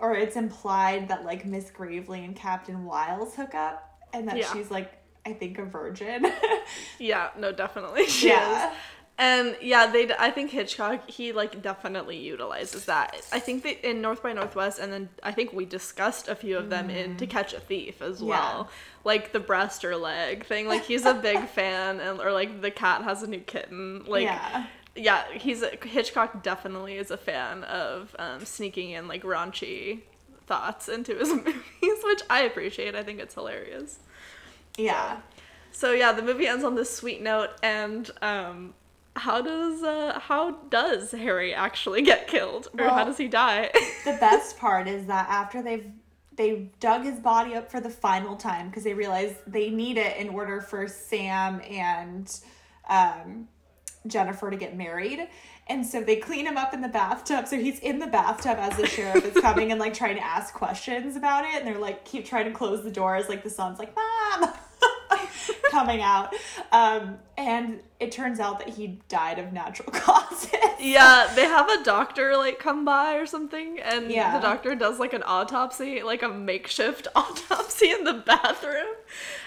or 0.00 0.14
it's 0.14 0.36
implied 0.36 1.08
that 1.08 1.24
like 1.24 1.44
Miss 1.44 1.70
Gravely 1.70 2.24
and 2.24 2.34
Captain 2.34 2.84
Wiles 2.84 3.34
hook 3.34 3.54
up, 3.54 3.98
and 4.12 4.26
that 4.28 4.36
Yeah. 4.36 4.52
she's 4.52 4.70
like 4.70 4.94
I 5.26 5.32
think 5.34 5.58
a 5.58 5.64
virgin. 5.64 6.26
Yeah, 6.98 7.30
no, 7.38 7.50
definitely 7.52 8.06
she 8.06 8.28
yeah, 8.28 8.70
is. 8.70 8.76
And 9.20 9.56
yeah, 9.60 9.88
they. 9.90 10.08
I 10.16 10.30
think 10.30 10.52
Hitchcock 10.52 11.10
he 11.10 11.32
like 11.32 11.60
definitely 11.60 12.16
utilizes 12.18 12.84
that. 12.84 13.16
I 13.32 13.40
think 13.40 13.64
that 13.64 13.84
in 13.88 14.00
North 14.00 14.22
by 14.22 14.32
Northwest, 14.32 14.78
and 14.78 14.92
then 14.92 15.08
I 15.24 15.32
think 15.32 15.52
we 15.52 15.64
discussed 15.64 16.28
a 16.28 16.36
few 16.36 16.56
of 16.56 16.70
them 16.70 16.88
in 16.88 17.16
To 17.16 17.26
Catch 17.26 17.52
a 17.52 17.58
Thief 17.58 18.00
as 18.00 18.20
Yeah. 18.20 18.28
well, 18.28 18.68
like 19.02 19.32
the 19.32 19.40
breast 19.40 19.84
or 19.84 19.96
leg 19.96 20.44
thing. 20.46 20.68
Like 20.68 20.84
he's 20.84 21.04
a 21.04 21.14
big 21.14 21.48
fan, 21.48 21.98
and 21.98 22.20
or 22.20 22.30
like 22.30 22.60
the 22.60 22.70
cat 22.70 23.02
has 23.02 23.24
a 23.24 23.26
new 23.26 23.40
kitten. 23.40 24.04
Like 24.06 24.22
yeah, 24.22 24.66
yeah, 24.94 25.24
he's 25.32 25.62
a, 25.62 25.70
Hitchcock 25.82 26.44
definitely 26.44 26.96
is 26.96 27.10
a 27.10 27.16
fan 27.16 27.64
of 27.64 28.14
um, 28.20 28.44
sneaking 28.44 28.90
in 28.90 29.08
like 29.08 29.24
raunchy 29.24 30.02
thoughts 30.46 30.88
into 30.88 31.16
his 31.16 31.28
movies, 31.34 31.56
which 32.04 32.22
I 32.30 32.42
appreciate. 32.42 32.94
I 32.94 33.02
think 33.02 33.18
it's 33.18 33.34
hilarious. 33.34 33.98
yeah. 34.76 35.22
So 35.72 35.92
yeah, 35.92 36.12
the 36.12 36.22
movie 36.22 36.46
ends 36.46 36.64
on 36.64 36.74
this 36.76 36.92
sweet 36.94 37.20
note, 37.22 37.50
and 37.62 38.10
um, 38.22 38.74
how 39.18 39.42
does 39.42 39.82
uh, 39.82 40.18
how 40.20 40.52
does 40.70 41.12
Harry 41.12 41.54
actually 41.54 42.02
get 42.02 42.28
killed, 42.28 42.68
or 42.78 42.88
how 42.88 43.04
does 43.04 43.18
he 43.18 43.28
die? 43.28 43.70
The 44.04 44.16
best 44.20 44.56
part 44.58 44.88
is 44.88 45.06
that 45.06 45.28
after 45.28 45.60
they've 45.60 45.90
they 46.36 46.70
dug 46.80 47.02
his 47.02 47.18
body 47.18 47.54
up 47.54 47.70
for 47.70 47.80
the 47.80 47.90
final 47.90 48.36
time 48.36 48.68
because 48.68 48.84
they 48.84 48.94
realize 48.94 49.34
they 49.46 49.70
need 49.70 49.98
it 49.98 50.16
in 50.16 50.28
order 50.30 50.60
for 50.60 50.86
Sam 50.86 51.60
and 51.68 52.40
um, 52.88 53.48
Jennifer 54.06 54.50
to 54.50 54.56
get 54.56 54.76
married. 54.76 55.28
And 55.66 55.84
so 55.84 56.00
they 56.02 56.16
clean 56.16 56.46
him 56.46 56.56
up 56.56 56.72
in 56.72 56.80
the 56.80 56.88
bathtub. 56.88 57.46
So 57.46 57.58
he's 57.58 57.80
in 57.80 57.98
the 57.98 58.06
bathtub 58.06 58.56
as 58.58 58.76
the 58.76 58.86
sheriff 58.86 59.24
is 59.24 59.42
coming 59.42 59.70
and 59.72 59.80
like 59.80 59.92
trying 59.92 60.16
to 60.16 60.24
ask 60.24 60.54
questions 60.54 61.16
about 61.16 61.44
it. 61.44 61.56
And 61.56 61.66
they're 61.66 61.78
like, 61.78 62.04
keep 62.04 62.24
trying 62.24 62.46
to 62.46 62.52
close 62.52 62.82
the 62.82 62.90
doors. 62.90 63.28
Like 63.28 63.42
the 63.42 63.50
son's 63.50 63.78
like, 63.78 63.94
Mom, 63.94 64.50
coming 65.70 66.00
out. 66.02 66.34
Um, 66.72 67.18
and 67.36 67.80
it 68.00 68.12
turns 68.12 68.40
out 68.40 68.58
that 68.60 68.68
he 68.70 68.98
died 69.08 69.38
of 69.38 69.52
natural 69.52 69.90
causes. 69.92 70.50
yeah, 70.80 71.30
they 71.34 71.44
have 71.44 71.68
a 71.68 71.82
doctor 71.84 72.36
like 72.36 72.58
come 72.58 72.84
by 72.84 73.14
or 73.16 73.26
something, 73.26 73.78
and 73.80 74.10
Yeah. 74.10 74.36
the 74.36 74.40
doctor 74.40 74.74
does 74.74 74.98
like 74.98 75.12
an 75.12 75.22
autopsy, 75.26 76.02
like 76.02 76.22
a 76.22 76.28
makeshift 76.28 77.08
autopsy 77.16 77.90
in 77.90 78.04
the 78.04 78.14
bathroom. 78.14 78.94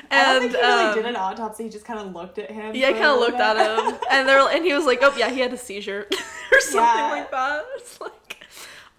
And 0.10 0.28
I 0.28 0.34
don't 0.34 0.42
think 0.42 0.56
he 0.56 0.62
really 0.62 0.84
um, 0.86 0.96
did 0.96 1.06
an 1.06 1.16
autopsy. 1.16 1.64
He 1.64 1.70
just 1.70 1.86
kind 1.86 2.00
of 2.00 2.14
looked 2.14 2.38
at 2.38 2.52
him. 2.52 2.76
Yeah, 2.76 2.88
I 2.90 2.92
for 2.92 2.98
a 2.98 3.02
kind 3.02 3.12
of 3.14 3.20
looked 3.20 3.40
at 3.40 3.56
him, 3.58 4.00
and 4.12 4.28
they're 4.28 4.40
and 4.50 4.66
he 4.66 4.74
was 4.74 4.86
like, 4.86 5.00
"Oh 5.02 5.14
yeah, 5.18 5.30
he 5.30 5.40
had 5.40 5.54
a 5.54 5.58
seizure 5.58 6.08
or 6.52 6.60
something 6.60 6.82
Yeah. 6.84 7.10
like 7.12 7.32
that." 7.32 7.64
It's 7.78 8.02
like, 8.02 8.44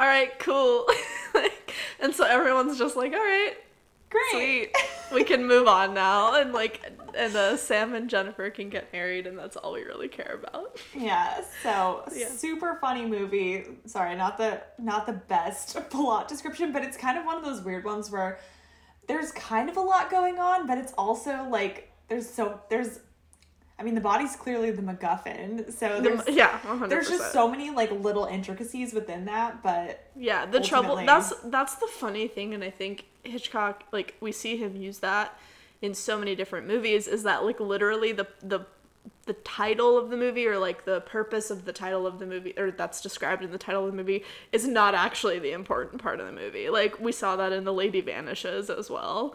all 0.00 0.06
right, 0.06 0.36
cool. 0.38 0.86
like, 1.34 1.72
and 2.00 2.14
so 2.14 2.24
everyone's 2.24 2.78
just 2.78 2.96
like, 2.96 3.12
"All 3.12 3.18
right, 3.18 3.54
Great. 4.12 4.70
sweet, 4.74 4.76
we 5.12 5.24
can 5.24 5.46
move 5.46 5.66
on 5.66 5.94
now," 5.94 6.34
and 6.40 6.52
like, 6.52 6.80
and 7.16 7.34
uh, 7.34 7.56
Sam 7.56 7.94
and 7.94 8.08
Jennifer 8.08 8.48
can 8.50 8.68
get 8.68 8.92
married, 8.92 9.26
and 9.26 9.38
that's 9.38 9.56
all 9.56 9.72
we 9.72 9.82
really 9.82 10.08
care 10.08 10.38
about. 10.42 10.78
Yeah, 10.94 11.40
so 11.62 12.04
Yeah. 12.14 12.28
super 12.28 12.78
funny 12.80 13.06
movie. 13.06 13.64
Sorry, 13.86 14.14
not 14.14 14.36
the 14.38 14.62
not 14.78 15.06
the 15.06 15.14
best 15.14 15.76
plot 15.90 16.28
description, 16.28 16.72
but 16.72 16.82
it's 16.84 16.96
kind 16.96 17.18
of 17.18 17.24
one 17.24 17.36
of 17.36 17.44
those 17.44 17.62
weird 17.62 17.84
ones 17.84 18.10
where 18.10 18.38
there's 19.08 19.32
kind 19.32 19.68
of 19.68 19.76
a 19.76 19.80
lot 19.80 20.10
going 20.10 20.38
on, 20.38 20.66
but 20.66 20.78
it's 20.78 20.92
also 20.98 21.44
like 21.50 21.90
there's 22.08 22.28
so 22.28 22.60
there's 22.70 23.00
I 23.82 23.84
mean 23.84 23.96
the 23.96 24.00
body's 24.00 24.36
clearly 24.36 24.70
the 24.70 24.80
MacGuffin. 24.80 25.72
So 25.72 26.00
there's 26.00 26.22
The- 26.22 26.32
yeah, 26.32 26.64
one 26.64 26.78
hundred 26.78 26.90
there's 26.90 27.08
just 27.08 27.32
so 27.32 27.48
many 27.48 27.70
like 27.70 27.90
little 27.90 28.26
intricacies 28.26 28.94
within 28.94 29.24
that, 29.24 29.60
but 29.60 30.08
Yeah, 30.14 30.46
the 30.46 30.60
trouble 30.60 30.94
that's 31.04 31.32
that's 31.46 31.74
the 31.74 31.88
funny 31.88 32.28
thing 32.28 32.54
and 32.54 32.62
I 32.62 32.70
think 32.70 33.06
Hitchcock 33.24 33.82
like 33.90 34.14
we 34.20 34.30
see 34.30 34.56
him 34.56 34.76
use 34.76 34.98
that 35.00 35.36
in 35.80 35.94
so 35.94 36.16
many 36.16 36.36
different 36.36 36.68
movies 36.68 37.08
is 37.08 37.24
that 37.24 37.44
like 37.44 37.58
literally 37.58 38.12
the 38.12 38.28
the 38.40 38.60
the 39.26 39.32
title 39.32 39.98
of 39.98 40.10
the 40.10 40.16
movie 40.16 40.46
or 40.46 40.58
like 40.58 40.84
the 40.84 41.00
purpose 41.00 41.50
of 41.50 41.64
the 41.64 41.72
title 41.72 42.06
of 42.06 42.20
the 42.20 42.26
movie 42.26 42.54
or 42.56 42.70
that's 42.70 43.00
described 43.00 43.42
in 43.42 43.50
the 43.50 43.58
title 43.58 43.84
of 43.84 43.90
the 43.90 43.96
movie 43.96 44.24
is 44.52 44.64
not 44.64 44.94
actually 44.94 45.40
the 45.40 45.50
important 45.50 46.00
part 46.00 46.20
of 46.20 46.26
the 46.26 46.32
movie. 46.32 46.68
Like 46.70 47.00
we 47.00 47.10
saw 47.10 47.34
that 47.34 47.50
in 47.52 47.64
The 47.64 47.72
Lady 47.72 48.00
Vanishes 48.00 48.70
as 48.70 48.88
well. 48.88 49.34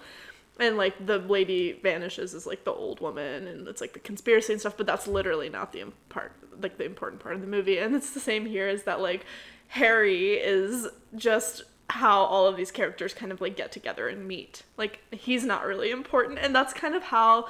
And 0.60 0.78
like 0.78 1.06
the 1.06 1.20
lady 1.20 1.74
vanishes 1.74 2.34
is 2.34 2.48
like 2.48 2.64
the 2.64 2.74
old 2.74 3.00
woman 3.00 3.48
and 3.48 3.68
it's 3.68 3.82
like 3.82 3.94
the 3.94 4.00
conspiracy 4.00 4.54
and 4.54 4.60
stuff, 4.60 4.76
but 4.76 4.88
that's 4.88 5.08
literally 5.08 5.50
not 5.50 5.72
the 5.72 5.86
part 6.10 6.34
like 6.60 6.78
the 6.78 6.86
important 6.86 7.22
part 7.22 7.36
of 7.36 7.42
the 7.42 7.48
movie. 7.48 7.78
And 7.78 7.96
it's 7.96 8.12
the 8.12 8.20
same 8.20 8.46
here 8.46 8.68
is 8.68 8.84
that 8.84 9.00
like 9.00 9.26
Harry 9.70 10.34
is 10.34 10.88
just 11.16 11.64
how 11.90 12.24
all 12.24 12.48
of 12.48 12.58
these 12.58 12.72
characters 12.72 13.14
kind 13.14 13.32
of 13.32 13.40
like 13.40 13.56
get 13.56 13.72
together 13.72 14.08
and 14.08 14.28
meet. 14.28 14.64
Like 14.78 15.00
he's 15.12 15.46
not 15.46 15.66
really 15.66 15.92
important 15.92 16.40
and 16.40 16.56
that's 16.56 16.74
kind 16.74 16.96
of 16.96 17.04
how 17.04 17.48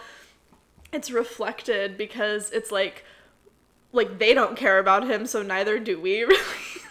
it's 0.92 1.12
reflected 1.12 1.98
because 1.98 2.52
it's 2.52 2.72
like 2.72 3.04
like 3.92 4.20
they 4.20 4.34
don't 4.34 4.56
care 4.58 4.80
about 4.80 5.08
him, 5.08 5.26
so 5.26 5.42
neither 5.42 5.80
do 5.80 6.00
we. 6.00 6.26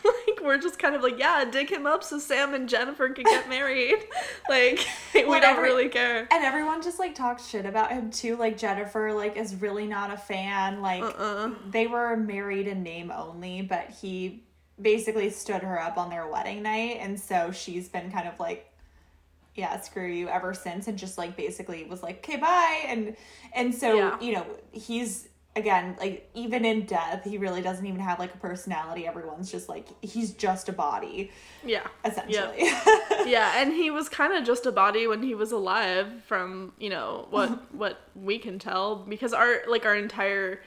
Really, 0.05 0.23
like 0.29 0.41
we're 0.45 0.59
just 0.59 0.79
kind 0.79 0.95
of 0.95 1.03
like, 1.03 1.19
yeah, 1.19 1.45
dig 1.45 1.69
him 1.69 1.85
up 1.85 2.05
so 2.05 2.21
Sam 2.21 2.55
and 2.55 2.69
Jennifer 2.69 3.09
can 3.09 3.25
get 3.25 3.49
married. 3.49 3.97
like 4.49 4.87
we 5.15 5.25
Well, 5.25 5.41
don't 5.41 5.57
every- 5.57 5.69
really 5.69 5.89
care. 5.89 6.29
And 6.31 6.45
everyone 6.45 6.81
just 6.81 7.01
like 7.01 7.17
talks 7.17 7.49
shit 7.49 7.67
about 7.67 7.91
him 7.91 8.11
too. 8.13 8.37
Like 8.37 8.57
Jennifer, 8.57 9.13
like 9.13 9.37
is 9.37 9.57
really 9.57 9.87
not 9.89 10.13
a 10.13 10.17
fan. 10.17 10.81
Like 10.81 11.03
Uh-uh. 11.03 11.51
they 11.71 11.89
were 11.89 12.17
married 12.17 12.69
in 12.69 12.85
name 12.85 13.11
only, 13.11 13.63
but 13.63 13.91
he 14.01 14.45
basically 14.81 15.29
stood 15.31 15.63
her 15.63 15.81
up 15.81 15.97
on 15.99 16.09
their 16.09 16.29
wedding 16.29 16.63
night, 16.63 16.99
and 17.01 17.19
so 17.19 17.51
she's 17.51 17.89
been 17.89 18.13
kind 18.13 18.29
of 18.29 18.39
like, 18.39 18.71
yeah, 19.57 19.81
screw 19.81 20.07
you 20.07 20.29
ever 20.29 20.55
since, 20.55 20.87
and 20.87 20.97
just 20.97 21.19
like 21.19 21.37
basically 21.37 21.85
was 21.87 22.03
like, 22.05 22.19
okay, 22.19 22.37
bye, 22.37 22.85
and 22.87 23.17
and 23.55 23.75
so 23.75 23.97
Yeah. 23.97 24.21
you 24.21 24.35
know 24.35 24.47
he's 24.71 25.29
again 25.57 25.97
like 25.99 26.29
even 26.35 26.65
in 26.65 26.85
death 26.85 27.25
he 27.25 27.39
really 27.39 27.63
doesn't 27.63 27.87
even 27.87 27.99
have 28.01 28.19
like 28.19 28.33
a 28.35 28.39
personality 28.39 29.07
everyone's 29.07 29.51
just 29.51 29.69
like 29.69 29.89
he's 30.05 30.33
just 30.33 30.69
a 30.69 30.73
body 30.73 31.31
Yeah. 31.65 31.87
essentially 32.05 32.69
yeah, 33.27 33.55
and 33.57 33.73
he 33.73 33.91
was 33.91 34.09
kind 34.09 34.33
of 34.35 34.45
just 34.45 34.67
a 34.67 34.73
body 34.73 35.07
when 35.07 35.23
he 35.23 35.35
was 35.35 35.51
alive 35.53 36.09
from, 36.27 36.73
you 36.79 36.91
know, 36.91 37.27
what 37.31 37.73
what 37.75 38.01
we 38.15 38.39
can 38.39 38.59
tell 38.59 38.97
because 38.97 39.33
our 39.33 39.63
like 39.69 39.85
our 39.85 39.97
entire 39.97 40.61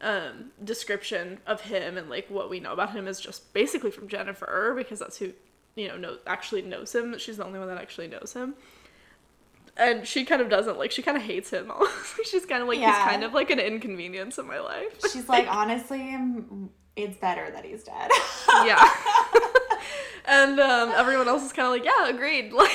um 0.00 0.52
description 0.64 1.38
of 1.46 1.60
him 1.62 1.98
and 1.98 2.08
like 2.08 2.26
what 2.30 2.48
we 2.48 2.60
know 2.60 2.72
about 2.72 2.92
him 2.92 3.06
is 3.08 3.20
just 3.20 3.52
basically 3.52 3.90
from 3.90 4.08
Jennifer 4.08 4.72
because 4.76 4.98
that's 5.00 5.18
who, 5.18 5.32
you 5.74 5.88
know, 5.88 5.96
know 5.96 6.16
actually 6.26 6.62
knows 6.62 6.94
him. 6.94 7.18
She's 7.18 7.36
the 7.36 7.44
only 7.44 7.58
one 7.58 7.68
that 7.68 7.78
actually 7.78 8.08
knows 8.08 8.32
him. 8.32 8.54
And 9.78 10.06
she 10.06 10.24
kind 10.24 10.42
of 10.42 10.48
doesn't 10.48 10.76
like 10.78 10.90
she 10.90 11.02
kind 11.02 11.16
of 11.16 11.22
hates 11.22 11.50
him. 11.50 11.70
She's 12.24 12.44
kind 12.44 12.62
of 12.62 12.68
like 12.68 12.78
Yeah. 12.80 12.94
he's 12.94 13.10
kind 13.10 13.22
of 13.24 13.32
like 13.32 13.50
an 13.50 13.60
inconvenience 13.60 14.36
in 14.38 14.46
my 14.46 14.58
life. 14.58 14.98
she's 15.12 15.28
like 15.28 15.46
honestly 15.48 16.16
it's 16.96 17.16
better 17.18 17.48
that 17.52 17.64
he's 17.64 17.84
dead 17.84 18.10
yeah. 18.66 18.84
and 20.26 20.58
um, 20.58 20.90
everyone 20.96 21.28
else 21.28 21.44
is 21.44 21.52
kind 21.52 21.66
of 21.66 21.72
like, 21.72 21.84
yeah, 21.84 22.08
agreed. 22.08 22.52
Like, 22.52 22.72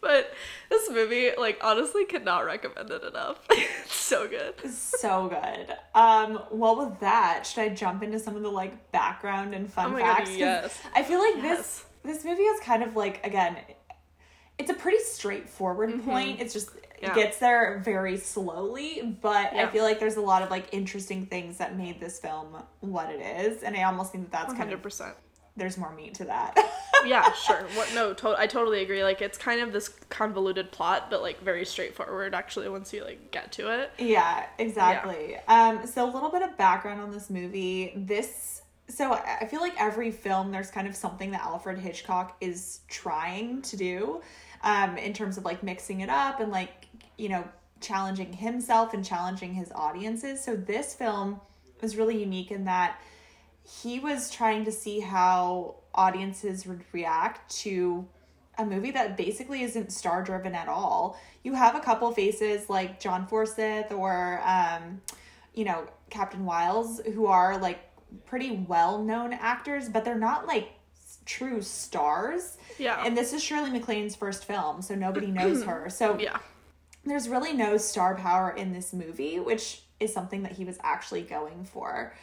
but 0.00 0.32
this 0.70 0.90
movie, 0.90 1.30
like, 1.38 1.58
honestly, 1.62 2.04
could 2.06 2.24
not 2.24 2.44
recommend 2.46 2.90
it 2.90 3.04
enough. 3.04 3.38
it's 3.50 3.94
so 3.94 4.26
good. 4.26 4.54
so 4.70 5.28
good. 5.28 5.76
Um, 5.94 6.40
well, 6.50 6.76
with 6.88 6.98
that, 7.00 7.46
should 7.46 7.60
I 7.60 7.68
jump 7.68 8.02
into 8.02 8.18
some 8.18 8.34
of 8.34 8.42
the 8.42 8.48
like 8.50 8.90
background 8.92 9.54
and 9.54 9.70
fun 9.72 9.86
Oh 9.86 9.90
my 9.90 10.00
God, 10.00 10.26
yes. 10.28 10.76
I 10.94 11.02
feel 11.02 11.18
like 11.20 11.36
Yes. 11.36 11.58
this 11.58 11.84
this 12.02 12.24
movie 12.24 12.42
is 12.42 12.60
kind 12.60 12.82
of 12.82 12.96
like 12.96 13.24
again, 13.26 13.56
it's 14.60 14.70
a 14.70 14.74
pretty 14.74 14.98
straightforward 15.02 16.04
point. 16.04 16.40
It's 16.40 16.52
just 16.52 16.70
Mm-hmm. 16.70 16.76
Yeah. 17.06 17.12
it 17.12 17.14
gets 17.14 17.38
there 17.38 17.80
very 17.82 18.18
slowly, 18.18 19.16
but 19.22 19.54
I 19.54 19.66
feel 19.68 19.84
like 19.84 19.98
there's 20.00 20.16
a 20.16 20.20
lot 20.20 20.42
of 20.42 20.50
like 20.50 20.66
interesting 20.72 21.24
things 21.24 21.56
that 21.56 21.74
made 21.74 21.98
this 21.98 22.20
film 22.20 22.62
what 22.80 23.08
it 23.10 23.20
is, 23.46 23.62
and 23.62 23.74
I 23.74 23.84
almost 23.84 24.12
think 24.12 24.30
that 24.30 24.48
that's 24.48 24.52
kind 24.52 24.70
of 24.70 24.82
100%. 24.82 25.14
there's 25.56 25.78
more 25.78 25.94
meat 25.94 26.12
to 26.16 26.26
that. 26.26 26.58
yeah, 27.06 27.32
sure. 27.46 27.62
What? 27.74 27.90
No, 27.94 28.12
to- 28.12 28.38
I 28.38 28.46
totally 28.46 28.82
agree. 28.82 29.02
Like, 29.02 29.22
it's 29.22 29.38
kind 29.38 29.62
of 29.62 29.72
this 29.72 29.88
convoluted 30.10 30.72
plot, 30.72 31.08
but 31.08 31.22
like 31.22 31.40
very 31.42 31.64
straightforward. 31.64 32.34
Actually, 32.34 32.68
once 32.68 32.92
you 32.92 33.02
like 33.02 33.30
get 33.30 33.50
to 33.52 33.68
it. 33.80 33.92
Yeah, 33.98 34.44
exactly. 34.58 35.38
Um, 35.48 35.86
so 35.86 36.04
a 36.04 36.10
little 36.12 36.30
bit 36.30 36.42
of 36.42 36.58
background 36.58 37.00
on 37.00 37.10
this 37.10 37.30
movie. 37.30 37.94
This 37.96 38.60
so 38.90 39.12
I 39.14 39.46
feel 39.46 39.60
like 39.60 39.80
every 39.80 40.10
film 40.10 40.50
there's 40.52 40.70
kind 40.70 40.86
of 40.86 40.94
something 40.96 41.30
that 41.30 41.40
Alfred 41.40 41.78
Hitchcock 41.78 42.36
is 42.42 42.80
trying 42.88 43.62
to 43.62 43.76
do, 43.78 44.20
um, 44.62 44.96
in 44.96 45.12
terms 45.12 45.38
of 45.38 45.44
like 45.44 45.62
mixing 45.62 46.00
it 46.00 46.08
up 46.08 46.40
and 46.40 46.50
like 46.50 46.86
you 47.16 47.28
know 47.28 47.48
challenging 47.80 48.32
himself 48.32 48.92
and 48.94 49.04
challenging 49.04 49.54
his 49.54 49.72
audiences. 49.74 50.42
So 50.42 50.54
this 50.54 50.94
film 50.94 51.40
was 51.80 51.96
really 51.96 52.18
unique 52.18 52.50
in 52.50 52.64
that 52.64 53.00
he 53.82 54.00
was 54.00 54.30
trying 54.30 54.64
to 54.64 54.72
see 54.72 55.00
how 55.00 55.76
audiences 55.94 56.66
would 56.66 56.82
react 56.92 57.50
to 57.50 58.06
a 58.58 58.64
movie 58.64 58.90
that 58.90 59.16
basically 59.16 59.62
isn't 59.62 59.92
star 59.92 60.22
driven 60.22 60.54
at 60.54 60.68
all. 60.68 61.18
You 61.42 61.54
have 61.54 61.74
a 61.74 61.80
couple 61.80 62.10
faces 62.12 62.68
like 62.68 63.00
John 63.00 63.26
Forsythe 63.26 63.92
or 63.92 64.42
um, 64.44 65.00
you 65.54 65.64
know, 65.64 65.86
Captain 66.10 66.44
Wiles 66.44 67.00
who 67.14 67.26
are 67.26 67.58
like 67.58 67.78
pretty 68.26 68.52
well 68.68 69.02
known 69.02 69.32
actors, 69.32 69.88
but 69.88 70.04
they're 70.04 70.18
not 70.18 70.46
like 70.46 70.72
true 71.30 71.62
stars. 71.62 72.58
Yeah. 72.78 73.02
And 73.04 73.16
this 73.16 73.32
is 73.32 73.42
Shirley 73.42 73.70
MacLaine's 73.70 74.16
first 74.16 74.44
film, 74.44 74.82
so 74.82 74.94
nobody 74.94 75.26
knows 75.28 75.62
her. 75.62 75.88
So 75.88 76.18
yeah. 76.18 76.38
there's 77.04 77.28
really 77.28 77.52
no 77.52 77.76
star 77.76 78.16
power 78.16 78.50
in 78.50 78.72
this 78.72 78.92
movie, 78.92 79.38
which 79.38 79.82
is 80.00 80.12
something 80.12 80.42
that 80.42 80.52
he 80.52 80.64
was 80.64 80.78
actually 80.82 81.22
going 81.22 81.64
for. 81.64 82.14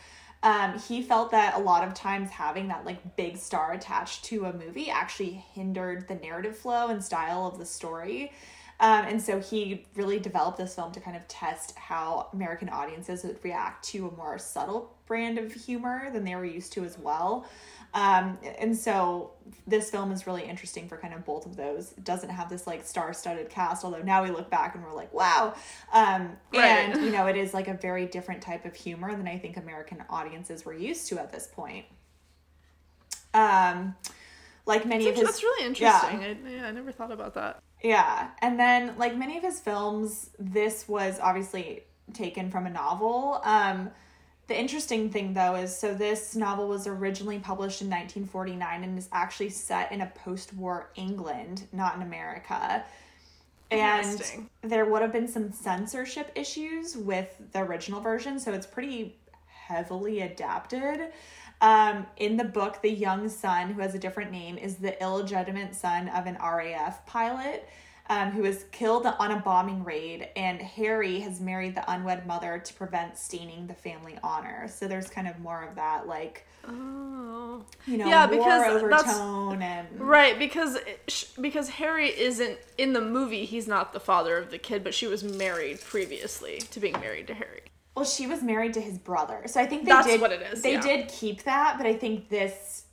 Um, 0.44 0.78
he 0.80 1.02
felt 1.02 1.32
that 1.32 1.56
a 1.56 1.60
lot 1.60 1.88
of 1.88 1.94
times 1.94 2.30
having 2.30 2.68
that 2.68 2.86
like 2.86 3.16
big 3.16 3.38
star 3.38 3.74
attached 3.74 4.26
to 4.26 4.46
a 4.46 4.54
movie 4.54 4.90
actually 4.90 5.44
hindered 5.54 6.08
the 6.08 6.16
narrative 6.16 6.58
flow 6.58 6.90
and 6.90 7.04
style 7.04 7.48
of 7.48 7.58
the 7.58 7.66
story. 7.66 8.32
Um, 8.80 9.06
and 9.06 9.22
so 9.22 9.40
he 9.40 9.86
really 9.96 10.20
developed 10.20 10.58
this 10.58 10.76
film 10.76 10.92
to 10.92 11.00
kind 11.00 11.18
of 11.18 11.28
test 11.28 11.76
how 11.76 12.30
American 12.34 12.70
audiences 12.70 13.24
would 13.24 13.44
react 13.44 13.84
to 13.86 14.08
a 14.08 14.16
more 14.16 14.38
subtle 14.38 14.96
brand 15.08 15.40
of 15.40 15.52
humor 15.52 16.12
than 16.12 16.24
they 16.24 16.36
were 16.36 16.46
used 16.46 16.74
to 16.74 16.84
as 16.84 17.00
well. 17.00 17.48
Um, 17.94 18.38
and 18.60 18.76
so 18.78 19.32
this 19.66 19.90
film 19.90 20.12
is 20.12 20.28
really 20.28 20.44
interesting 20.44 20.88
for 20.88 20.98
kind 20.98 21.14
of 21.14 21.26
both 21.26 21.46
of 21.46 21.56
those. 21.56 21.94
It 21.94 22.04
doesn't 22.04 22.30
have 22.30 22.50
this 22.50 22.68
like 22.68 22.86
star-studded 22.86 23.50
cast, 23.50 23.84
although 23.84 24.02
now 24.02 24.24
we 24.24 24.30
look 24.30 24.50
back 24.50 24.76
and 24.76 24.84
we're 24.84 24.94
like, 24.94 25.14
wow. 25.14 25.56
Um, 25.92 26.38
Right. 26.54 26.66
and 26.66 27.04
you 27.04 27.12
know, 27.12 27.28
it 27.28 27.36
is 27.36 27.54
like 27.54 27.68
a 27.68 27.74
very 27.74 28.06
different 28.06 28.42
type 28.42 28.66
of 28.66 28.76
humor 28.76 29.16
than 29.16 29.28
I 29.28 29.38
think 29.40 29.58
American 29.58 30.04
audiences 30.10 30.64
were 30.66 30.74
used 30.74 31.08
to 31.08 31.20
at 31.20 31.32
this 31.32 31.48
point. 31.48 31.86
Um, 33.34 33.96
like 34.66 34.86
many 34.86 35.08
of 35.08 35.16
his, 35.16 35.22
films. 35.22 35.28
That's 35.30 35.44
really 35.44 35.64
yeah. 35.64 35.68
interesting. 35.68 36.48
I, 36.48 36.50
yeah, 36.62 36.68
I 36.68 36.72
never 36.72 36.92
thought 36.92 37.12
about 37.12 37.34
that. 37.36 37.62
yeah, 37.82 38.30
and 38.42 38.60
then 38.60 38.98
like 38.98 39.16
many 39.18 39.38
of 39.38 39.44
his 39.44 39.60
films, 39.60 40.30
this 40.40 40.88
was 40.88 41.20
obviously 41.22 41.84
taken 42.14 42.50
from 42.52 42.66
a 42.66 42.70
novel. 42.70 43.42
Um, 43.44 43.92
the 44.48 44.58
interesting 44.58 45.10
thing 45.10 45.34
though 45.34 45.56
is 45.56 45.78
so 45.78 45.94
this 45.94 46.36
novel 46.36 46.68
was 46.68 46.88
originally 46.88 47.40
published 47.40 47.82
in 47.82 47.88
1949 47.88 48.84
and 48.84 48.98
is 48.98 49.10
actually 49.12 49.50
set 49.50 49.92
in 49.92 50.02
a 50.02 50.08
post-war 50.08 50.90
England, 50.96 51.68
not 51.72 51.96
in 51.96 52.02
America. 52.02 52.84
And 53.70 54.24
there 54.62 54.86
would 54.86 55.02
have 55.02 55.12
been 55.12 55.28
some 55.28 55.52
censorship 55.52 56.32
issues 56.36 56.96
with 56.96 57.36
the 57.52 57.60
original 57.60 58.00
version, 58.00 58.40
so 58.40 58.54
it's 58.54 58.66
pretty 58.66 59.18
heavily 59.48 60.22
adapted. 60.22 61.12
Um, 61.60 62.06
in 62.16 62.38
the 62.38 62.46
book, 62.46 62.82
the 62.82 62.92
young 62.92 63.28
son, 63.28 63.74
who 63.74 63.82
has 63.82 63.94
a 63.94 64.00
different 64.00 64.32
name, 64.32 64.58
is 64.58 64.78
the 64.78 65.02
illegitimate 65.02 65.76
son 65.76 66.08
of 66.10 66.28
an 66.28 66.38
RAF 66.42 67.06
pilot 67.06 67.68
um, 68.10 68.32
who 68.32 68.42
was 68.44 68.64
killed 68.72 69.06
on 69.06 69.32
a 69.32 69.40
bombing 69.40 69.84
raid, 69.84 70.30
and 70.36 70.62
Harry 70.62 71.20
has 71.20 71.40
married 71.42 71.76
the 71.76 71.92
unwed 71.92 72.26
mother 72.26 72.60
to 72.64 72.74
prevent 72.74 73.18
staining 73.18 73.68
the 73.68 73.74
family 73.74 74.18
honor. 74.24 74.68
So 74.68 74.88
there's 74.88 75.10
kind 75.10 75.28
of 75.28 75.40
more 75.40 75.64
of 75.64 75.76
that, 75.76 76.08
like, 76.08 76.46
Oh. 76.68 77.64
you 77.86 77.98
know, 77.98 78.08
Yeah, 78.08 78.26
war 78.28 78.38
because 78.38 78.82
that's- 78.90 79.16
overtone 79.16 79.62
and. 79.62 79.88
Right, 80.00 80.38
because 80.38 80.78
because 81.40 81.70
Harry 81.70 82.10
isn't 82.10 82.58
in 82.78 82.94
the 82.94 83.02
movie. 83.02 83.46
He's 83.46 83.68
not 83.68 83.94
the 83.94 84.00
father 84.00 84.38
of 84.38 84.52
the 84.52 84.58
kid, 84.58 84.84
but 84.84 84.94
she 84.94 85.08
was 85.08 85.24
married 85.24 85.82
previously 85.82 86.60
to 86.72 86.80
being 86.80 86.94
married 87.00 87.28
to 87.28 87.34
Harry. 87.36 87.62
Well, 87.96 88.06
she 88.06 88.28
was 88.28 88.44
married 88.44 88.74
to 88.76 88.82
his 88.82 88.98
brother, 88.98 89.44
so 89.48 89.60
I 89.62 89.66
think 89.66 89.86
they 89.86 89.90
That's 89.92 90.08
did. 90.08 90.22
what 90.22 90.32
it 90.32 90.42
is, 90.42 90.62
They 90.62 90.74
yeah. 90.74 90.82
did 90.82 91.08
keep 91.08 91.44
that, 91.44 91.78
but 91.78 91.88
I 91.88 91.94
think 91.96 92.30
this 92.30 92.84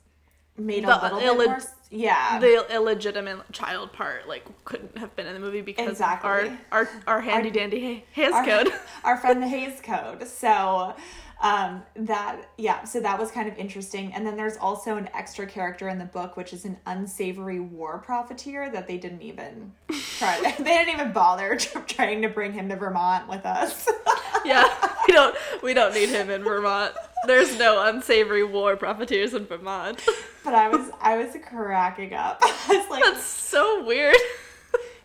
made 0.57 0.83
a 0.83 0.87
The 0.87 1.15
little 1.15 1.19
illeg- 1.19 1.37
bit 1.37 1.47
more. 1.47 1.59
Yeah, 1.91 2.39
The 2.39 2.65
illegitimate 2.73 3.51
child 3.53 3.93
part 3.93 4.27
like 4.27 4.43
couldn't 4.65 4.97
have 4.97 5.15
been 5.15 5.27
in 5.27 5.33
the 5.33 5.39
movie 5.39 5.61
because 5.61 5.89
Exactly. 5.89 6.29
our 6.29 6.57
our 6.71 6.89
our 7.07 7.21
handy 7.21 7.51
dandy 7.51 8.03
Hays 8.13 8.33
our, 8.33 8.43
code. 8.45 8.69
our 9.03 9.17
friend 9.17 9.41
the 9.41 9.47
Hays 9.47 9.79
Code. 9.81 10.27
So 10.27 10.95
um 11.41 11.83
that 11.95 12.49
yeah 12.57 12.83
so 12.85 12.99
that 12.99 13.19
was 13.19 13.29
kind 13.29 13.47
of 13.49 13.57
interesting 13.57 14.13
and 14.13 14.25
then 14.25 14.37
there's 14.37 14.55
also 14.57 14.95
an 14.95 15.09
extra 15.13 15.45
character 15.45 15.89
in 15.89 15.99
the 15.99 16.05
book 16.05 16.37
which 16.37 16.53
is 16.53 16.63
an 16.65 16.77
unsavory 16.85 17.59
war 17.59 17.97
profiteer 17.99 18.69
that 18.71 18.87
they 18.87 18.97
didn't 18.97 19.21
even 19.21 19.71
try 20.17 20.39
they 20.57 20.63
didn't 20.63 20.93
even 20.93 21.11
bother 21.11 21.57
trying 21.87 22.21
to 22.21 22.29
bring 22.29 22.53
him 22.53 22.69
to 22.69 22.75
vermont 22.75 23.27
with 23.27 23.45
us 23.45 23.87
yeah, 24.45 24.67
we 25.07 25.13
don't 25.13 25.35
we 25.63 25.73
don't 25.73 25.93
need 25.93 26.09
him 26.09 26.29
in 26.29 26.43
Vermont. 26.43 26.93
There's 27.25 27.57
no 27.57 27.83
unsavory 27.87 28.43
war 28.43 28.77
profiteers 28.77 29.33
in 29.33 29.45
Vermont. 29.47 30.03
but 30.43 30.53
i 30.53 30.69
was 30.69 30.89
i 31.01 31.17
was 31.17 31.35
cracking 31.43 32.13
up 32.13 32.37
i 32.43 32.67
was 32.69 32.89
like 32.91 33.03
That's 33.03 33.23
so 33.23 33.83
weird. 33.83 34.15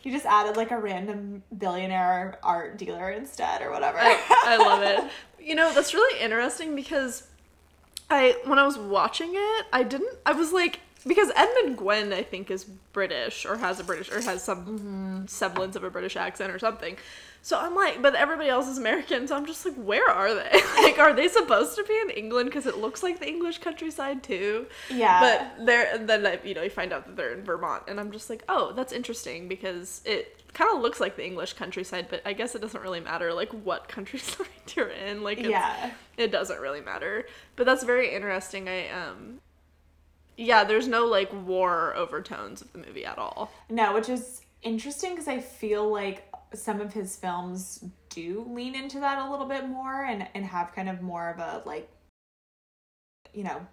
you 0.02 0.12
just 0.12 0.26
added 0.26 0.56
like 0.56 0.70
a 0.70 0.78
random 0.78 1.42
billionaire 1.56 2.38
art 2.42 2.76
dealer 2.76 3.10
instead 3.10 3.62
or 3.62 3.70
whatever 3.70 3.98
I, 3.98 4.20
I 4.44 4.56
love 4.58 4.82
it. 4.82 5.10
You 5.40 5.54
know, 5.54 5.72
that's 5.72 5.94
really 5.94 6.20
interesting 6.20 6.74
because 6.74 7.26
I 8.10 8.36
when 8.44 8.58
I 8.58 8.66
was 8.66 8.76
watching 8.76 9.30
it, 9.34 9.66
I 9.72 9.82
didn't 9.82 10.16
I 10.26 10.32
was 10.32 10.52
like 10.52 10.80
because 11.06 11.30
Edmund 11.34 11.78
Gwenn 11.78 12.12
I 12.12 12.22
think 12.22 12.50
is 12.50 12.64
British 12.64 13.46
or 13.46 13.56
has 13.56 13.80
a 13.80 13.84
British 13.84 14.10
or 14.10 14.20
has 14.20 14.42
some 14.42 15.26
semblance 15.28 15.76
of 15.76 15.84
a 15.84 15.90
British 15.90 16.16
accent 16.16 16.52
or 16.52 16.58
something. 16.58 16.96
So 17.42 17.58
I'm 17.58 17.74
like, 17.74 18.02
but 18.02 18.14
everybody 18.14 18.50
else 18.50 18.68
is 18.68 18.76
American, 18.76 19.26
so 19.26 19.34
I'm 19.34 19.46
just 19.46 19.64
like, 19.64 19.74
where 19.76 20.06
are 20.10 20.34
they? 20.34 20.60
like, 20.82 20.98
are 20.98 21.14
they 21.14 21.26
supposed 21.26 21.74
to 21.76 21.84
be 21.84 21.98
in 21.98 22.10
England? 22.10 22.50
Because 22.50 22.66
it 22.66 22.76
looks 22.76 23.02
like 23.02 23.18
the 23.18 23.26
English 23.26 23.58
countryside 23.58 24.22
too. 24.22 24.66
Yeah. 24.90 25.20
But 25.20 25.64
they're 25.64 25.94
and 25.94 26.08
then 26.08 26.38
you 26.44 26.54
know 26.54 26.62
you 26.62 26.70
find 26.70 26.92
out 26.92 27.06
that 27.06 27.16
they're 27.16 27.32
in 27.32 27.42
Vermont, 27.42 27.84
and 27.88 27.98
I'm 27.98 28.12
just 28.12 28.28
like, 28.28 28.44
oh, 28.48 28.72
that's 28.72 28.92
interesting 28.92 29.48
because 29.48 30.02
it 30.04 30.39
kind 30.54 30.74
of 30.74 30.82
looks 30.82 31.00
like 31.00 31.16
the 31.16 31.24
English 31.24 31.54
countryside, 31.54 32.06
but 32.10 32.22
I 32.26 32.32
guess 32.32 32.54
it 32.54 32.60
doesn't 32.60 32.80
really 32.82 33.00
matter 33.00 33.32
like 33.32 33.50
what 33.50 33.88
countryside 33.88 34.46
you're 34.74 34.88
in. 34.88 35.22
Like, 35.22 35.38
it's, 35.38 35.48
Yeah. 35.48 35.90
it 36.16 36.30
doesn't 36.32 36.60
really 36.60 36.80
matter. 36.80 37.26
But 37.56 37.66
that's 37.66 37.84
very 37.84 38.14
interesting. 38.14 38.68
I 38.68 38.88
um, 38.90 39.40
yeah, 40.36 40.64
there's 40.64 40.88
no 40.88 41.06
like 41.06 41.30
war 41.46 41.94
overtones 41.96 42.62
of 42.62 42.72
the 42.72 42.78
movie 42.78 43.04
at 43.04 43.18
all. 43.18 43.50
No, 43.68 43.92
which 43.94 44.08
is 44.08 44.42
interesting 44.62 45.10
because 45.10 45.28
I 45.28 45.40
feel 45.40 45.90
like 45.90 46.26
some 46.54 46.80
of 46.80 46.92
his 46.92 47.16
films 47.16 47.84
do 48.08 48.44
lean 48.50 48.74
into 48.74 48.98
that 49.00 49.18
a 49.18 49.30
little 49.30 49.46
bit 49.46 49.68
more 49.68 50.04
and, 50.04 50.26
and 50.34 50.44
have 50.44 50.72
kind 50.74 50.88
of 50.88 51.00
more 51.00 51.30
of 51.30 51.38
a 51.38 51.62
like, 51.64 51.88
you 53.32 53.44
know, 53.44 53.66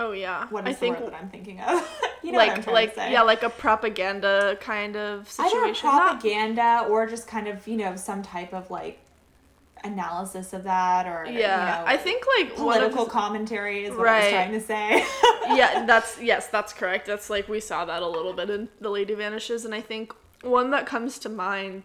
Oh 0.00 0.12
yeah, 0.12 0.46
what 0.50 0.66
I 0.66 0.72
the 0.72 0.76
think 0.78 1.00
word 1.00 1.08
that 1.12 1.14
I'm 1.14 1.28
thinking 1.30 1.60
of? 1.60 1.88
you 2.22 2.32
know 2.32 2.38
what 2.38 2.66
I'm 2.66 2.74
like 2.74 2.96
like 2.96 3.10
yeah, 3.10 3.22
like 3.22 3.42
a 3.42 3.50
propaganda 3.50 4.56
kind 4.60 4.96
of 4.96 5.28
situation. 5.30 5.58
Either 5.58 5.74
situation. 5.74 5.88
Not- 5.88 6.20
propaganda 6.20 6.86
or 6.88 7.06
just 7.06 7.26
kind 7.26 7.48
of, 7.48 7.66
you 7.66 7.76
know, 7.76 7.96
some 7.96 8.22
type 8.22 8.52
of 8.52 8.70
like 8.70 9.00
analysis 9.84 10.52
of 10.52 10.64
that 10.64 11.06
or, 11.06 11.24
yeah, 11.26 11.30
you 11.30 11.36
know, 11.38 11.84
I 11.86 11.96
think 11.96 12.24
like 12.36 12.58
one 12.58 12.82
of 12.82 12.90
political 12.90 13.06
commentary 13.06 13.84
is 13.84 13.94
what 13.96 14.08
I 14.08 14.20
was 14.20 14.28
trying 14.30 14.52
to 14.52 14.60
say. 14.60 15.04
yeah, 15.56 15.84
that's 15.86 16.20
yes, 16.20 16.48
that's 16.48 16.72
correct. 16.72 17.06
That's 17.06 17.30
like 17.30 17.48
we 17.48 17.60
saw 17.60 17.84
that 17.84 18.02
a 18.02 18.08
little 18.08 18.32
bit 18.32 18.50
in 18.50 18.68
The 18.80 18.90
Lady 18.90 19.14
Vanishes, 19.14 19.64
and 19.64 19.74
I 19.74 19.80
think 19.80 20.12
one 20.42 20.70
that 20.70 20.86
comes 20.86 21.18
to 21.20 21.28
mind, 21.28 21.82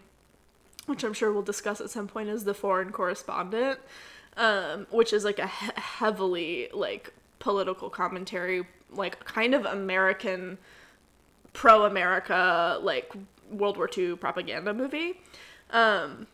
which 0.85 1.03
I'm 1.03 1.13
sure 1.13 1.31
we'll 1.31 1.41
discuss 1.41 1.81
at 1.81 1.89
some 1.89 2.07
point, 2.07 2.29
is 2.29 2.43
The 2.43 2.53
Foreign 2.53 2.91
Correspondent, 2.91 3.79
um, 4.37 4.87
which 4.89 5.13
is 5.13 5.23
like 5.23 5.39
a 5.39 5.47
he- 5.47 5.71
heavily 5.75 6.69
like 6.73 7.13
political 7.39 7.89
commentary, 7.89 8.65
like 8.95 9.23
kind 9.25 9.53
of 9.53 9.65
American, 9.65 10.57
pro 11.53 11.85
America, 11.85 12.79
like 12.81 13.11
World 13.51 13.77
War 13.77 13.89
II 13.95 14.15
propaganda 14.15 14.73
movie. 14.73 15.19
Um, 15.71 16.27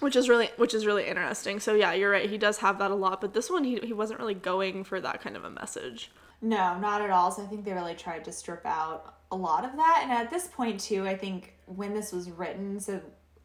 which 0.00 0.16
is 0.16 0.28
really 0.28 0.50
which 0.56 0.74
is 0.74 0.86
really 0.86 1.06
interesting. 1.06 1.60
So 1.60 1.74
yeah, 1.74 1.92
you're 1.92 2.10
right. 2.10 2.28
He 2.28 2.38
does 2.38 2.58
have 2.58 2.78
that 2.78 2.90
a 2.90 2.94
lot, 2.94 3.20
but 3.20 3.34
this 3.34 3.50
one 3.50 3.64
he 3.64 3.78
he 3.82 3.92
wasn't 3.92 4.18
really 4.18 4.34
going 4.34 4.84
for 4.84 5.00
that 5.00 5.20
kind 5.20 5.36
of 5.36 5.44
a 5.44 5.50
message. 5.50 6.10
No, 6.42 6.78
not 6.78 7.02
at 7.02 7.10
all. 7.10 7.30
So 7.30 7.42
I 7.42 7.46
think 7.46 7.64
they 7.64 7.72
really 7.72 7.94
tried 7.94 8.24
to 8.24 8.32
strip 8.32 8.64
out 8.64 9.16
a 9.30 9.36
lot 9.36 9.64
of 9.64 9.76
that. 9.76 10.00
And 10.02 10.12
at 10.12 10.30
this 10.30 10.48
point, 10.48 10.80
too, 10.80 11.06
I 11.06 11.16
think 11.16 11.54
when 11.66 11.92
this 11.94 12.12
was 12.12 12.30
written, 12.30 12.80
so 12.80 13.00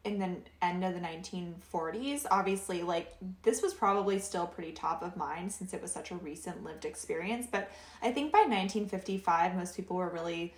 in 0.06 0.18
the 0.18 0.36
end 0.62 0.84
of 0.84 0.94
the 0.94 1.00
1940s, 1.00 2.26
obviously, 2.30 2.82
like 2.82 3.14
this 3.42 3.60
was 3.60 3.74
probably 3.74 4.18
still 4.18 4.46
pretty 4.46 4.72
top 4.72 5.02
of 5.02 5.16
mind 5.16 5.52
since 5.52 5.74
it 5.74 5.82
was 5.82 5.90
such 5.90 6.12
a 6.12 6.16
recent 6.16 6.62
lived 6.64 6.84
experience. 6.84 7.46
But 7.50 7.70
I 8.00 8.12
think 8.12 8.32
by 8.32 8.38
1955, 8.38 9.56
most 9.56 9.76
people 9.76 9.96
were 9.96 10.08
really 10.08 10.54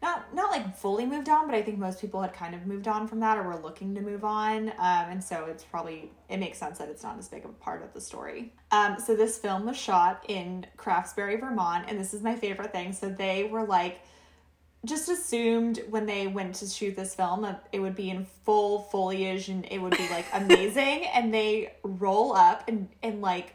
not 0.00 0.34
not 0.34 0.50
like 0.50 0.76
fully 0.76 1.06
moved 1.06 1.28
on, 1.28 1.46
but 1.46 1.54
I 1.54 1.62
think 1.62 1.78
most 1.78 2.00
people 2.00 2.20
had 2.22 2.32
kind 2.32 2.54
of 2.54 2.66
moved 2.66 2.86
on 2.86 3.08
from 3.08 3.20
that 3.20 3.38
or 3.38 3.42
were 3.42 3.56
looking 3.56 3.94
to 3.94 4.00
move 4.00 4.24
on. 4.24 4.68
Um, 4.68 4.74
and 4.78 5.24
so 5.24 5.46
it's 5.46 5.64
probably 5.64 6.10
it 6.28 6.36
makes 6.36 6.58
sense 6.58 6.78
that 6.78 6.88
it's 6.88 7.02
not 7.02 7.18
as 7.18 7.28
big 7.28 7.44
of 7.44 7.50
a 7.50 7.54
part 7.54 7.82
of 7.82 7.92
the 7.94 8.00
story. 8.00 8.52
Um, 8.70 8.96
so 9.04 9.16
this 9.16 9.38
film 9.38 9.66
was 9.66 9.76
shot 9.76 10.24
in 10.28 10.66
Craftsbury, 10.76 11.40
Vermont, 11.40 11.86
and 11.88 11.98
this 11.98 12.14
is 12.14 12.22
my 12.22 12.36
favorite 12.36 12.70
thing. 12.70 12.92
So 12.92 13.08
they 13.08 13.44
were 13.44 13.64
like 13.64 14.00
just 14.84 15.08
assumed 15.08 15.82
when 15.88 16.06
they 16.06 16.26
went 16.26 16.56
to 16.56 16.66
shoot 16.66 16.96
this 16.96 17.14
film 17.14 17.42
that 17.42 17.66
it 17.72 17.80
would 17.80 17.94
be 17.94 18.10
in 18.10 18.26
full 18.44 18.80
foliage 18.80 19.48
and 19.48 19.66
it 19.70 19.80
would 19.80 19.96
be 19.96 20.08
like 20.10 20.26
amazing. 20.32 21.04
And 21.14 21.32
they 21.32 21.74
roll 21.82 22.34
up 22.34 22.68
and 22.68 22.88
and 23.02 23.20
like 23.20 23.54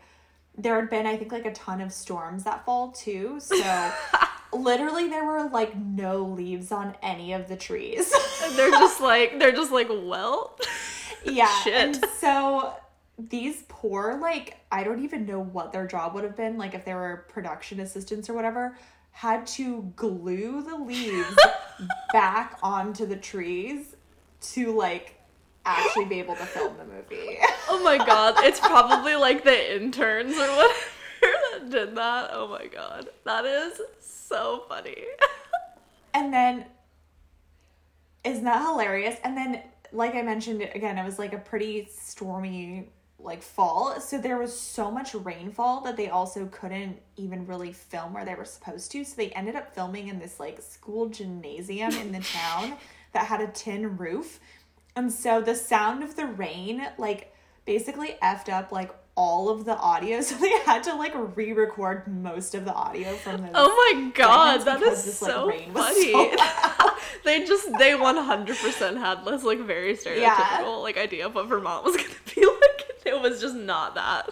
there 0.57 0.75
had 0.75 0.89
been 0.89 1.05
i 1.05 1.15
think 1.15 1.31
like 1.31 1.45
a 1.45 1.53
ton 1.53 1.79
of 1.79 1.93
storms 1.93 2.43
that 2.43 2.65
fall 2.65 2.91
too. 2.91 3.39
So 3.39 3.91
literally 4.53 5.07
there 5.07 5.25
were 5.25 5.49
like 5.49 5.75
no 5.77 6.23
leaves 6.23 6.71
on 6.71 6.95
any 7.01 7.33
of 7.33 7.47
the 7.47 7.55
trees. 7.55 8.11
And 8.43 8.55
they're 8.55 8.71
just 8.71 9.01
like 9.01 9.39
they're 9.39 9.51
just 9.51 9.71
like 9.71 9.89
well, 9.89 10.57
yeah 11.23 11.53
Shit. 11.63 11.73
and 11.73 12.05
so 12.19 12.73
these 13.17 13.65
poor 13.67 14.17
like 14.21 14.57
i 14.71 14.81
don't 14.81 15.03
even 15.03 15.25
know 15.25 15.41
what 15.41 15.73
their 15.73 15.85
job 15.85 16.13
would 16.15 16.23
have 16.23 16.37
been 16.37 16.57
like 16.57 16.73
if 16.73 16.85
they 16.85 16.93
were 16.93 17.25
production 17.27 17.81
assistants 17.81 18.29
or 18.29 18.33
whatever 18.33 18.77
had 19.19 19.45
to 19.45 19.91
glue 19.95 20.61
the 20.63 20.75
leaves 20.75 21.37
back 22.13 22.57
onto 22.63 23.05
the 23.05 23.17
trees 23.17 23.95
to 24.41 24.71
like 24.71 25.19
actually 25.65 26.05
be 26.05 26.19
able 26.19 26.35
to 26.35 26.45
film 26.45 26.73
the 26.77 26.85
movie 26.85 27.37
oh 27.69 27.83
my 27.83 27.97
god, 27.97 28.35
it's 28.39 28.59
probably 28.59 29.15
like 29.15 29.43
the 29.43 29.75
interns 29.75 30.33
or 30.33 30.47
whatever 30.47 30.73
that 31.21 31.69
did 31.69 31.95
that. 31.95 32.29
Oh 32.33 32.47
my 32.47 32.65
god, 32.67 33.09
that 33.25 33.45
is 33.45 33.79
so 33.99 34.65
funny. 34.67 35.05
And 36.13 36.33
then, 36.33 36.65
isn't 38.23 38.43
that 38.43 38.65
hilarious? 38.65 39.17
And 39.23 39.37
then, 39.37 39.61
like 39.93 40.15
I 40.15 40.21
mentioned 40.21 40.61
again, 40.73 40.97
it 40.97 41.05
was 41.05 41.19
like 41.19 41.33
a 41.33 41.37
pretty 41.37 41.87
stormy 41.91 42.89
like 43.21 43.41
fall. 43.43 43.99
So 43.99 44.17
there 44.17 44.37
was 44.37 44.57
so 44.57 44.89
much 44.89 45.13
rainfall 45.13 45.81
that 45.81 45.97
they 45.97 46.09
also 46.09 46.45
couldn't 46.47 46.99
even 47.17 47.45
really 47.45 47.73
film 47.73 48.13
where 48.13 48.25
they 48.25 48.35
were 48.35 48.45
supposed 48.45 48.91
to. 48.93 49.03
So 49.03 49.15
they 49.15 49.29
ended 49.31 49.55
up 49.55 49.73
filming 49.73 50.07
in 50.07 50.19
this 50.19 50.39
like 50.39 50.61
school 50.61 51.09
gymnasium 51.09 51.91
in 51.93 52.11
the 52.11 52.19
town 52.33 52.75
that 53.13 53.25
had 53.25 53.41
a 53.41 53.47
tin 53.47 53.97
roof. 53.97 54.39
And 54.95 55.11
so 55.11 55.41
the 55.41 55.55
sound 55.55 56.03
of 56.03 56.15
the 56.15 56.25
rain 56.25 56.81
like 56.97 57.33
basically 57.65 58.15
effed 58.23 58.49
up 58.49 58.71
like 58.71 58.91
all 59.15 59.49
of 59.49 59.65
the 59.65 59.75
audio. 59.77 60.21
So 60.29 60.35
they 60.35 60.51
had 60.59 60.83
to 60.83 60.95
like 60.95 61.13
re-record 61.35 62.07
most 62.07 62.55
of 62.55 62.63
the 62.63 62.73
audio 62.73 63.13
from 63.15 63.41
those 63.41 63.51
Oh 63.53 63.93
my 63.93 64.11
god, 64.11 64.61
that 64.61 64.79
because 64.79 65.03
this, 65.03 65.21
like, 65.21 65.31
so 65.31 65.47
rain 65.47 65.71
funny. 65.73 66.13
so 66.13 66.31
they 67.25 67.45
just 67.45 67.67
they 67.77 67.91
100% 67.91 68.97
had 68.97 69.25
this 69.25 69.43
like 69.43 69.59
very 69.59 69.95
stereotypical 69.95 70.81
like 70.81 70.97
idea 70.97 71.25
of 71.25 71.35
what 71.35 71.47
Vermont 71.47 71.83
was 71.83 71.97
gonna 71.97 72.09
be 72.33 72.45
like. 72.45 72.78
It 73.09 73.21
was 73.21 73.41
just 73.41 73.55
not 73.55 73.95
that. 73.95 74.29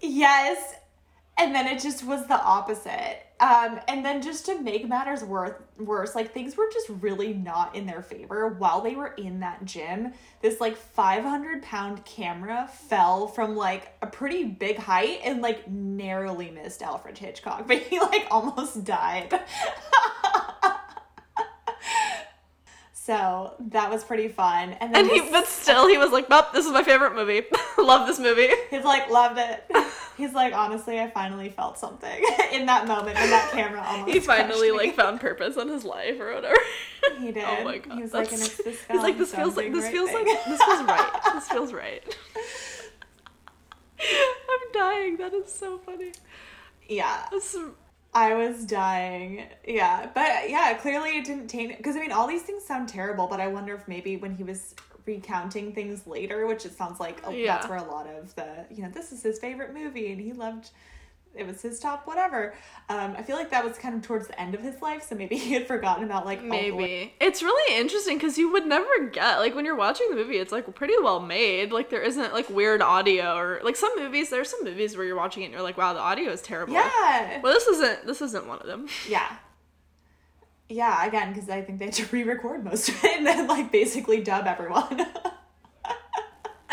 Yes. 0.00 0.74
And 1.38 1.54
then 1.54 1.66
it 1.66 1.80
just 1.80 2.04
was 2.04 2.26
the 2.26 2.40
opposite. 2.40 3.20
Um, 3.40 3.80
and 3.88 4.04
then 4.04 4.22
just 4.22 4.46
to 4.46 4.60
make 4.60 4.86
matters 4.86 5.24
worth, 5.24 5.54
worse, 5.78 6.14
like 6.14 6.32
things 6.32 6.56
were 6.56 6.68
just 6.72 6.88
really 6.88 7.32
not 7.32 7.74
in 7.74 7.86
their 7.86 8.02
favor 8.02 8.48
while 8.48 8.80
they 8.80 8.94
were 8.94 9.14
in 9.14 9.40
that 9.40 9.64
gym. 9.64 10.12
This 10.40 10.60
like 10.60 10.76
500 10.76 11.62
pound 11.62 12.04
camera 12.04 12.70
fell 12.88 13.26
from 13.26 13.56
like 13.56 13.96
a 14.02 14.06
pretty 14.06 14.44
big 14.44 14.76
height 14.76 15.20
and 15.24 15.42
like 15.42 15.68
narrowly 15.68 16.50
missed 16.50 16.82
Alfred 16.82 17.18
Hitchcock, 17.18 17.66
but 17.66 17.78
he 17.78 17.98
like 17.98 18.26
almost 18.30 18.84
died. 18.84 19.40
so 23.04 23.54
that 23.70 23.90
was 23.90 24.04
pretty 24.04 24.28
fun. 24.28 24.76
And 24.80 24.94
then 24.94 25.06
And 25.06 25.10
he 25.10 25.28
but 25.32 25.48
still 25.48 25.88
he 25.88 25.98
was 25.98 26.12
like, 26.12 26.28
"Well, 26.28 26.48
this 26.52 26.64
is 26.64 26.70
my 26.70 26.84
favorite 26.84 27.16
movie. 27.16 27.42
Love 27.78 28.06
this 28.06 28.20
movie." 28.20 28.48
He's 28.70 28.84
like, 28.84 29.10
loved 29.10 29.40
it. 29.40 29.68
He's 30.16 30.32
like, 30.32 30.54
honestly, 30.54 31.00
I 31.00 31.10
finally 31.10 31.48
felt 31.48 31.78
something 31.78 32.24
in 32.52 32.66
that 32.66 32.86
moment 32.86 33.16
when 33.16 33.30
that 33.30 33.50
camera 33.50 33.82
almost. 33.84 34.12
He 34.12 34.20
finally 34.20 34.70
me." 34.70 34.76
like 34.76 34.94
found 34.94 35.20
purpose 35.20 35.56
in 35.56 35.66
his 35.68 35.84
life 35.84 36.20
or 36.20 36.32
whatever. 36.32 36.54
He 37.18 37.30
oh 37.30 37.32
did. 37.32 37.44
Oh 37.44 37.64
my 37.64 37.78
god. 37.78 37.96
He 37.96 38.02
was 38.02 38.14
like, 38.14 38.30
and 38.30 38.40
it's 38.40 38.56
this 38.58 38.78
He's 38.88 39.00
like, 39.00 39.18
this 39.18 39.34
feels 39.34 39.56
like 39.56 39.72
this 39.72 39.84
the 39.84 39.90
feels 39.90 40.12
right 40.12 40.24
like 40.24 40.44
this 40.44 40.62
feels 40.62 40.82
right. 40.84 41.20
This 41.34 41.48
feels 41.48 41.72
right. 41.72 42.16
I'm 43.98 44.72
dying. 44.72 45.16
That 45.16 45.34
is 45.34 45.52
so 45.52 45.78
funny. 45.78 46.12
yeah, 46.88 47.26
That's 47.32 47.56
I 48.14 48.34
was 48.34 48.64
dying. 48.66 49.44
Yeah, 49.66 50.10
but 50.14 50.50
yeah, 50.50 50.74
clearly 50.74 51.16
it 51.18 51.24
didn't 51.24 51.48
taint 51.48 51.76
because 51.76 51.96
I 51.96 52.00
mean, 52.00 52.12
all 52.12 52.26
these 52.26 52.42
things 52.42 52.64
sound 52.64 52.88
terrible, 52.88 53.26
but 53.26 53.40
I 53.40 53.46
wonder 53.48 53.74
if 53.74 53.88
maybe 53.88 54.16
when 54.16 54.34
he 54.34 54.42
was 54.44 54.74
recounting 55.06 55.72
things 55.72 56.06
later, 56.06 56.46
which 56.46 56.64
it 56.66 56.76
sounds 56.76 57.00
like 57.00 57.22
oh, 57.24 57.30
a- 57.30 57.34
Yeah. 57.36 57.54
that's 57.56 57.68
where 57.68 57.78
a 57.78 57.90
lot 57.90 58.06
of 58.06 58.34
the 58.34 58.66
you 58.70 58.82
know 58.82 58.90
this 58.90 59.12
is 59.12 59.22
his 59.22 59.38
favorite 59.38 59.72
movie 59.74 60.12
and 60.12 60.20
he 60.20 60.32
loved. 60.32 60.70
It 61.34 61.46
was 61.46 61.62
his 61.62 61.78
top 61.80 62.06
whatever. 62.06 62.54
Um, 62.88 63.14
I 63.16 63.22
feel 63.22 63.36
like 63.36 63.50
that 63.50 63.64
was 63.64 63.78
kind 63.78 63.94
of 63.94 64.02
towards 64.02 64.26
the 64.28 64.38
end 64.38 64.54
of 64.54 64.60
his 64.60 64.82
life, 64.82 65.02
so 65.08 65.14
maybe 65.14 65.36
he 65.38 65.54
had 65.54 65.66
forgotten 65.66 66.04
about 66.04 66.26
like 66.26 66.38
all 66.38 66.44
the 66.44 66.50
maybe. 66.50 67.14
It's 67.20 67.42
really 67.42 67.78
interesting 67.78 68.18
because 68.18 68.36
you 68.36 68.52
would 68.52 68.66
never 68.66 69.06
get 69.10 69.38
like 69.38 69.54
when 69.54 69.64
you're 69.64 69.76
watching 69.76 70.08
the 70.10 70.16
movie, 70.16 70.36
it's 70.38 70.52
like 70.52 70.72
pretty 70.74 70.94
well 71.02 71.20
made. 71.20 71.72
Like 71.72 71.88
there 71.90 72.02
isn't 72.02 72.32
like 72.32 72.50
weird 72.50 72.82
audio 72.82 73.36
or 73.36 73.60
like 73.64 73.76
some 73.76 73.92
movies. 73.96 74.28
There's 74.30 74.50
some 74.50 74.62
movies 74.64 74.96
where 74.96 75.06
you're 75.06 75.16
watching 75.16 75.42
it 75.42 75.46
and 75.46 75.54
you're 75.54 75.62
like, 75.62 75.78
wow, 75.78 75.94
the 75.94 76.00
audio 76.00 76.30
is 76.30 76.42
terrible. 76.42 76.74
Yeah. 76.74 77.40
Well, 77.42 77.52
this 77.52 77.66
isn't. 77.66 78.06
This 78.06 78.20
isn't 78.22 78.46
one 78.46 78.58
of 78.58 78.66
them. 78.66 78.88
Yeah. 79.08 79.36
Yeah, 80.68 81.04
again, 81.06 81.34
because 81.34 81.50
I 81.50 81.60
think 81.60 81.78
they 81.80 81.86
had 81.86 81.94
to 81.94 82.06
re 82.12 82.22
record 82.22 82.64
most 82.64 82.88
of 82.88 83.04
it 83.04 83.18
and 83.18 83.26
then, 83.26 83.46
like, 83.46 83.70
basically 83.70 84.22
dub 84.22 84.46
everyone. 84.46 85.06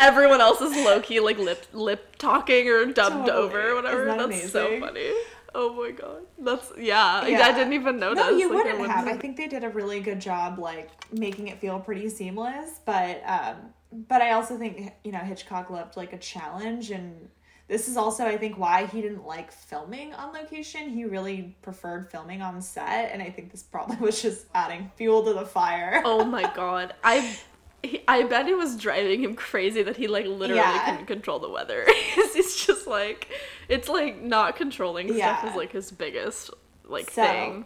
Everyone 0.00 0.40
else 0.40 0.60
is 0.60 0.74
low 0.76 1.00
key 1.00 1.20
like 1.20 1.38
lip 1.38 1.66
lip 1.72 2.16
talking 2.16 2.68
or 2.68 2.86
dubbed 2.86 3.26
Totally. 3.26 3.30
over 3.30 3.70
or 3.70 3.74
whatever. 3.76 4.04
That 4.06 4.30
That's 4.30 4.50
so 4.50 4.80
funny. 4.80 5.10
Oh 5.54 5.72
my 5.74 5.90
god. 5.90 6.22
That's 6.38 6.72
yeah. 6.78 7.26
Yeah. 7.26 7.42
I 7.42 7.52
didn't 7.52 7.72
even 7.72 7.98
notice. 7.98 8.24
no, 8.24 8.30
you 8.30 8.54
Like, 8.54 8.66
I 8.66 8.72
wouldn't 8.72 8.90
have. 8.90 9.06
I 9.08 9.16
think 9.16 9.36
they 9.36 9.46
did 9.48 9.64
a 9.64 9.68
really 9.68 10.00
good 10.00 10.20
job, 10.20 10.58
like, 10.58 10.90
making 11.12 11.48
it 11.48 11.60
feel 11.60 11.80
pretty 11.80 12.08
seamless, 12.08 12.80
but, 12.84 13.20
um, 13.26 13.56
but 13.92 14.22
I 14.22 14.32
also 14.32 14.56
think 14.56 14.92
you 15.04 15.12
know 15.12 15.18
Hitchcock 15.18 15.70
loved 15.70 15.96
like 15.96 16.12
a 16.12 16.18
challenge 16.18 16.90
and 16.92 17.28
this 17.66 17.88
is 17.88 17.96
also 17.96 18.24
I 18.24 18.36
think 18.36 18.58
why 18.58 18.86
he 18.86 19.00
didn't 19.00 19.26
like 19.26 19.50
filming 19.52 20.12
on 20.14 20.32
location. 20.32 20.90
He 20.90 21.04
really 21.04 21.56
preferred 21.62 22.10
filming 22.10 22.42
on 22.42 22.60
set 22.62 23.10
and 23.12 23.20
I 23.22 23.30
think 23.30 23.50
this 23.50 23.62
probably 23.62 23.96
was 24.00 24.22
just 24.22 24.46
adding 24.54 24.90
fuel 24.96 25.24
to 25.24 25.32
the 25.32 25.46
fire. 25.46 26.02
oh 26.04 26.24
my 26.24 26.42
god. 26.54 26.94
I 27.02 27.36
he, 27.82 28.02
I 28.08 28.24
bet 28.24 28.46
it 28.48 28.56
was 28.56 28.76
driving 28.76 29.22
him 29.24 29.34
crazy 29.34 29.82
that 29.82 29.96
he 29.96 30.06
like 30.08 30.26
literally 30.26 30.56
Yeah. 30.60 30.84
couldn't 30.90 31.06
control 31.06 31.38
the 31.38 31.48
weather. 31.50 31.86
he's 32.34 32.56
just 32.56 32.86
like 32.86 33.28
it's 33.68 33.88
like 33.88 34.20
not 34.22 34.56
controlling 34.56 35.14
stuff 35.14 35.44
is 35.44 35.54
like 35.56 35.72
his 35.72 35.90
biggest 35.90 36.50
like 36.86 37.10
So- 37.10 37.22
thing. 37.22 37.64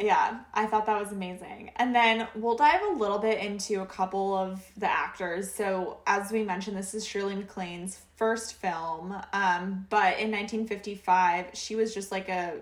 Yeah, 0.00 0.38
I 0.54 0.64
thought 0.64 0.86
that 0.86 0.98
was 0.98 1.12
amazing. 1.12 1.70
And 1.76 1.94
then 1.94 2.26
we'll 2.34 2.56
dive 2.56 2.80
a 2.80 2.94
little 2.94 3.18
bit 3.18 3.38
into 3.44 3.82
a 3.82 3.86
couple 3.86 4.34
of 4.34 4.64
the 4.78 4.90
actors. 4.90 5.52
So, 5.52 5.98
as 6.06 6.32
we 6.32 6.44
mentioned, 6.44 6.78
this 6.78 6.94
is 6.94 7.06
Shirley 7.06 7.34
MacLaine's 7.36 8.00
first 8.16 8.54
film. 8.54 9.12
Um, 9.34 9.86
but 9.90 10.18
in 10.18 10.30
1955, 10.30 11.50
she 11.52 11.76
was 11.76 11.92
just 11.92 12.10
like 12.10 12.30
a 12.30 12.60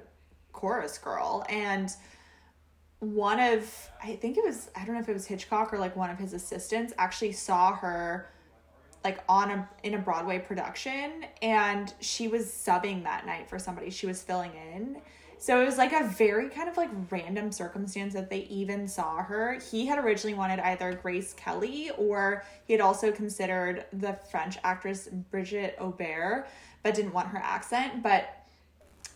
chorus 0.53 0.99
girl. 0.99 1.47
And 1.49 1.89
one 3.01 3.41
of, 3.41 3.91
I 4.03 4.15
think 4.17 4.37
it 4.37 4.45
was, 4.45 4.71
I 4.77 4.85
don't 4.85 4.95
know 4.95 5.01
if 5.01 5.09
it 5.09 5.15
was 5.15 5.27
Hitchcock 5.27 5.73
or 5.73 5.79
like 5.79 5.97
one 5.97 6.11
of 6.11 6.19
his 6.19 6.35
assistants 6.35 6.93
actually 6.99 7.33
saw 7.33 7.75
her 7.75 8.31
like 9.03 9.21
on 9.29 9.51
a 9.51 9.69
in 9.83 9.95
a 9.95 9.99
Broadway 9.99 10.39
production 10.39 11.25
and 11.41 11.95
she 12.01 12.29
was 12.29 12.45
subbing 12.45 13.03
that 13.05 13.25
night 13.25 13.49
for 13.49 13.59
somebody 13.59 13.91
she 13.91 14.07
was 14.07 14.23
filling 14.23 14.53
in. 14.75 15.01
So 15.39 15.63
it 15.63 15.65
was 15.65 15.79
like 15.79 15.95
a 15.95 16.05
very 16.07 16.51
kind 16.51 16.69
of 16.69 16.77
like 16.77 16.91
random 17.09 17.51
circumstance 17.51 18.13
that 18.13 18.29
they 18.29 18.41
even 18.51 18.87
saw 18.87 19.23
her. 19.23 19.59
He 19.71 19.87
had 19.87 19.99
originally 19.99 20.35
wanted 20.35 20.61
either 20.61 20.93
Grace 20.93 21.33
Kelly 21.33 21.91
or 21.97 22.45
he 22.67 22.75
had 22.75 22.83
also 22.83 23.11
considered 23.11 23.87
the 23.95 24.19
French 24.31 24.59
actress 24.63 25.09
Brigitte 25.31 25.79
Auber, 25.81 26.47
but 26.83 26.95
didn't 26.95 27.15
want 27.15 27.29
her 27.29 27.39
accent. 27.39 28.03
But 28.03 28.45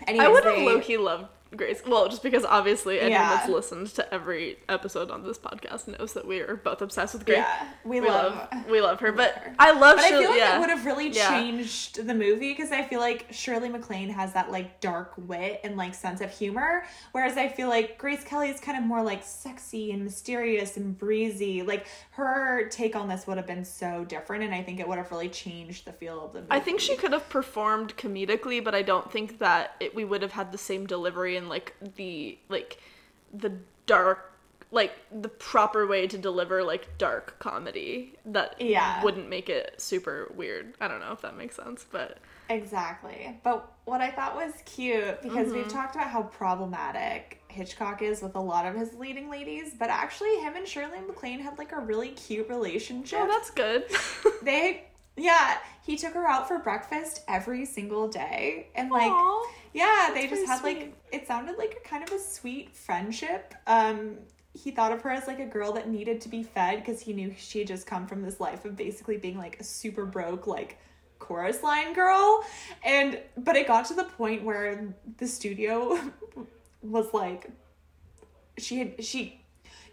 anyways, 0.07 0.27
I 0.27 0.31
would 0.31 0.45
have 0.45 0.59
low 0.63 0.81
key 0.81 0.97
loved 0.97 1.27
Grace. 1.57 1.83
Well, 1.87 2.09
just 2.09 2.23
because 2.23 2.45
obviously 2.45 3.01
anyone 3.01 3.13
Yeah. 3.21 3.37
that's 3.37 3.49
listened 3.49 3.89
to 3.95 4.15
every 4.15 4.59
episode 4.69 5.11
on 5.11 5.23
this 5.23 5.39
podcast 5.39 5.87
knows 5.99 6.13
that 6.15 6.27
we 6.27 6.41
are 6.41 6.57
both 6.57 6.83
obsessed 6.83 7.15
with 7.15 7.25
Grace. 7.27 7.39
Yeah, 7.39 7.69
we, 7.85 8.01
We 8.01 8.09
love, 8.09 8.35
love, 8.53 8.67
we 8.71 8.81
love 8.81 9.01
her, 9.01 9.13
but 9.13 9.33
her. 9.35 9.55
I 9.59 9.71
love. 9.73 9.97
But 9.97 10.05
I 10.05 10.09
feel 10.11 10.31
like 10.31 10.39
yeah. 10.39 10.57
it 10.57 10.61
would 10.61 10.71
have 10.71 10.85
really 10.85 11.09
Yeah. 11.09 11.29
changed 11.29 12.07
the 12.07 12.15
movie 12.15 12.53
because 12.53 12.73
I 12.73 12.83
feel 12.83 13.01
like 13.01 13.27
Shirley 13.31 13.69
MacLaine 13.69 14.09
has 14.11 14.33
that 14.35 14.51
like 14.51 14.81
dark 14.81 15.13
wit 15.17 15.61
and 15.65 15.77
like 15.77 15.95
sense 15.95 16.21
of 16.21 16.31
humor, 16.31 16.85
whereas 17.13 17.37
I 17.37 17.49
feel 17.49 17.69
like 17.69 17.99
Grace 17.99 18.25
Kelly 18.25 18.51
is 18.51 18.61
kind 18.61 18.79
of 18.79 18.85
more 18.85 19.03
like 19.03 19.23
sexy 19.23 19.93
and 19.93 20.05
mysterious 20.05 20.77
and 20.77 20.97
breezy. 20.99 21.63
Like 21.63 21.87
her 22.13 22.69
take 22.71 22.97
on 22.97 23.09
this 23.09 23.27
would 23.27 23.37
have 23.37 23.47
been 23.47 23.65
so 23.65 24.05
different, 24.05 24.45
and 24.45 24.55
I 24.55 24.63
think 24.63 24.81
it 24.81 24.89
would 24.89 24.99
have 24.99 25.11
really 25.11 25.29
changed 25.29 25.85
the 25.87 25.93
feel 25.93 26.25
of 26.25 26.33
the 26.33 26.41
movie. 26.41 26.51
I 26.51 26.61
think 26.61 26.81
she 26.81 26.97
could 26.97 27.13
have 27.13 27.29
performed 27.29 27.97
comedically, 27.97 28.63
but 28.63 28.75
I 28.75 28.83
don't 28.83 29.11
think 29.11 29.39
that 29.39 29.77
it, 29.81 29.95
we 29.95 30.05
would 30.05 30.23
have 30.23 30.33
had 30.33 30.53
the 30.53 30.59
same 30.59 30.87
delivery 30.87 31.37
and 31.37 31.44
like 31.49 31.75
the 31.97 32.39
like 32.49 32.79
the 33.33 33.53
dark 33.87 34.33
like 34.71 34.93
the 35.23 35.29
proper 35.29 35.87
way 35.87 36.07
to 36.07 36.19
deliver 36.19 36.63
like 36.65 36.99
dark 36.99 37.39
comedy 37.39 38.13
that 38.27 38.61
Yeah. 38.61 39.03
wouldn't 39.05 39.29
make 39.29 39.49
it 39.49 39.81
super 39.81 40.33
weird. 40.35 40.75
I 40.81 40.89
don't 40.89 41.01
know 41.01 41.13
if 41.13 41.21
that 41.23 41.37
makes 41.37 41.57
sense, 41.57 41.87
but 41.91 42.19
Exactly. 42.51 43.39
But 43.43 43.73
what 43.85 44.01
I 44.01 44.11
thought 44.11 44.35
was 44.35 44.53
cute 44.67 45.23
because 45.23 45.53
we've 45.53 45.67
Mm-hmm. 45.67 45.69
talked 45.69 45.95
about 45.95 46.11
how 46.11 46.23
problematic 46.25 47.41
Hitchcock 47.49 48.03
is 48.03 48.21
with 48.21 48.35
a 48.35 48.41
lot 48.41 48.67
of 48.67 48.75
his 48.75 48.95
leading 48.95 49.31
ladies, 49.31 49.75
but 49.79 49.89
actually 49.91 50.37
him 50.41 50.57
and 50.57 50.67
Shirley 50.67 51.01
MacLaine 51.07 51.39
had 51.41 51.57
like 51.57 51.73
a 51.73 51.79
really 51.81 52.09
cute 52.11 52.49
relationship. 52.49 53.21
oh, 53.23 53.29
that's 53.29 53.51
good. 53.51 53.85
they 54.43 54.85
yeah, 55.17 55.59
he 55.85 55.97
took 55.97 56.15
her 56.15 56.27
out 56.27 56.49
for 56.49 56.59
breakfast 56.59 57.23
every 57.29 57.65
single 57.65 58.09
day 58.09 58.69
and 58.75 58.91
like 58.91 59.11
Aw. 59.11 59.51
yeah, 59.73 60.11
they 60.13 60.27
just 60.27 60.47
had 60.47 60.63
like 60.63 60.95
it 61.13 61.27
sounded 61.27 61.57
like 61.57 61.81
a 61.85 61.89
kind 61.89 62.03
of 62.03 62.13
a 62.13 62.19
sweet 62.19 62.75
friendship. 62.75 63.55
Um 63.67 64.19
he 64.55 64.71
thought 64.71 64.93
of 64.93 65.03
her 65.03 65.11
as 65.11 65.27
like 65.27 65.41
a 65.41 65.47
girl 65.47 65.73
that 65.73 65.89
needed 65.89 66.21
to 66.21 66.29
be 66.29 66.43
fed 66.43 66.79
because 66.79 67.01
he 67.01 67.13
knew 67.13 67.35
she 67.37 67.59
had 67.59 67.69
just 67.69 67.87
come 67.87 68.07
from 68.07 68.23
this 68.23 68.39
life 68.39 68.65
of 68.65 68.77
basically 68.77 69.17
being 69.17 69.37
like 69.37 69.59
a 69.61 69.65
super 69.65 70.07
broke 70.07 70.47
like 70.47 70.79
chorus 71.19 71.63
line 71.63 71.93
girl 71.93 72.45
and 72.85 73.21
but 73.39 73.57
it 73.57 73.67
got 73.67 73.85
to 73.87 73.95
the 73.95 74.05
point 74.05 74.45
where 74.45 74.95
the 75.19 75.27
studio 75.27 75.99
was 76.83 77.13
like 77.13 77.51
she 78.59 78.79
had 78.79 79.05
she 79.05 79.41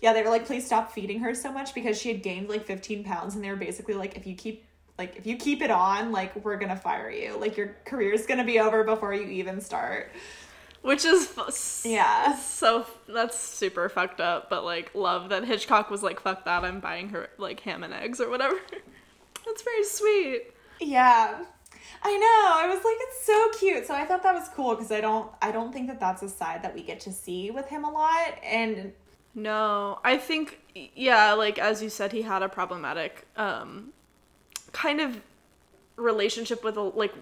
yeah 0.01 0.13
they 0.13 0.21
were 0.21 0.29
like 0.29 0.45
please 0.45 0.65
stop 0.65 0.91
feeding 0.91 1.19
her 1.19 1.33
so 1.33 1.51
much 1.51 1.73
because 1.73 1.99
she 1.99 2.09
had 2.11 2.21
gained 2.21 2.49
like 2.49 2.65
15 2.65 3.03
pounds 3.03 3.33
and 3.33 3.43
they 3.43 3.49
were 3.49 3.55
basically 3.55 3.93
like 3.93 4.15
if 4.15 4.27
you 4.27 4.35
keep 4.35 4.63
like 5.01 5.15
if 5.17 5.25
you 5.25 5.35
keep 5.47 5.59
it 5.61 5.71
on 5.71 6.11
like 6.11 6.31
we're 6.43 6.57
gonna 6.63 6.75
fire 6.89 7.09
you 7.09 7.29
like 7.45 7.57
your 7.59 7.69
career's 7.85 8.25
gonna 8.29 8.43
be 8.53 8.59
over 8.59 8.83
before 8.83 9.13
you 9.13 9.27
even 9.41 9.59
start 9.59 10.11
Which 10.89 11.03
is 11.05 11.21
Yeah. 11.85 12.35
so 12.37 12.85
that's 13.07 13.37
super 13.37 13.87
fucked 13.89 14.19
up, 14.31 14.49
but 14.49 14.61
like 14.73 14.87
love 14.95 15.29
that 15.29 15.43
Hitchcock 15.45 15.89
was 15.89 16.01
like 16.07 16.19
fuck 16.19 16.45
that, 16.45 16.63
I'm 16.63 16.79
buying 16.79 17.09
her 17.09 17.29
like 17.37 17.59
ham 17.67 17.83
and 17.83 17.93
eggs 17.93 18.19
or 18.21 18.29
whatever. 18.29 18.57
that's 19.45 19.63
very 19.63 19.83
sweet. 19.99 20.39
yeah 20.79 21.43
i 22.03 22.11
know 22.23 22.63
i 22.63 22.65
was 22.73 22.81
like 22.89 22.99
it's 23.07 23.21
so 23.31 23.39
cute 23.59 23.83
so 23.87 23.93
i 23.93 24.03
thought 24.05 24.23
that 24.23 24.33
was 24.33 24.47
cool 24.55 24.71
because 24.75 24.91
i 24.91 25.01
don't 25.01 25.27
i 25.41 25.51
don't 25.51 25.71
think 25.73 25.85
that 25.87 25.99
that's 25.99 26.21
a 26.23 26.29
side 26.29 26.59
that 26.63 26.73
we 26.73 26.81
get 26.81 26.99
to 26.99 27.11
see 27.11 27.51
with 27.51 27.67
him 27.67 27.83
a 27.83 27.91
lot 28.01 28.31
and 28.43 28.93
No, 29.33 29.99
I 30.03 30.17
think 30.17 30.45
yeah, 30.95 31.31
like 31.43 31.57
as 31.69 31.81
you 31.83 31.89
said, 31.89 32.11
he 32.11 32.21
had 32.33 32.41
a 32.43 32.49
problematic 32.49 33.13
um 33.37 33.93
kind 34.71 35.01
of 35.01 35.21
relationship 35.97 36.63
with 36.63 36.77
a, 36.77 36.81
like 36.81 37.13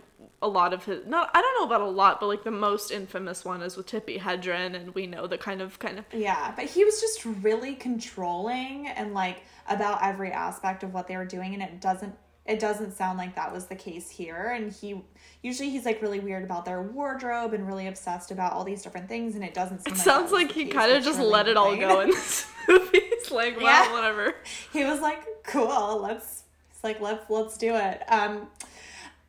a 0.42 0.48
lot 0.48 0.74
of 0.74 0.86
his 0.86 1.06
not 1.06 1.30
I 1.34 1.42
don't 1.42 1.60
know 1.60 1.66
about 1.66 1.82
a 1.82 1.90
lot, 1.90 2.20
but 2.20 2.28
like 2.28 2.44
the 2.44 2.52
most 2.52 2.92
infamous 2.92 3.44
one 3.44 3.62
is 3.62 3.76
with 3.76 3.88
Tippi 3.88 4.20
Hedren, 4.20 4.76
and 4.76 4.94
we 4.96 5.06
know 5.08 5.28
the 5.28 5.38
kind 5.38 5.62
of 5.62 5.80
kind 5.80 6.00
of 6.00 6.06
Yeah, 6.14 6.54
but 6.56 6.66
he 6.66 6.86
was 6.86 7.02
just 7.02 7.26
really 7.26 7.76
controlling 7.76 8.88
and 8.88 9.14
like 9.14 9.44
about 9.68 10.00
every 10.04 10.32
aspect 10.32 10.84
of 10.84 10.94
what 10.94 11.08
they 11.08 11.18
were 11.18 11.26
doing 11.26 11.54
and 11.54 11.62
it 11.64 11.82
doesn't 11.82 12.16
it 12.46 12.60
doesn't 12.60 12.94
sound 12.94 13.20
like 13.20 13.36
that 13.36 13.54
was 13.54 13.68
the 13.68 13.76
case 13.76 14.10
here 14.10 14.54
and 14.56 14.72
he 14.72 15.00
usually 15.44 15.70
he's 15.70 15.86
like 15.86 16.02
really 16.02 16.20
weird 16.20 16.44
about 16.44 16.66
their 16.66 16.82
wardrobe 16.82 17.54
and 17.54 17.68
really 17.68 17.86
obsessed 17.88 18.32
about 18.32 18.54
all 18.54 18.64
these 18.64 18.82
different 18.82 19.08
things 19.08 19.36
and 19.36 19.44
it 19.44 19.54
doesn't 19.54 19.80
seem 19.84 19.94
it 19.94 19.98
like 19.98 20.04
sounds 20.06 20.32
like 20.32 20.52
he 20.52 20.66
kind 20.66 20.92
of 20.92 21.04
just 21.04 21.20
let 21.20 21.48
it 21.48 21.56
all 21.58 21.76
go 21.76 22.00
in 22.00 22.10
this 22.10 22.48
movie. 22.68 23.00
He's 23.20 23.30
like, 23.30 23.58
well, 23.58 23.66
Yeah. 23.68 23.92
whatever. 23.94 24.34
he 24.74 24.84
was 24.84 25.00
like 25.02 25.20
cool 25.44 26.00
let's 26.02 26.39
it's 26.80 26.84
like 26.86 27.02
let's 27.02 27.30
let's 27.30 27.58
do 27.58 27.76
it 27.76 28.04
um 28.08 28.48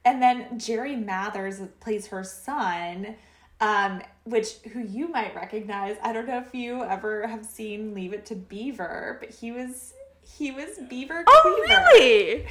and 0.05 0.23
then 0.23 0.57
jerry 0.57 0.95
mathers 0.95 1.61
plays 1.81 2.07
her 2.07 2.23
son 2.23 3.17
um 3.61 4.01
which 4.25 4.59
who 4.73 4.81
you 4.81 5.09
might 5.09 5.35
recognize 5.35 5.97
i 6.03 6.13
don't 6.13 6.29
know 6.29 6.39
if 6.39 6.55
you 6.55 6.85
ever 6.85 7.27
have 7.27 7.45
seen 7.45 7.93
leave 7.93 8.13
it 8.13 8.25
to 8.25 8.37
beaver 8.37 9.17
but 9.21 9.31
he 9.31 9.51
was 9.51 9.95
he 10.23 10.53
was 10.53 10.79
beaver 10.89 11.25
Cleaver. 11.25 11.27
Oh 11.27 11.65
Cleaver. 11.67 11.87
really? 11.99 12.47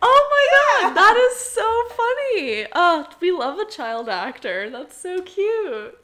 Oh 0.00 0.78
my 0.80 0.88
god, 0.88 0.94
that 0.94 1.16
is 1.16 1.38
so 1.38 1.84
funny. 1.88 2.66
Oh, 2.74 3.08
we 3.20 3.32
love 3.32 3.58
a 3.58 3.64
child 3.64 4.10
actor. 4.10 4.68
That's 4.68 4.96
so 4.96 5.22
cute. 5.22 5.98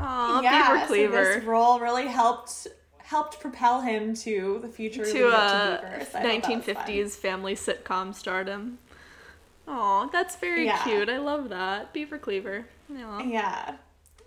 Aw, 0.00 0.40
Beaver 0.40 0.86
so 0.88 1.10
this 1.10 1.44
role 1.44 1.78
really 1.78 2.08
helped 2.08 2.66
helped 3.04 3.38
propel 3.38 3.82
him 3.82 4.14
to 4.14 4.58
the 4.62 4.68
future 4.68 5.04
to 5.04 5.28
uh, 5.28 5.80
Beaver, 5.80 6.04
so 6.04 6.18
I 6.18 6.22
thought 6.22 6.42
that 6.42 6.58
was 6.62 6.72
fun. 6.76 6.86
1950s 6.86 7.10
family 7.16 7.54
sitcom 7.54 8.14
stardom. 8.14 8.78
Oh, 9.68 10.08
that's 10.12 10.36
very 10.36 10.64
Yeah. 10.66 10.82
cute. 10.82 11.08
I 11.08 11.18
love 11.18 11.48
that. 11.50 11.92
Beaver 11.92 12.18
Cleaver. 12.18 12.66
Aw. 12.94 13.22
Yeah. 13.22 13.76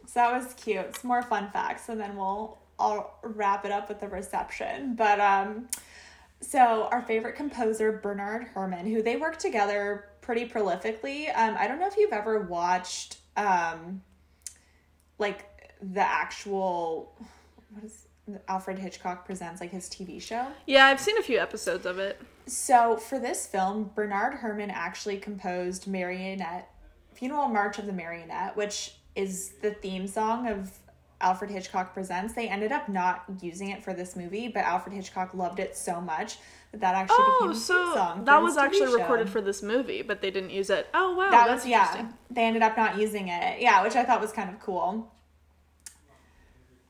So 0.06 0.14
that 0.20 0.32
was 0.32 0.54
cute. 0.54 0.96
Some 0.98 1.08
more 1.10 1.22
fun 1.24 1.50
facts, 1.52 1.90
and 1.90 2.00
then 2.00 2.16
we'll 2.16 2.58
I'll 2.80 3.18
wrap 3.24 3.66
it 3.66 3.72
up 3.72 3.90
with 3.90 4.00
the 4.00 4.08
reception. 4.08 4.96
But 4.96 5.20
um, 5.20 5.68
so 6.42 6.88
our 6.92 7.02
favorite 7.02 7.36
composer 7.36 7.92
Bernard 7.92 8.48
Herrmann, 8.54 8.86
who 8.86 9.02
they 9.02 9.16
work 9.18 9.38
together 9.38 10.06
pretty 10.22 10.48
prolifically. 10.48 11.36
Um, 11.36 11.56
I 11.58 11.68
don't 11.68 11.80
know 11.80 11.88
if 11.88 11.98
you've 11.98 12.14
ever 12.14 12.42
watched 12.42 13.18
um, 13.36 14.02
like 15.20 15.74
the 15.82 16.02
actual 16.02 17.16
what 17.72 17.84
is 17.84 18.07
Alfred 18.48 18.80
Hitchcock 18.80 19.26
presents 19.26 19.62
like 19.62 19.72
his 19.72 19.90
TV 19.90 20.22
show. 20.22 20.48
Yeah, 20.66 20.86
I've 20.88 21.00
seen 21.00 21.18
a 21.18 21.22
few 21.24 21.40
episodes 21.40 21.86
of 21.86 21.98
it. 22.00 22.20
So 22.46 22.98
for 22.98 23.20
this 23.20 23.46
film, 23.48 23.92
Bernard 23.96 24.36
Herrmann 24.36 24.70
actually 24.72 25.18
composed 25.18 25.88
Marionette, 25.88 26.70
Funeral 27.14 27.48
March 27.48 27.78
of 27.80 27.86
the 27.86 27.94
Marionette, 27.94 28.56
which 28.56 28.96
is 29.16 29.54
the 29.62 29.72
theme 29.72 30.08
song 30.08 30.48
of 30.48 30.72
Alfred 31.20 31.50
Hitchcock 31.50 31.94
Presents. 31.94 32.34
They 32.34 32.48
ended 32.48 32.72
up 32.72 32.88
not 32.90 33.24
using 33.42 33.70
it 33.70 33.84
for 33.84 33.94
this 33.94 34.16
movie, 34.16 34.48
but 34.48 34.60
Alfred 34.64 34.94
Hitchcock 34.96 35.34
loved 35.34 35.60
it 35.60 35.76
so 35.76 36.00
much 36.00 36.38
that 36.72 36.82
that 36.82 36.96
actually 36.96 37.16
Oh, 37.20 37.38
became 37.40 37.50
a 37.50 37.54
theme 37.54 37.62
so 37.64 37.94
song. 37.96 38.26
that 38.26 38.42
was 38.42 38.56
actually 38.58 38.88
show. 38.88 39.00
recorded 39.00 39.30
for 39.30 39.42
this 39.42 39.64
movie, 39.64 40.02
but 40.04 40.22
they 40.22 40.30
didn't 40.32 40.52
use 40.52 40.70
it. 40.70 40.88
Oh 40.94 41.16
wow, 41.16 41.32
That 41.32 41.48
that's 41.48 41.64
was 41.64 41.70
yeah. 41.72 41.82
interesting. 41.88 42.14
They 42.30 42.44
ended 42.44 42.62
up 42.62 42.78
not 42.78 42.98
using 43.00 43.30
it. 43.30 43.62
Yeah, 43.62 43.82
which 43.84 43.96
I 43.96 44.04
thought 44.04 44.22
was 44.22 44.32
kind 44.32 44.50
of 44.50 44.60
cool. 44.60 45.12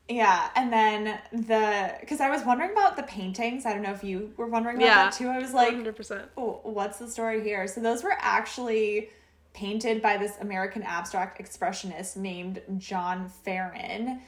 Yeah, 0.09 0.49
and 0.55 0.71
then 0.71 1.19
the 1.33 1.95
because 1.99 2.21
I 2.21 2.29
was 2.29 2.43
wondering 2.43 2.71
about 2.71 2.95
the 2.95 3.03
paintings. 3.03 3.65
I 3.65 3.73
don't 3.73 3.81
know 3.81 3.91
if 3.91 4.03
you 4.03 4.33
were 4.37 4.47
wondering 4.47 4.77
about 4.77 4.85
Yeah. 4.85 5.03
that 5.03 5.13
too. 5.13 5.27
I 5.27 5.39
was 5.39 5.53
like, 5.53 5.73
100%. 5.73 6.29
oh, 6.37 6.61
what's 6.63 6.97
the 6.97 7.09
story 7.09 7.43
here? 7.43 7.67
So 7.67 7.81
those 7.81 8.03
were 8.03 8.15
actually 8.17 9.09
painted 9.53 10.01
by 10.01 10.15
this 10.17 10.37
American 10.39 10.83
abstract 10.83 11.41
expressionist 11.41 12.15
named 12.15 12.61
John 12.77 13.29
Ferren, 13.45 14.21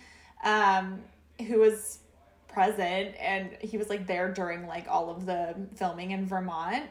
um, 0.44 1.02
who 1.48 1.60
was 1.60 2.00
present 2.50 3.16
and 3.20 3.52
he 3.62 3.78
was 3.78 3.90
like 3.90 4.08
there 4.08 4.32
during 4.34 4.66
like 4.68 4.88
all 4.90 5.10
of 5.10 5.26
the 5.26 5.56
filming 5.76 6.12
in 6.12 6.26
Vermont. 6.26 6.84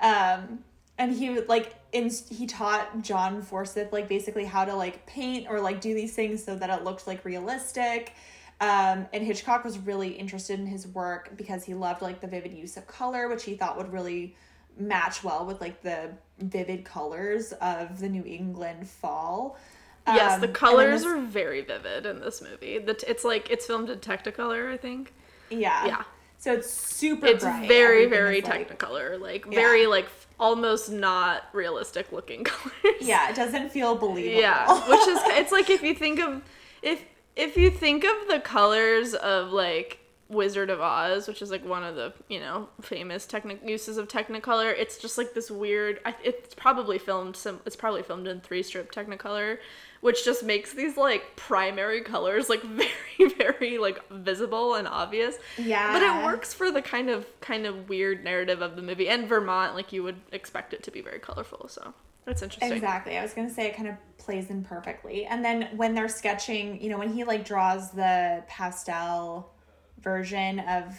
Um, 0.00 0.60
and 1.02 1.12
he 1.12 1.30
would 1.30 1.48
like 1.48 1.74
in 1.92 2.10
he 2.30 2.46
taught 2.46 3.02
John 3.02 3.42
Forsythe 3.42 3.92
like 3.92 4.08
basically 4.08 4.44
how 4.44 4.64
to 4.64 4.74
like 4.74 5.04
paint 5.06 5.46
or 5.50 5.60
like 5.60 5.80
do 5.80 5.94
these 5.94 6.14
things 6.14 6.42
so 6.44 6.54
that 6.56 6.70
it 6.70 6.84
looked 6.84 7.06
like 7.06 7.24
realistic. 7.24 8.12
Um, 8.60 9.06
and 9.12 9.24
Hitchcock 9.24 9.64
was 9.64 9.78
really 9.80 10.10
interested 10.10 10.60
in 10.60 10.66
his 10.66 10.86
work 10.86 11.36
because 11.36 11.64
he 11.64 11.74
loved 11.74 12.00
like 12.02 12.20
the 12.20 12.28
vivid 12.28 12.52
use 12.52 12.76
of 12.76 12.86
color, 12.86 13.28
which 13.28 13.42
he 13.42 13.56
thought 13.56 13.76
would 13.76 13.92
really 13.92 14.36
match 14.78 15.24
well 15.24 15.44
with 15.44 15.60
like 15.60 15.82
the 15.82 16.10
vivid 16.38 16.84
colors 16.84 17.52
of 17.60 17.98
the 17.98 18.08
New 18.08 18.22
England 18.24 18.88
fall. 18.88 19.58
Yes, 20.06 20.34
Um, 20.34 20.40
the 20.40 20.48
colors 20.48 21.02
this- 21.02 21.10
are 21.12 21.18
very 21.18 21.62
vivid 21.62 22.06
in 22.06 22.20
this 22.20 22.40
movie. 22.40 22.78
The 22.78 22.94
t- 22.94 23.06
it's 23.08 23.24
like 23.24 23.50
it's 23.50 23.66
filmed 23.66 23.90
in 23.90 23.98
Technicolor, 23.98 24.72
I 24.72 24.76
think. 24.76 25.12
yeah 25.50 25.86
Yeah. 25.86 26.02
So 26.38 26.52
it's 26.54 26.70
super. 26.70 27.26
It's 27.26 27.44
bright. 27.44 27.68
very 27.68 28.04
Everything 28.04 28.10
very 28.10 28.38
is, 28.38 28.44
like- 28.44 28.78
Technicolor, 28.78 29.20
like 29.20 29.44
Yeah. 29.46 29.60
very 29.60 29.86
like 29.86 30.08
almost 30.42 30.90
not 30.90 31.44
realistic 31.52 32.10
looking 32.10 32.42
colors. 32.44 32.96
Yeah, 33.00 33.30
it 33.30 33.36
doesn't 33.36 33.70
feel 33.70 33.94
believable. 33.94 34.40
Yeah, 34.40 34.66
which 34.88 35.08
is 35.08 35.18
it's 35.38 35.52
like 35.52 35.70
if 35.70 35.82
you 35.82 35.94
think 35.94 36.18
of 36.18 36.42
if 36.82 37.04
if 37.36 37.56
you 37.56 37.70
think 37.70 38.04
of 38.04 38.28
the 38.28 38.40
colors 38.40 39.14
of 39.14 39.52
like 39.52 40.00
Wizard 40.28 40.68
of 40.70 40.80
Oz, 40.80 41.28
which 41.28 41.42
is 41.42 41.50
like 41.50 41.64
one 41.64 41.84
of 41.84 41.94
the 41.94 42.12
you 42.28 42.40
know 42.40 42.68
famous 42.80 43.24
technic 43.24 43.60
uses 43.64 43.98
of 43.98 44.08
Technicolor, 44.08 44.74
it's 44.76 44.98
just 44.98 45.16
like 45.16 45.32
this 45.32 45.50
weird. 45.50 46.00
I, 46.04 46.14
it's 46.24 46.54
probably 46.54 46.98
filmed 46.98 47.36
some. 47.36 47.60
It's 47.64 47.76
probably 47.76 48.02
filmed 48.02 48.26
in 48.26 48.40
three 48.40 48.64
strip 48.64 48.92
Technicolor, 48.92 49.58
which 50.02 50.24
just 50.24 50.42
makes 50.42 50.72
these 50.72 50.96
like 50.96 51.36
primary 51.36 52.00
colors 52.02 52.48
like 52.50 52.62
very 53.18 53.30
very 53.38 53.78
like 53.78 54.06
visible 54.10 54.74
and 54.74 54.86
obvious. 54.86 55.36
Yeah. 55.56 55.92
but 55.92 56.02
it 56.02 56.24
works 56.24 56.52
for 56.52 56.70
the 56.70 56.82
kind 56.82 57.08
of 57.08 57.24
kind 57.40 57.66
of 57.66 57.88
weird 57.88 58.22
narrative 58.22 58.60
of 58.60 58.76
the 58.76 58.82
movie 58.82 59.08
and 59.08 59.26
Vermont. 59.28 59.74
Like 59.74 59.92
you 59.92 60.02
would 60.02 60.20
expect 60.32 60.74
it 60.74 60.82
to 60.82 60.90
be 60.90 61.00
very 61.00 61.20
colorful, 61.20 61.68
so 61.68 61.94
that's 62.26 62.42
interesting. 62.42 62.72
Exactly. 62.72 63.16
I 63.16 63.22
was 63.22 63.32
gonna 63.32 63.48
say 63.48 63.66
it 63.66 63.76
kind 63.76 63.88
of 63.88 63.94
plays 64.18 64.50
in 64.50 64.64
perfectly. 64.64 65.24
And 65.24 65.44
then 65.44 65.68
when 65.76 65.94
they're 65.94 66.08
sketching, 66.08 66.82
you 66.82 66.90
know, 66.90 66.98
when 66.98 67.12
he 67.12 67.22
like 67.24 67.44
draws 67.44 67.92
the 67.92 68.42
pastel 68.48 69.52
version 70.00 70.58
of 70.60 70.96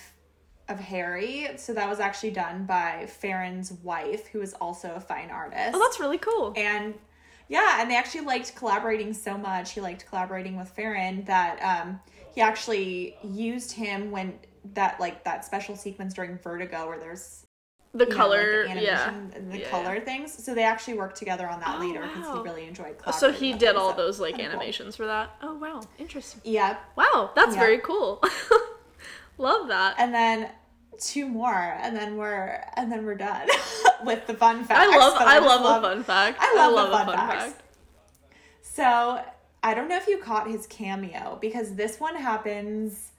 of 0.70 0.80
Harry, 0.80 1.50
so 1.58 1.74
that 1.74 1.90
was 1.90 2.00
actually 2.00 2.32
done 2.32 2.66
by 2.66 3.06
Ferren's 3.22 3.74
wife, 3.84 4.28
who 4.28 4.42
is 4.42 4.54
also 4.54 4.94
a 4.96 5.00
fine 5.02 5.30
artist. 5.30 5.72
Oh, 5.74 5.80
that's 5.80 6.00
really 6.00 6.18
cool. 6.18 6.54
and 6.56 6.94
yeah, 7.54 7.82
and 7.82 7.90
they 7.90 7.96
actually 7.96 8.26
liked 8.26 8.56
collaborating 8.56 9.14
so 9.14 9.38
much. 9.38 9.74
He 9.74 9.80
liked 9.82 10.08
collaborating 10.10 10.58
with 10.58 10.76
Ferren 10.76 11.24
that 11.26 11.60
um, 11.62 12.00
he 12.34 12.42
actually 12.42 13.16
used 13.22 13.72
him 13.72 14.10
when 14.12 14.34
that 14.74 15.00
like 15.00 15.24
that 15.24 15.46
special 15.46 15.76
sequence 15.76 16.14
during 16.16 16.38
Vertigo 16.40 16.88
where 16.88 17.00
there's 17.00 17.46
The 17.94 18.06
you 18.06 18.12
know, 18.12 18.16
color, 18.18 18.64
like, 18.64 18.74
the 18.76 18.82
yeah. 18.82 19.14
the 19.52 19.60
Yeah, 19.60 19.70
color 19.70 20.00
things. 20.02 20.44
So 20.44 20.56
they 20.56 20.64
actually 20.64 20.96
worked 20.96 21.18
together 21.18 21.48
on 21.48 21.60
that 21.60 21.76
Oh, 21.78 21.80
later 21.80 22.02
because 22.02 22.28
wow. 22.28 22.38
he 22.44 22.50
really 22.50 22.66
enjoyed. 22.68 22.96
So 23.14 23.32
he 23.32 23.54
did 23.54 23.76
all 23.76 23.92
so 23.92 23.98
those 23.98 24.20
like 24.20 24.36
kinda 24.36 24.50
cool. 24.50 24.60
animations 24.60 24.96
for 24.96 25.06
that. 25.06 25.36
Oh 25.44 25.54
wow, 25.56 25.82
interesting. 26.00 26.42
Yeah, 26.44 26.78
Wow, 26.96 27.32
that's 27.36 27.54
Yeah. 27.54 27.60
very 27.62 27.80
cool. 27.80 28.24
Love 29.38 29.68
that. 29.68 29.96
and 30.00 30.14
then 30.14 30.50
two 31.00 31.28
more, 31.28 31.78
and 31.82 31.96
then 31.96 32.18
we're 32.18 32.64
and 32.76 32.92
then 32.92 33.06
we're 33.06 33.16
done 33.16 33.48
with 34.06 34.26
the 34.28 34.34
fun 34.34 34.64
facts. 34.64 34.80
I 34.82 34.98
love 34.98 35.14
I 35.18 35.40
just 35.40 35.62
love 35.62 35.84
a 35.84 35.88
fun 35.88 36.04
fact. 36.04 36.38
I 36.42 36.56
love, 36.56 36.90
the 36.90 36.96
a 36.96 37.06
fun, 37.06 37.16
facts. 37.16 37.54
So 38.62 39.24
I 39.62 39.74
don't 39.74 39.88
know 39.88 39.98
if 39.98 40.08
you 40.08 40.18
caught 40.18 40.50
his 40.50 40.68
cameo 40.68 41.38
because 41.42 41.76
this 41.76 42.00
one 42.00 42.16
happens 42.16 43.12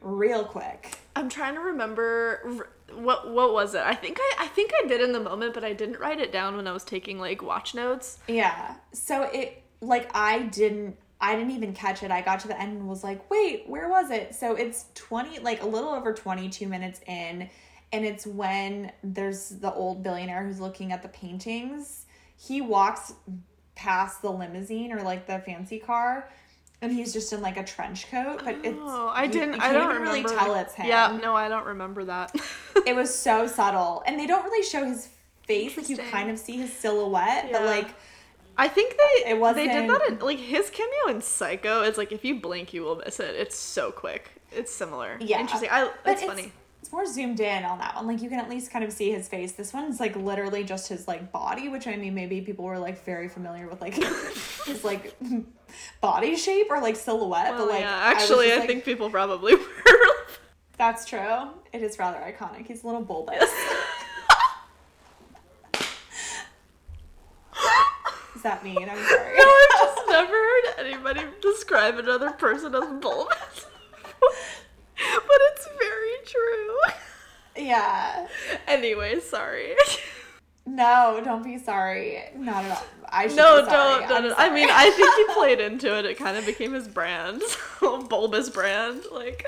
real 0.00 0.44
quick. 0.44 0.98
I'm 1.14 1.28
trying 1.28 1.54
to 1.54 1.60
remember 1.60 2.68
what 2.92 3.30
what 3.30 3.52
was 3.52 3.74
it? 3.74 3.82
I 3.82 3.94
think 3.94 4.18
I 4.20 4.34
I 4.40 4.46
think 4.48 4.72
I 4.82 4.86
did 4.86 5.00
in 5.00 5.12
the 5.12 5.20
moment, 5.20 5.54
but 5.54 5.64
I 5.64 5.72
didn't 5.72 5.98
write 5.98 6.20
it 6.20 6.32
down 6.32 6.56
when 6.56 6.66
I 6.66 6.72
was 6.72 6.84
taking 6.84 7.18
like 7.18 7.42
watch 7.42 7.74
notes. 7.74 8.18
Yeah. 8.28 8.76
So 8.92 9.22
it 9.24 9.62
like 9.80 10.10
I 10.14 10.42
didn't 10.42 10.96
I 11.20 11.34
didn't 11.34 11.52
even 11.52 11.72
catch 11.72 12.02
it. 12.02 12.10
I 12.10 12.20
got 12.20 12.40
to 12.40 12.48
the 12.48 12.60
end 12.60 12.72
and 12.78 12.88
was 12.88 13.02
like, 13.02 13.30
"Wait, 13.30 13.64
where 13.68 13.88
was 13.88 14.10
it?" 14.10 14.34
So 14.34 14.54
it's 14.54 14.86
20 14.94 15.38
like 15.40 15.62
a 15.62 15.66
little 15.66 15.90
over 15.90 16.12
22 16.12 16.66
minutes 16.68 17.00
in 17.06 17.48
and 17.92 18.04
it's 18.04 18.26
when 18.26 18.92
there's 19.02 19.48
the 19.50 19.72
old 19.72 20.02
billionaire 20.02 20.44
who's 20.44 20.60
looking 20.60 20.92
at 20.92 21.02
the 21.02 21.08
paintings. 21.08 22.04
He 22.36 22.60
walks 22.60 23.14
past 23.74 24.22
the 24.22 24.30
limousine 24.30 24.92
or 24.92 25.02
like 25.02 25.26
the 25.26 25.38
fancy 25.40 25.78
car 25.78 26.28
and 26.82 26.92
he's 26.92 27.12
just 27.12 27.32
in 27.32 27.40
like 27.40 27.56
a 27.56 27.64
trench 27.64 28.10
coat, 28.10 28.42
but 28.44 28.56
it's 28.62 28.76
Oh, 28.80 29.10
I 29.14 29.26
didn't. 29.26 29.54
you 29.54 29.60
I 29.60 29.72
don't 29.72 29.88
remember. 29.88 30.10
really 30.10 30.24
tell 30.24 30.54
it's 30.56 30.74
him. 30.74 30.86
Yeah, 30.86 31.18
no, 31.22 31.34
I 31.34 31.48
don't 31.48 31.64
remember 31.66 32.04
that. 32.04 32.34
It 32.86 32.94
was 32.94 33.12
so 33.14 33.46
subtle. 33.46 34.02
And 34.06 34.20
they 34.20 34.26
don't 34.26 34.44
really 34.44 34.62
show 34.66 34.84
his 34.84 35.08
face. 35.46 35.76
Like 35.76 35.88
you 35.88 35.96
kind 35.96 36.30
of 36.30 36.38
see 36.38 36.56
his 36.58 36.72
silhouette, 36.72 37.48
but 37.50 37.62
like 37.64 37.88
I 38.58 38.68
think 38.68 38.96
they 38.96 39.30
It 39.30 39.54
they 39.54 39.68
did 39.68 39.90
that 39.90 40.02
in 40.08 40.18
like 40.20 40.38
his 40.38 40.70
cameo 40.70 41.08
in 41.08 41.20
Psycho. 41.20 41.82
It's 41.82 41.98
like 41.98 42.12
if 42.12 42.24
you 42.24 42.40
blink, 42.40 42.72
you 42.72 42.82
will 42.82 42.96
miss 42.96 43.20
it. 43.20 43.34
It's 43.34 43.56
so 43.56 43.90
quick. 43.92 44.30
It's 44.50 44.72
similar. 44.72 45.18
Yeah. 45.20 45.40
interesting. 45.40 45.68
I 45.70 45.84
But 45.84 45.94
that's 46.04 46.22
it's, 46.22 46.30
funny. 46.30 46.52
It's 46.80 46.92
more 46.92 47.04
zoomed 47.04 47.40
in 47.40 47.64
on 47.64 47.78
that 47.78 47.96
one. 47.96 48.06
Like 48.06 48.22
you 48.22 48.30
can 48.30 48.38
at 48.40 48.48
least 48.48 48.70
kind 48.70 48.84
of 48.84 48.92
see 48.92 49.10
his 49.10 49.28
face. 49.28 49.52
This 49.52 49.72
one's 49.72 50.00
like 50.00 50.16
literally 50.16 50.64
just 50.64 50.88
his 50.88 51.06
like 51.06 51.32
body, 51.32 51.68
which 51.68 51.86
I 51.86 51.96
mean 51.96 52.14
maybe 52.14 52.40
people 52.40 52.64
were 52.64 52.78
like 52.78 53.04
very 53.04 53.28
familiar 53.28 53.68
with 53.68 53.80
like 53.80 53.94
his 54.66 54.84
like 54.84 55.14
body 56.00 56.36
shape 56.36 56.68
or 56.70 56.80
like 56.80 56.96
silhouette. 56.96 57.50
Well, 57.50 57.66
but 57.66 57.72
like 57.72 57.80
yeah, 57.80 57.98
actually, 58.04 58.46
just, 58.46 58.56
I, 58.56 58.60
like, 58.60 58.68
think 58.68 58.84
people 58.84 59.10
probably 59.10 59.54
were. 59.56 59.66
that's 60.78 61.04
true. 61.04 61.48
It 61.72 61.82
is 61.82 61.98
rather 61.98 62.18
iconic. 62.18 62.66
He's 62.66 62.84
a 62.84 62.86
little 62.86 63.02
bulbous. 63.02 63.50
That 68.46 68.64
mean? 68.64 68.88
I'm 68.88 68.96
sorry. 69.08 69.36
no, 69.36 69.44
I've 69.44 69.94
just 69.94 70.08
never 70.08 70.32
heard 70.32 70.64
anybody 70.86 71.20
describe 71.42 71.98
another 71.98 72.30
person 72.30 72.74
as 72.74 72.84
bulbous. 73.00 73.66
but 74.20 75.38
it's 75.52 75.68
very 75.78 76.16
true. 76.24 76.76
yeah. 77.66 78.26
Anyway, 78.66 79.20
sorry. 79.20 79.74
No, 80.64 81.20
don't 81.24 81.44
be 81.44 81.58
sorry. 81.58 82.22
Not 82.36 82.64
at 82.64 82.70
all. 82.72 82.86
I 83.08 83.28
should 83.28 83.36
No, 83.36 83.62
be 83.62 83.68
sorry. 83.70 84.06
don't, 84.08 84.34
I 84.36 84.50
mean. 84.52 84.68
I 84.70 84.90
think 84.90 85.14
he 85.28 85.34
played 85.34 85.60
into 85.72 85.96
it. 85.98 86.04
It 86.04 86.18
kind 86.18 86.36
of 86.36 86.44
became 86.46 86.72
his 86.72 86.88
brand, 86.88 87.42
bulbous 87.80 88.50
brand. 88.50 89.02
Like, 89.12 89.46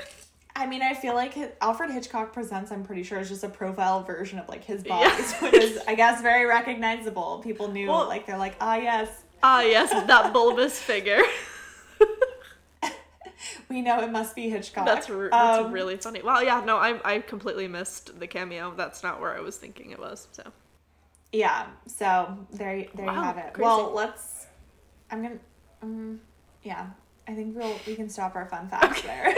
I 0.59 0.65
mean, 0.65 0.81
I 0.81 0.93
feel 0.93 1.13
like 1.15 1.33
his, 1.33 1.49
Alfred 1.61 1.89
Hitchcock 1.89 2.33
Presents, 2.33 2.69
I'm 2.71 2.83
pretty 2.83 3.03
sure, 3.03 3.17
is 3.19 3.29
just 3.29 3.45
a 3.45 3.49
profile 3.49 4.03
version 4.03 4.37
of 4.39 4.49
like 4.49 4.63
his 4.63 4.83
body, 4.83 5.09
Yeah. 5.09 5.39
which 5.41 5.53
is, 5.53 5.79
I 5.87 5.95
guess, 5.95 6.21
very 6.21 6.45
recognizable. 6.45 7.39
People 7.43 7.69
knew, 7.69 7.87
Well- 7.87 8.07
like, 8.07 8.25
they're 8.27 8.37
like, 8.37 8.55
ah, 8.59 8.75
yes, 8.75 9.09
ah, 9.41 9.61
yes, 9.61 9.89
that 10.07 10.33
bulbous 10.33 10.77
figure. 10.91 11.21
we 13.69 13.81
know 13.81 14.01
it 14.01 14.11
must 14.11 14.35
be 14.35 14.49
Hitchcock. 14.49 14.85
That's 14.85 15.09
re- 15.09 15.29
that's 15.31 15.59
Um, 15.65 15.71
really 15.71 15.95
funny. 15.95 16.21
Well, 16.21 16.43
yeah, 16.43 16.61
no, 16.65 16.75
I 16.77 16.99
I 17.05 17.19
completely 17.19 17.67
missed 17.67 18.19
the 18.19 18.27
cameo. 18.27 18.73
That's 18.75 19.01
not 19.01 19.21
where 19.21 19.33
I 19.35 19.39
was 19.39 19.55
thinking 19.57 19.91
it 19.91 19.99
was. 19.99 20.27
So 20.33 20.43
Yeah, 21.31 21.67
so 21.85 22.37
there, 22.51 22.85
there 22.95 23.05
you 23.05 23.11
have 23.11 23.37
it. 23.37 23.53
crazy. 23.53 23.63
Well, 23.65 23.91
let's, 23.93 24.47
I'm 25.09 25.21
gonna, 25.23 25.39
um, 25.81 26.19
yeah, 26.63 26.87
I 27.29 27.33
think 27.33 27.55
we'll, 27.55 27.79
we 27.87 27.95
can 27.95 28.09
stop 28.09 28.35
our 28.35 28.45
fun 28.47 28.67
facts 28.67 29.01
there. 29.03 29.33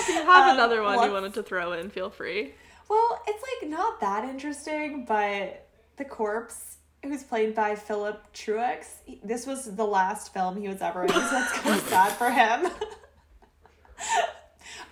If 0.00 0.08
you 0.08 0.14
have 0.24 0.48
Um, 0.48 0.54
another 0.56 0.82
one 0.82 1.02
you 1.06 1.12
wanted 1.12 1.34
to 1.34 1.42
throw 1.42 1.72
in, 1.72 1.90
feel 1.90 2.10
free. 2.10 2.54
well, 2.88 3.22
it's 3.26 3.42
like 3.62 3.70
not 3.70 4.00
that 4.00 4.24
interesting, 4.24 5.04
but 5.04 5.66
the 5.96 6.04
corpse 6.04 6.76
who's 7.02 7.22
played 7.22 7.54
by 7.54 7.74
Philip 7.74 8.22
Truex, 8.34 8.86
this 9.24 9.46
was 9.46 9.74
the 9.74 9.84
last 9.86 10.32
film 10.34 10.60
he 10.60 10.68
was 10.68 10.82
ever 10.82 11.04
in, 11.04 11.08
so 11.10 11.18
that's 11.20 11.52
kind 11.52 11.78
of 11.80 11.86
sad 11.88 12.12
for 12.12 12.30
him. 12.30 12.70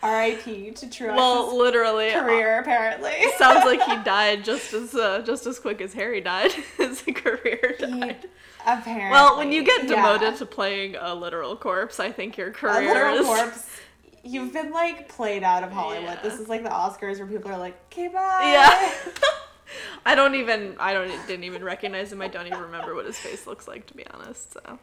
R.I.P. 0.02 0.70
to 0.72 0.86
Truex's 0.88 1.16
Well, 1.16 1.56
literally, 1.58 2.10
career, 2.12 2.60
apparently. 2.60 3.14
sounds 3.36 3.64
like 3.64 3.82
he 3.82 3.96
died 4.04 4.44
just 4.44 4.72
as 4.72 4.94
uh, 4.94 5.22
just 5.26 5.44
as 5.46 5.58
quick 5.58 5.80
as 5.80 5.92
Harry 5.92 6.20
died. 6.20 6.52
His 6.76 7.02
career 7.02 7.74
He- 7.78 8.12
apparently. 8.64 9.10
Well, 9.10 9.36
when 9.38 9.50
you 9.50 9.64
get 9.64 9.84
yeah. 9.84 9.96
demoted 9.96 10.36
to 10.38 10.46
playing 10.46 10.94
a 10.96 11.14
literal 11.16 11.56
corpse, 11.56 11.98
I 11.98 12.12
think 12.12 12.36
your 12.36 12.52
career 12.52 12.94
literal 12.94 13.14
is. 13.16 13.26
corpse, 13.26 13.66
you've 14.28 14.52
been 14.52 14.70
like 14.70 15.08
played 15.08 15.42
out 15.42 15.62
of 15.62 15.72
Hollywood. 15.72 16.04
Yeah. 16.04 16.22
This 16.22 16.38
is 16.38 16.48
like 16.48 16.62
the 16.62 16.70
Oscars 16.70 17.18
where 17.18 17.26
people 17.26 17.50
are 17.50 17.58
like, 17.58 17.76
okay, 17.86 18.08
bye. 18.08 18.40
Yeah. 18.44 18.92
I 20.06 20.14
don't 20.14 20.34
even. 20.34 20.76
I 20.78 20.92
don't. 20.92 21.10
Didn't 21.26 21.44
even 21.44 21.62
recognize 21.64 22.12
him. 22.12 22.22
I 22.22 22.28
don't 22.28 22.46
even 22.46 22.60
remember 22.60 22.94
what 22.94 23.06
his 23.06 23.18
face 23.18 23.46
looks 23.46 23.68
like, 23.68 23.86
to 23.86 23.94
be 23.94 24.06
honest. 24.08 24.52
So. 24.52 24.78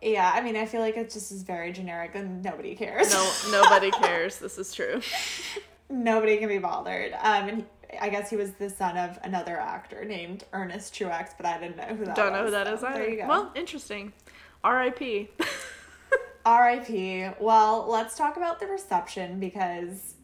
yeah, 0.00 0.32
I 0.34 0.40
mean, 0.40 0.56
I 0.56 0.64
feel 0.66 0.80
like 0.80 0.96
it 0.96 1.10
just 1.10 1.30
is 1.32 1.42
very 1.42 1.72
generic 1.72 2.12
and 2.14 2.42
nobody 2.42 2.74
cares. 2.74 3.12
No, 3.12 3.32
nobody 3.50 3.90
cares. 3.90 4.38
This 4.38 4.58
is 4.58 4.72
true. 4.72 5.00
nobody 5.90 6.38
can 6.38 6.48
be 6.48 6.58
bothered. 6.58 7.12
Um, 7.14 7.48
and 7.48 7.58
he, 7.58 7.98
I 8.00 8.08
guess 8.08 8.30
he 8.30 8.36
was 8.36 8.52
the 8.52 8.70
son 8.70 8.96
of 8.96 9.18
another 9.22 9.58
actor 9.58 10.04
named 10.04 10.44
Ernest 10.54 10.94
Truex, 10.94 11.30
but 11.36 11.44
I 11.44 11.58
didn't 11.58 11.76
know 11.76 11.94
who 11.94 12.04
that 12.06 12.16
Don't 12.16 12.32
was. 12.32 12.38
know 12.38 12.44
who 12.46 12.50
that 12.52 12.66
so 12.66 12.74
is 12.74 12.84
either. 12.84 12.98
There 12.98 13.10
you 13.10 13.16
go. 13.18 13.28
Well, 13.28 13.52
interesting. 13.54 14.12
R.I.P. 14.64 15.28
R.I.P. 16.44 17.30
Well, 17.40 17.86
let's 17.88 18.16
talk 18.16 18.36
about 18.36 18.60
the 18.60 18.66
reception 18.66 19.38
because 19.38 20.14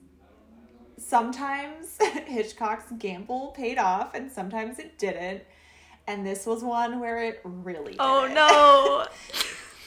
sometimes 0.98 1.96
Hitchcock's 2.26 2.90
gamble 2.98 3.48
paid 3.56 3.78
off 3.78 4.14
and 4.14 4.30
sometimes 4.30 4.78
it 4.78 4.98
didn't. 4.98 5.42
And 6.06 6.26
this 6.26 6.46
was 6.46 6.64
one 6.64 7.00
where 7.00 7.22
it 7.22 7.40
really 7.44 7.96
oh 7.98 8.28
no. 8.32 9.06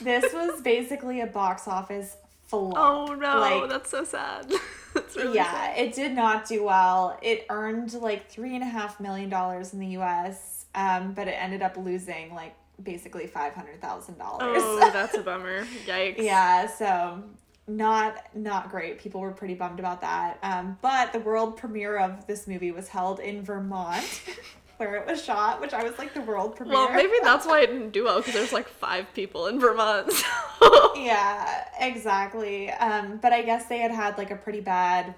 this 0.00 0.32
was 0.32 0.60
basically 0.62 1.20
a 1.20 1.26
box 1.26 1.66
office 1.66 2.16
flop. 2.44 2.74
Oh 2.76 3.14
no. 3.14 3.40
Like, 3.40 3.68
That's 3.68 3.90
so 3.90 4.04
sad. 4.04 4.52
That's 4.94 5.16
really 5.16 5.36
yeah, 5.36 5.50
sad. 5.50 5.78
it 5.78 5.94
did 5.94 6.12
not 6.12 6.46
do 6.46 6.64
well. 6.64 7.18
It 7.22 7.46
earned 7.48 7.94
like 7.94 8.30
three 8.30 8.54
and 8.54 8.62
a 8.62 8.66
half 8.66 9.00
million 9.00 9.30
dollars 9.30 9.72
in 9.72 9.80
the 9.80 9.86
U.S., 9.88 10.66
um, 10.74 11.12
but 11.14 11.28
it 11.28 11.32
ended 11.32 11.62
up 11.62 11.76
losing 11.76 12.34
like 12.34 12.54
basically 12.82 13.26
five 13.26 13.54
hundred 13.54 13.80
thousand 13.80 14.18
dollars. 14.18 14.62
Oh, 14.62 14.78
that's 14.92 15.16
a 15.16 15.22
bummer. 15.22 15.64
Yikes. 15.86 16.18
yeah, 16.18 16.66
so 16.66 17.22
not 17.68 18.16
not 18.34 18.70
great. 18.70 18.98
People 18.98 19.20
were 19.20 19.32
pretty 19.32 19.54
bummed 19.54 19.78
about 19.80 20.00
that. 20.00 20.38
Um, 20.42 20.78
but 20.82 21.12
the 21.12 21.20
world 21.20 21.56
premiere 21.56 21.98
of 21.98 22.26
this 22.26 22.46
movie 22.46 22.70
was 22.72 22.88
held 22.88 23.20
in 23.20 23.42
Vermont, 23.44 24.22
where 24.78 24.96
it 24.96 25.06
was 25.06 25.24
shot, 25.24 25.60
which 25.60 25.72
I 25.72 25.82
was 25.84 25.96
like 25.98 26.12
the 26.14 26.22
world 26.22 26.56
premiere. 26.56 26.74
Well, 26.76 26.92
maybe 26.92 27.12
that's 27.22 27.46
why 27.46 27.60
it 27.60 27.66
didn't 27.68 27.90
do 27.90 28.04
well 28.04 28.18
because 28.18 28.34
there's 28.34 28.52
like 28.52 28.68
five 28.68 29.06
people 29.14 29.46
in 29.46 29.60
Vermont. 29.60 30.10
so- 30.12 30.94
yeah, 30.96 31.68
exactly. 31.80 32.70
Um, 32.70 33.18
but 33.22 33.32
I 33.32 33.42
guess 33.42 33.66
they 33.66 33.78
had 33.78 33.90
had 33.92 34.18
like 34.18 34.30
a 34.30 34.36
pretty 34.36 34.60
bad 34.60 35.14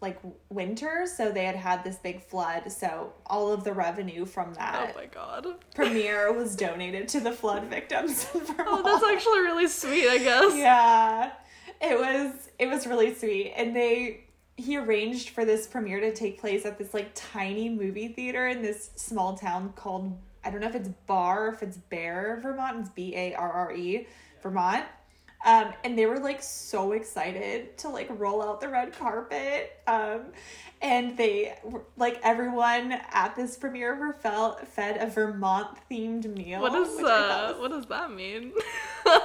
like 0.00 0.18
winter, 0.48 1.06
so 1.06 1.30
they 1.30 1.44
had 1.44 1.56
had 1.56 1.84
this 1.84 1.96
big 1.96 2.22
flood. 2.22 2.70
So 2.70 3.12
all 3.26 3.52
of 3.52 3.64
the 3.64 3.72
revenue 3.72 4.24
from 4.24 4.54
that, 4.54 4.92
oh 4.94 4.98
my 4.98 5.06
god. 5.06 5.46
premiere 5.74 6.32
was 6.36 6.54
donated 6.54 7.08
to 7.08 7.20
the 7.20 7.32
flood 7.32 7.64
victims. 7.64 8.28
Oh, 8.34 8.82
that's 8.82 9.04
actually 9.04 9.40
really 9.40 9.68
sweet. 9.68 10.08
I 10.08 10.18
guess. 10.18 10.56
yeah, 10.56 11.32
it 11.80 11.98
was 11.98 12.50
it 12.58 12.66
was 12.68 12.86
really 12.86 13.14
sweet, 13.14 13.52
and 13.56 13.74
they 13.74 14.24
he 14.56 14.76
arranged 14.76 15.30
for 15.30 15.44
this 15.44 15.66
premiere 15.66 16.00
to 16.00 16.12
take 16.12 16.40
place 16.40 16.66
at 16.66 16.78
this 16.78 16.92
like 16.92 17.10
tiny 17.14 17.68
movie 17.68 18.08
theater 18.08 18.48
in 18.48 18.60
this 18.60 18.90
small 18.96 19.36
town 19.36 19.72
called 19.76 20.18
I 20.44 20.50
don't 20.50 20.60
know 20.60 20.68
if 20.68 20.74
it's 20.74 20.88
Bar 21.06 21.48
or 21.48 21.54
if 21.54 21.62
it's 21.62 21.76
Bear, 21.76 22.38
Vermont. 22.42 22.80
It's 22.80 22.88
B 22.88 23.14
A 23.14 23.34
R 23.34 23.50
R 23.50 23.72
E, 23.72 24.06
Vermont. 24.42 24.84
Um, 25.44 25.72
and 25.84 25.96
they 25.96 26.06
were 26.06 26.18
like 26.18 26.42
so 26.42 26.92
excited 26.92 27.78
to 27.78 27.88
like 27.88 28.08
roll 28.18 28.42
out 28.42 28.60
the 28.60 28.68
red 28.68 28.92
carpet. 28.92 29.80
Um, 29.86 30.26
and 30.82 31.16
they 31.16 31.56
like 31.96 32.18
everyone 32.22 32.92
at 33.12 33.34
this 33.36 33.56
premiere 33.56 33.94
were 33.94 34.12
felt 34.14 34.66
fed 34.68 34.96
a 35.00 35.06
Vermont 35.06 35.78
themed 35.90 36.24
meal. 36.36 36.60
What 36.60 36.72
does 36.72 36.96
which 36.96 37.06
I 37.06 37.08
thought 37.28 37.44
uh 37.44 37.52
was 37.52 37.60
what 37.60 37.70
does 37.70 37.86
that 37.86 38.10
mean? 38.12 38.52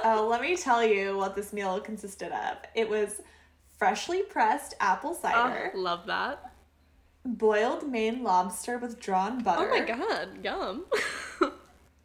Oh, 0.06 0.26
let 0.30 0.40
me 0.40 0.56
tell 0.56 0.82
you 0.82 1.16
what 1.16 1.34
this 1.36 1.52
meal 1.52 1.78
consisted 1.80 2.32
of. 2.32 2.56
It 2.74 2.88
was 2.88 3.20
freshly 3.76 4.22
pressed 4.22 4.74
apple 4.80 5.10
Oh, 5.10 5.20
cider, 5.20 5.72
love 5.74 6.06
that. 6.06 6.52
boiled 7.26 7.90
Maine 7.90 8.22
lobster 8.22 8.78
with 8.78 8.98
drawn 8.98 9.42
butter, 9.42 9.68
Oh 9.70 9.78
my 9.78 9.84
god, 9.84 10.28
yum. 10.42 10.84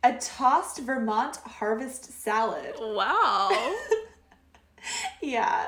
a 0.04 0.14
tossed 0.18 0.80
Vermont 0.80 1.38
harvest 1.38 2.22
salad. 2.24 2.76
wow. 2.80 3.76
Yeah. 5.22 5.68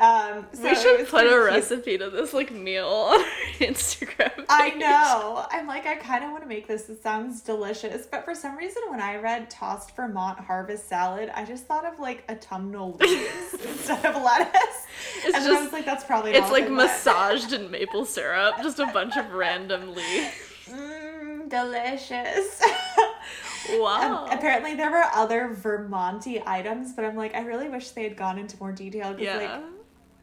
Um, 0.00 0.46
so 0.52 0.62
we 0.64 0.74
should 0.74 1.06
put 1.08 1.24
a 1.24 1.28
cute. 1.30 1.44
recipe 1.44 1.98
to 1.98 2.10
this 2.10 2.34
like 2.34 2.50
meal 2.52 2.86
on 2.86 3.20
our 3.20 3.26
Instagram. 3.58 4.44
I 4.48 4.70
know. 4.70 5.46
I'm 5.50 5.66
like, 5.66 5.86
I 5.86 5.94
kind 5.94 6.24
of 6.24 6.30
want 6.30 6.42
to 6.42 6.48
make 6.48 6.66
this. 6.68 6.88
It 6.90 7.02
sounds 7.02 7.40
delicious. 7.42 8.04
But 8.06 8.24
for 8.24 8.34
some 8.34 8.56
reason, 8.56 8.82
when 8.90 9.00
I 9.00 9.16
read 9.16 9.48
tossed 9.50 9.94
Vermont 9.96 10.38
harvest 10.40 10.88
salad, 10.88 11.30
I 11.34 11.44
just 11.44 11.66
thought 11.66 11.84
of 11.86 11.98
like 12.00 12.24
autumnal 12.28 12.92
leaves 13.00 13.54
instead 13.64 14.04
of 14.04 14.20
lettuce. 14.22 14.86
It's 15.24 15.24
and 15.26 15.34
then 15.34 15.42
I 15.42 15.46
just- 15.46 15.62
was 15.64 15.72
like, 15.72 15.84
that's 15.86 16.04
probably 16.04 16.32
not 16.32 16.42
It's 16.42 16.50
like 16.52 16.68
massaged 16.70 17.52
in 17.52 17.70
maple 17.70 18.04
syrup, 18.04 18.56
just 18.62 18.80
a 18.80 18.86
bunch 18.86 19.16
of 19.16 19.32
random 19.32 19.94
leaves. 19.94 20.34
Mmm, 20.68 21.48
delicious. 21.48 22.60
Wow. 23.70 24.26
Um, 24.26 24.30
apparently, 24.30 24.74
there 24.74 24.90
were 24.90 25.04
other 25.14 25.54
Vermonty 25.54 26.42
items, 26.46 26.92
but 26.92 27.04
I'm 27.04 27.16
like, 27.16 27.34
I 27.34 27.40
really 27.40 27.68
wish 27.68 27.90
they 27.90 28.04
had 28.04 28.16
gone 28.16 28.38
into 28.38 28.56
more 28.58 28.72
detail 28.72 29.12
because, 29.12 29.24
yeah. 29.24 29.36
like, 29.36 29.64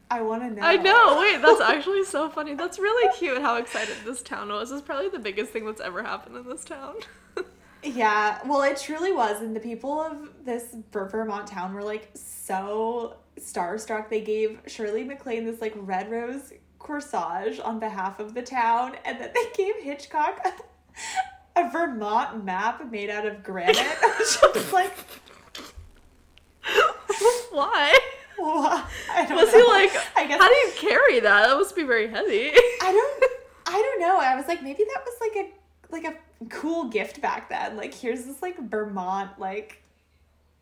I 0.09 0.21
want 0.21 0.43
to 0.43 0.49
know. 0.49 0.61
I 0.61 0.75
know. 0.75 1.19
Wait, 1.19 1.41
that's 1.41 1.61
actually 1.61 2.03
so 2.03 2.29
funny. 2.29 2.53
That's 2.53 2.77
really 2.79 3.11
cute 3.17 3.41
how 3.41 3.55
excited 3.55 3.95
this 4.05 4.21
town 4.21 4.49
was. 4.49 4.71
It's 4.71 4.81
probably 4.81 5.09
the 5.09 5.19
biggest 5.19 5.51
thing 5.51 5.65
that's 5.65 5.81
ever 5.81 6.03
happened 6.03 6.35
in 6.35 6.47
this 6.47 6.65
town. 6.65 6.95
Yeah, 7.83 8.39
well, 8.45 8.61
it 8.61 8.77
truly 8.77 9.11
was, 9.11 9.41
and 9.41 9.55
the 9.55 9.59
people 9.59 9.99
of 9.99 10.29
this 10.45 10.75
Ver- 10.91 11.09
Vermont 11.09 11.47
town 11.47 11.73
were 11.73 11.83
like 11.83 12.09
so 12.13 13.15
starstruck. 13.39 14.07
They 14.07 14.21
gave 14.21 14.59
Shirley 14.67 15.03
MacLaine 15.03 15.45
this 15.45 15.61
like 15.61 15.73
red 15.75 16.11
rose 16.11 16.53
corsage 16.79 17.59
on 17.59 17.79
behalf 17.79 18.19
of 18.19 18.35
the 18.35 18.43
town, 18.43 18.97
and 19.03 19.19
then 19.19 19.31
they 19.33 19.45
gave 19.55 19.75
Hitchcock 19.81 20.45
a, 21.55 21.69
Vermont 21.71 22.43
map 22.43 22.89
made 22.91 23.09
out 23.09 23.25
of 23.25 23.43
granite, 23.43 23.77
was 24.01 24.71
like, 24.73 24.93
Why? 27.51 27.97
what? 28.37 28.85
I 29.11 29.25
don't 29.25 29.37
Was 29.37 29.53
know. 29.53 29.59
he 29.59 29.67
like, 29.67 29.91
I 30.15 30.25
guess 30.27 30.41
how 30.41 30.47
do 30.47 30.55
you 30.55 30.71
carry 30.77 31.19
that? 31.19 31.47
That 31.47 31.57
must 31.57 31.75
be 31.75 31.83
very 31.83 32.07
heavy. 32.07 32.51
I 32.81 32.91
don't 32.91 33.23
I 33.67 33.81
don't 33.81 34.01
know. 34.01 34.17
I 34.19 34.35
was 34.35 34.47
like 34.47 34.63
maybe 34.63 34.83
that 34.83 35.03
was 35.05 35.15
like 35.21 35.45
a 35.45 35.49
like 35.91 36.05
a 36.15 36.45
cool 36.49 36.85
gift 36.85 37.21
back 37.21 37.49
then. 37.49 37.77
Like 37.77 37.93
here's 37.93 38.25
this 38.25 38.41
like 38.41 38.57
Vermont 38.69 39.37
like 39.39 39.83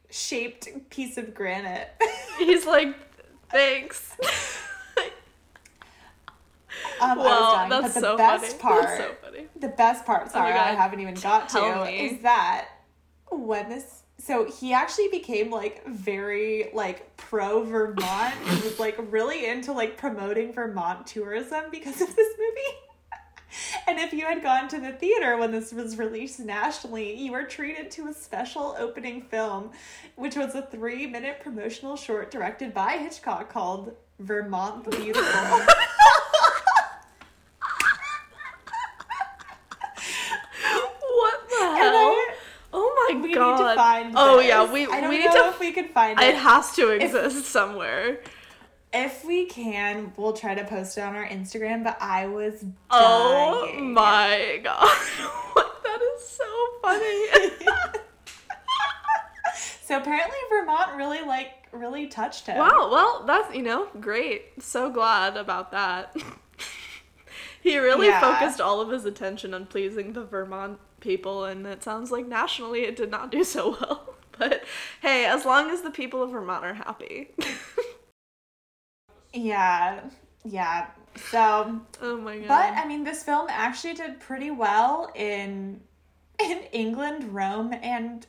shaped 0.09 0.67
piece 0.89 1.17
of 1.17 1.33
granite. 1.33 1.89
He's 2.37 2.65
like, 2.65 2.95
thanks. 3.49 4.15
Um, 7.01 7.11
I 7.11 7.15
was 7.23 7.53
dying. 7.53 7.69
that's 7.69 7.81
but 7.81 7.93
the 7.93 7.99
so 8.01 8.17
best 8.17 8.45
funny. 8.45 8.59
part, 8.61 8.83
That's 8.83 8.97
so 8.99 9.15
funny. 9.23 9.47
the 9.59 9.67
best 9.69 10.05
part, 10.05 10.31
sorry, 10.31 10.53
I 10.53 10.73
haven't 10.73 10.99
even 10.99 11.15
got 11.15 11.49
Tell 11.49 11.85
to, 11.85 11.91
me. 11.91 12.07
is 12.07 12.21
that 12.23 12.67
when 13.31 13.69
this, 13.69 14.03
so 14.17 14.45
he 14.45 14.73
actually 14.73 15.07
became 15.09 15.49
like 15.51 15.85
very 15.87 16.69
like 16.73 17.15
pro 17.17 17.63
Vermont 17.63 18.33
and 18.47 18.61
was 18.63 18.79
like 18.79 18.97
really 19.11 19.45
into 19.47 19.71
like 19.71 19.97
promoting 19.97 20.51
Vermont 20.53 21.07
tourism 21.07 21.65
because 21.71 22.01
of 22.01 22.15
this 22.15 22.37
movie. 22.37 22.77
And 23.87 23.97
if 23.97 24.13
you 24.13 24.25
had 24.25 24.43
gone 24.43 24.67
to 24.67 24.79
the 24.79 24.91
theater 24.91 25.35
when 25.35 25.51
this 25.51 25.73
was 25.73 25.97
released 25.97 26.39
nationally, 26.39 27.15
you 27.15 27.31
were 27.31 27.45
treated 27.45 27.89
to 27.91 28.07
a 28.07 28.13
special 28.13 28.75
opening 28.77 29.23
film, 29.23 29.71
which 30.17 30.35
was 30.35 30.53
a 30.53 30.61
three 30.61 31.07
minute 31.07 31.39
promotional 31.39 31.95
short 31.95 32.29
directed 32.29 32.75
by 32.75 32.91
Hitchcock 32.97 33.49
called 33.51 33.95
Vermont 34.19 34.83
the 34.83 34.91
Beautiful. 34.97 35.61
What 41.01 41.49
the 41.49 41.65
And 41.65 41.77
hell? 41.77 41.93
I- 41.95 42.33
oh 42.73 43.07
my 43.11 43.19
we 43.21 43.33
god. 43.33 43.51
need 43.59 43.69
to 43.69 43.75
find. 44.13 44.29
oh 44.29 44.37
this. 44.37 44.47
yeah, 44.47 44.71
we 44.71 44.85
I 44.87 45.01
don't 45.01 45.09
we 45.09 45.19
know 45.19 45.25
need 45.25 45.31
to. 45.31 45.47
if 45.49 45.59
we 45.59 45.71
could 45.71 45.89
find 45.91 46.19
it 46.19 46.29
it. 46.29 46.35
has 46.35 46.71
to 46.75 46.89
exist 46.89 47.45
somewhere. 47.45 48.21
if 48.93 49.23
we 49.25 49.45
can, 49.45 50.11
we'll 50.17 50.33
try 50.33 50.55
to 50.55 50.63
post 50.65 50.97
it 50.97 51.01
on 51.01 51.15
our 51.15 51.27
Instagram. 51.27 51.83
But 51.83 51.97
I 52.01 52.27
was 52.27 52.63
oh 52.91 53.65
dying. 53.65 53.79
Oh 53.79 53.83
my 53.89 54.59
god. 54.63 54.97
That 55.83 56.01
is 56.17 56.27
so 56.27 56.43
funny. 56.83 57.25
so 59.83 59.97
apparently 59.97 60.37
Vermont 60.49 60.95
really 60.95 61.21
like 61.21 61.67
really 61.71 62.07
touched 62.07 62.47
him. 62.47 62.57
wow, 62.57 62.89
well, 62.91 63.23
that's, 63.25 63.53
you 63.55 63.61
know, 63.63 63.87
great. 63.99 64.61
So 64.61 64.89
glad 64.89 65.35
about 65.37 65.71
that. 65.71 66.15
he 67.61 67.77
really 67.77 68.07
Yeah. 68.07 68.19
focused 68.21 68.59
all 68.61 68.81
of 68.81 68.89
his 68.89 69.05
attention 69.05 69.53
on 69.53 69.65
pleasing 69.67 70.13
the 70.13 70.23
Vermont 70.23 70.79
people, 70.99 71.45
and 71.45 71.65
it 71.65 71.83
sounds 71.83 72.11
like 72.11 72.27
nationally 72.27 72.81
it 72.81 72.95
did 72.95 73.11
not 73.11 73.31
do 73.31 73.43
so 73.43 73.71
well. 73.81 74.05
But 74.39 74.63
hey, 75.01 75.25
as 75.25 75.43
long 75.43 75.69
as 75.69 75.81
the 75.81 75.91
people 75.91 76.23
of 76.23 76.31
Vermont 76.31 76.63
are 76.63 76.73
happy. 76.73 77.31
Yeah, 79.33 80.01
yeah. 80.45 80.87
So, 81.29 81.81
oh 82.01 82.17
my 82.17 82.37
god. 82.39 82.47
but 82.47 82.73
I 82.77 82.87
mean, 82.87 83.03
this 83.03 83.23
film 83.23 83.47
actually 83.49 83.93
did 83.93 84.19
pretty 84.19 84.51
well 84.51 85.11
in 85.15 85.81
in 86.39 86.59
England, 86.71 87.33
Rome, 87.33 87.73
and 87.81 88.25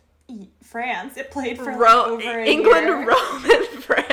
France. 0.63 1.17
It 1.17 1.31
played 1.31 1.59
for 1.59 1.67
like, 1.73 1.79
Ro- 1.79 2.05
over 2.07 2.39
England, 2.41 2.87
year. 2.87 3.09
Rome, 3.09 3.45
and 3.45 3.83
France. 3.85 4.07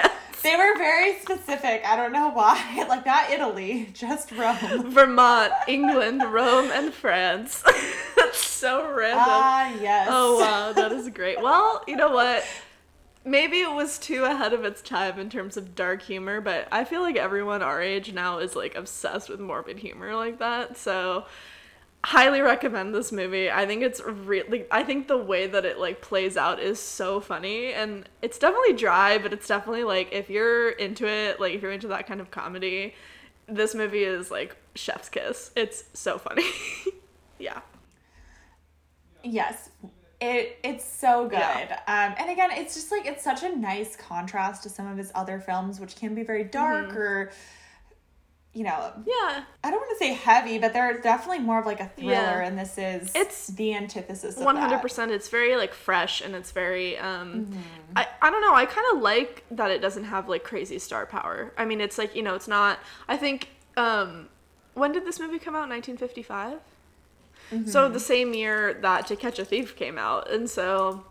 They 0.43 0.55
were 0.55 0.77
very 0.77 1.19
specific. 1.19 1.81
I 1.85 1.95
don't 1.97 2.13
know 2.13 2.29
why. 2.29 2.85
Like 2.87 3.05
not 3.05 3.29
Italy, 3.31 3.89
just 3.93 4.31
Rome. 4.31 4.91
Vermont, 4.91 5.51
England, 5.67 6.23
Rome, 6.31 6.69
and 6.71 6.93
France. 6.93 7.63
That's 8.37 8.47
so 8.57 8.93
random. 8.93 9.25
Ah, 9.27 9.73
yes. 9.81 10.07
oh 10.11 10.39
wow, 10.39 10.73
that 10.73 10.91
is 10.91 11.09
great. 11.09 11.41
Well, 11.41 11.83
you 11.87 11.95
know 11.95 12.11
what? 12.11 12.45
maybe 13.27 13.59
it 13.59 13.71
was 13.71 13.99
too 13.99 14.23
ahead 14.23 14.53
of 14.53 14.63
its 14.63 14.81
time 14.81 15.19
in 15.19 15.29
terms 15.29 15.57
of 15.57 15.75
dark 15.75 16.01
humor, 16.01 16.41
but 16.41 16.67
I 16.71 16.85
feel 16.85 17.01
like 17.01 17.17
everyone 17.17 17.61
our 17.61 17.81
age 17.81 18.13
now 18.13 18.39
is 18.39 18.55
like 18.55 18.75
obsessed 18.75 19.29
with 19.29 19.39
morbid 19.39 19.79
humor 19.79 20.15
like 20.15 20.39
that. 20.39 20.77
So 20.77 21.25
highly 22.03 22.41
recommend 22.41 22.95
this 22.95 23.11
movie. 23.11 23.51
I 23.51 23.65
think 23.65 23.83
it's 23.83 24.01
really 24.01 24.65
I 24.71 24.83
think 24.83 25.07
the 25.07 25.17
way 25.17 25.45
that 25.47 25.65
it 25.65 25.77
like 25.77 26.01
plays 26.01 26.37
out 26.37 26.59
is 26.59 26.79
so 26.79 27.19
funny 27.19 27.73
and 27.73 28.07
it's 28.21 28.39
definitely 28.39 28.73
dry, 28.73 29.17
but 29.17 29.33
it's 29.33 29.47
definitely 29.47 29.83
like 29.83 30.13
if 30.13 30.29
you're 30.29 30.69
into 30.69 31.05
it, 31.05 31.39
like 31.39 31.53
if 31.53 31.61
you're 31.61 31.71
into 31.71 31.89
that 31.89 32.07
kind 32.07 32.21
of 32.21 32.31
comedy, 32.31 32.95
this 33.47 33.75
movie 33.75 34.03
is 34.03 34.31
like 34.31 34.55
chef's 34.73 35.09
kiss. 35.09 35.51
It's 35.55 35.83
so 35.93 36.17
funny. 36.17 36.45
yeah. 37.39 37.59
Yes. 39.27 39.69
It 40.19 40.57
it's 40.63 40.83
so 40.83 41.27
good. 41.27 41.37
Yeah. 41.39 41.79
Um 41.87 42.15
and 42.17 42.29
again, 42.31 42.49
it's 42.51 42.73
just 42.73 42.91
like 42.91 43.05
it's 43.05 43.23
such 43.23 43.43
a 43.43 43.55
nice 43.55 43.95
contrast 43.95 44.63
to 44.63 44.69
some 44.69 44.87
of 44.87 44.97
his 44.97 45.11
other 45.13 45.39
films 45.39 45.79
which 45.79 45.95
can 45.95 46.15
be 46.15 46.23
very 46.23 46.43
dark 46.43 46.87
Mm-hmm. 46.89 46.97
or 46.97 47.31
you 48.53 48.63
know, 48.63 48.91
Yeah. 49.05 49.43
I 49.63 49.69
don't 49.69 49.79
want 49.79 49.91
to 49.91 49.97
say 50.03 50.13
heavy, 50.13 50.57
but 50.57 50.73
they're 50.73 50.99
definitely 50.99 51.39
more 51.43 51.59
of 51.59 51.67
like 51.67 51.79
a 51.79 51.89
thriller 51.95 52.11
Yeah. 52.13 52.45
and 52.47 52.57
this 52.57 52.75
is 52.79 53.11
It's 53.13 53.47
the 53.47 53.75
antithesis 53.75 54.37
of 54.37 54.43
hundred 54.43 54.81
percent. 54.81 55.11
It's 55.11 55.29
very 55.29 55.55
like 55.55 55.75
fresh 55.75 56.21
and 56.21 56.33
it's 56.33 56.51
very. 56.51 56.97
um 56.97 57.45
Mm-hmm. 57.45 57.59
I 57.97 58.07
I 58.19 58.29
don't 58.31 58.41
know. 58.41 58.55
I 58.55 58.65
kind 58.65 58.87
of 58.95 59.03
like 59.03 59.43
that 59.51 59.69
it 59.69 59.81
doesn't 59.81 60.05
have 60.05 60.27
like 60.27 60.43
crazy 60.43 60.79
star 60.79 61.05
power. 61.05 61.53
I 61.57 61.65
mean, 61.65 61.79
it's 61.79 61.99
like 61.99 62.15
you 62.15 62.23
know, 62.23 62.33
it's 62.33 62.47
not. 62.47 62.79
I 63.07 63.17
think. 63.17 63.49
um 63.75 64.29
When 64.73 64.91
did 64.91 65.05
this 65.05 65.19
movie 65.19 65.37
come 65.37 65.55
out? 65.55 65.69
Nineteen 65.69 65.97
fifty 65.97 66.23
five. 66.23 66.57
Mm-hmm. 67.51 67.69
So 67.69 67.87
the 67.89 67.99
same 67.99 68.33
year 68.33 68.73
that 68.81 69.07
To 69.07 69.15
Catch 69.15 69.39
a 69.39 69.45
Thief 69.45 69.75
came 69.75 69.97
out, 69.97 70.29
and 70.31 70.49
so. 70.49 71.03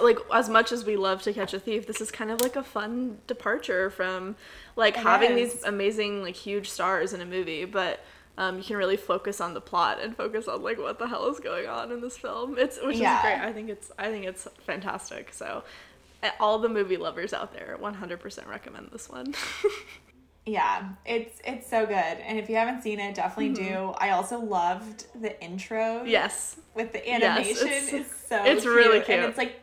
Like 0.00 0.18
as 0.32 0.48
much 0.48 0.70
as 0.70 0.84
we 0.84 0.96
love 0.96 1.22
to 1.22 1.32
catch 1.32 1.52
a 1.52 1.58
thief 1.58 1.86
this 1.88 2.00
is 2.00 2.10
kind 2.12 2.30
of 2.30 2.40
like 2.40 2.54
a 2.54 2.62
fun 2.62 3.18
departure 3.26 3.90
from 3.90 4.36
like 4.76 4.96
It 4.96 5.02
having 5.02 5.36
is. 5.36 5.52
these 5.54 5.64
amazing 5.64 6.22
like 6.22 6.36
huge 6.36 6.70
stars 6.70 7.12
in 7.12 7.20
a 7.20 7.24
movie 7.26 7.64
but 7.64 7.98
um, 8.38 8.56
you 8.58 8.62
can 8.64 8.76
really 8.76 8.96
focus 8.96 9.40
on 9.40 9.52
the 9.52 9.60
plot 9.60 10.00
and 10.00 10.16
focus 10.16 10.46
on 10.46 10.62
like 10.62 10.78
what 10.78 11.00
the 11.00 11.08
hell 11.08 11.28
is 11.28 11.40
going 11.40 11.66
on 11.66 11.90
in 11.90 12.00
this 12.00 12.16
film 12.16 12.56
it's 12.56 12.78
which 12.84 12.98
Yeah. 12.98 13.16
is 13.16 13.22
great 13.22 13.48
i 13.48 13.52
think 13.52 13.68
it's 13.68 13.90
i 13.98 14.10
think 14.10 14.24
it's 14.26 14.46
fantastic 14.64 15.32
so 15.32 15.64
all 16.38 16.58
the 16.60 16.68
movie 16.68 16.96
lovers 16.96 17.32
out 17.32 17.52
there 17.52 17.76
100% 17.80 18.46
recommend 18.48 18.88
this 18.92 19.08
one 19.08 19.34
Yeah, 20.46 20.90
it's 21.06 21.40
it's 21.44 21.68
so 21.68 21.86
good. 21.86 21.94
And 21.94 22.38
if 22.38 22.50
you 22.50 22.56
haven't 22.56 22.82
seen 22.82 23.00
it, 23.00 23.14
definitely 23.14 23.54
do. 23.54 23.94
I 23.98 24.10
also 24.10 24.38
loved 24.38 25.06
the 25.20 25.40
intro. 25.42 25.78
Mm-hmm. 26.00 26.06
yes 26.08 26.56
With 26.74 26.92
the 26.92 27.08
animation 27.10 27.68
it's- 27.68 27.92
it's 27.92 28.28
so 28.28 28.44
it's 28.44 28.66
really 28.66 28.98
And 28.98 29.06
cute. 29.06 29.20
it's 29.20 29.38
like 29.38 29.60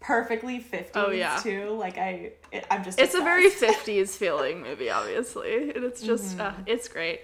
perfectly 0.00 0.58
50s 0.60 0.90
Oh, 0.94 1.10
yeah. 1.10 1.36
too. 1.42 1.70
Like 1.70 1.98
I 1.98 2.32
it, 2.52 2.66
I'm 2.70 2.82
just 2.84 2.98
it's 2.98 3.14
a 3.14 3.20
very 3.22 3.50
50s 3.50 4.10
feeling 4.16 4.62
movie 4.62 4.90
obviously 4.90 5.70
and 5.70 5.84
it's 5.84 6.02
just 6.02 6.36
Mm-hmm. 6.38 6.60
uh, 6.60 6.64
it's 6.66 6.88
great 6.88 7.20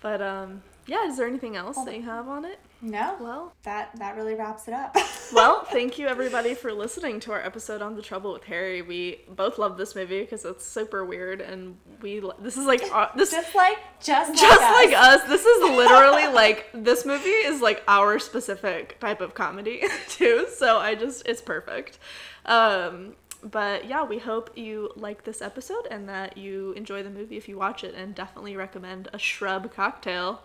but 0.00 0.20
um 0.22 0.62
yeah 0.86 1.08
is 1.08 1.16
there 1.18 1.26
anything 1.26 1.56
else 1.56 1.76
that 1.84 1.94
you 1.94 2.02
have 2.02 2.26
on 2.28 2.44
it 2.44 2.58
No. 2.86 3.16
well 3.20 3.52
that 3.64 3.90
that 3.98 4.16
really 4.16 4.34
wraps 4.34 4.68
it 4.68 4.74
up. 4.74 4.96
well, 5.32 5.64
thank 5.64 5.98
you 5.98 6.06
everybody 6.06 6.54
for 6.54 6.72
listening 6.72 7.20
to 7.20 7.32
our 7.32 7.40
episode 7.40 7.82
on 7.82 7.96
The 7.96 8.02
Trouble 8.02 8.32
with 8.32 8.44
Harry. 8.44 8.82
We 8.82 9.22
both 9.28 9.58
love 9.58 9.76
this 9.76 9.94
movie 9.94 10.20
because 10.20 10.44
it's 10.44 10.64
super 10.64 11.04
weird 11.04 11.40
and 11.40 11.76
we 12.00 12.22
this 12.40 12.56
is 12.56 12.64
like 12.64 12.82
uh, 12.92 13.08
this 13.16 13.32
just 13.32 13.54
like 13.54 13.78
just 14.00 14.30
like 14.30 14.38
just 14.38 14.62
us. 14.62 14.84
like 14.84 14.94
us. 14.94 15.28
This 15.28 15.44
is 15.44 15.62
literally 15.76 16.28
like 16.28 16.70
this 16.72 17.04
movie 17.04 17.28
is 17.28 17.60
like 17.60 17.82
our 17.88 18.18
specific 18.18 19.00
type 19.00 19.20
of 19.20 19.34
comedy 19.34 19.82
too. 20.08 20.46
So 20.54 20.78
I 20.78 20.94
just 20.94 21.26
it's 21.26 21.42
perfect. 21.42 21.98
Um 22.44 23.16
but 23.42 23.86
yeah, 23.86 24.04
we 24.04 24.18
hope 24.18 24.56
you 24.56 24.90
like 24.96 25.24
this 25.24 25.42
episode 25.42 25.86
and 25.90 26.08
that 26.08 26.36
you 26.36 26.72
enjoy 26.72 27.02
the 27.02 27.10
movie 27.10 27.36
if 27.36 27.48
you 27.48 27.58
watch 27.58 27.84
it 27.84 27.94
and 27.94 28.14
definitely 28.14 28.56
recommend 28.56 29.08
a 29.12 29.18
shrub 29.18 29.72
cocktail 29.72 30.42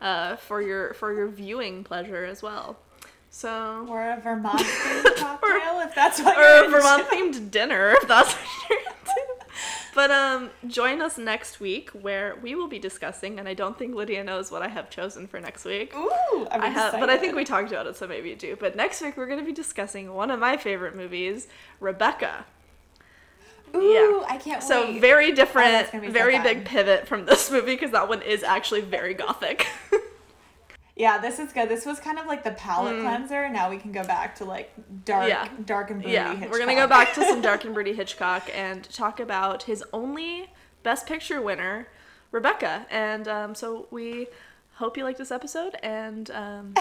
uh, 0.00 0.36
for 0.36 0.60
your 0.62 0.94
for 0.94 1.12
your 1.12 1.28
viewing 1.28 1.84
pleasure 1.84 2.24
as 2.24 2.42
well. 2.42 2.78
So 3.30 3.86
Or 3.88 4.10
a 4.12 4.20
Vermont 4.20 4.58
themed 4.60 5.16
cocktail, 5.16 5.80
if 5.80 5.94
that's 5.94 6.20
what 6.20 6.36
or 6.36 6.66
a. 6.66 6.70
Vermont 6.70 7.08
themed 7.08 7.50
dinner 7.50 7.90
if 8.00 8.06
that's 8.06 8.32
what 8.32 8.70
you're 8.70 8.78
into. 8.78 9.20
But 9.94 10.10
um, 10.10 10.50
join 10.66 11.00
us 11.00 11.18
next 11.18 11.60
week 11.60 11.90
where 11.90 12.36
we 12.42 12.56
will 12.56 12.66
be 12.66 12.80
discussing, 12.80 13.38
and 13.38 13.48
I 13.48 13.54
don't 13.54 13.78
think 13.78 13.94
Lydia 13.94 14.24
knows 14.24 14.50
what 14.50 14.60
I 14.62 14.68
have 14.68 14.90
chosen 14.90 15.28
for 15.28 15.38
next 15.40 15.64
week. 15.64 15.94
Ooh, 15.96 16.48
I'm 16.50 16.62
I 16.62 16.68
have, 16.68 16.92
but 16.92 17.10
I 17.10 17.16
think 17.16 17.36
we 17.36 17.44
talked 17.44 17.70
about 17.70 17.86
it, 17.86 17.96
so 17.96 18.06
maybe 18.08 18.30
you 18.30 18.36
do. 18.36 18.56
But 18.58 18.74
next 18.74 19.00
week 19.02 19.16
we're 19.16 19.26
going 19.26 19.38
to 19.38 19.44
be 19.44 19.52
discussing 19.52 20.12
one 20.12 20.32
of 20.32 20.40
my 20.40 20.56
favorite 20.56 20.96
movies, 20.96 21.46
Rebecca. 21.78 22.44
Ooh, 23.74 24.24
I 24.28 24.36
can't 24.38 24.62
So 24.62 24.84
wait. 24.86 25.00
very 25.00 25.32
Oh, 25.32 25.34
different, 25.34 25.72
that's 25.72 25.90
gonna 25.92 26.06
so 26.06 26.12
very 26.12 26.38
big 26.40 26.64
pivot 26.64 27.06
from 27.08 27.26
this 27.26 27.50
movie 27.52 27.72
because 27.74 27.90
that 27.92 28.08
one 28.08 28.22
is 28.22 28.42
actually 28.42 28.80
very 28.82 29.14
gothic. 29.14 29.66
Yeah, 30.96 31.18
this 31.18 31.40
is 31.40 31.52
good. 31.52 31.68
This 31.68 31.84
was 31.84 31.98
kind 31.98 32.20
of 32.20 32.26
like 32.26 32.44
the 32.44 32.52
palate 32.52 33.00
cleanser. 33.00 33.48
Now 33.48 33.68
we 33.68 33.78
can 33.78 33.90
go 33.90 34.04
back 34.04 34.36
to 34.36 34.44
like 34.44 34.72
dark, 35.04 35.24
Mm. 35.24 35.28
Yeah. 35.28 35.48
dark 35.66 35.90
and 35.90 36.00
broody. 36.00 36.16
Hitchcock. 36.16 36.40
Yeah, 36.40 36.48
we're 36.48 36.58
gonna 36.60 36.76
go 36.76 36.86
back 36.86 37.12
to 37.14 37.24
some 37.24 37.40
Dark 37.40 37.64
and 37.64 37.74
Broody 37.74 37.94
Hitchcock 37.94 38.48
and 38.54 38.88
talk 38.92 39.18
about 39.18 39.64
his 39.64 39.82
only 39.92 40.50
Best 40.84 41.04
Picture 41.06 41.42
winner, 41.42 41.88
Rebecca. 42.30 42.86
And 42.90 43.26
um, 43.26 43.54
so 43.56 43.88
we 43.90 44.28
hope 44.74 44.96
you 44.96 45.02
like 45.02 45.18
this 45.18 45.32
episode. 45.32 45.74
And 45.82 46.30
um, 46.30 46.74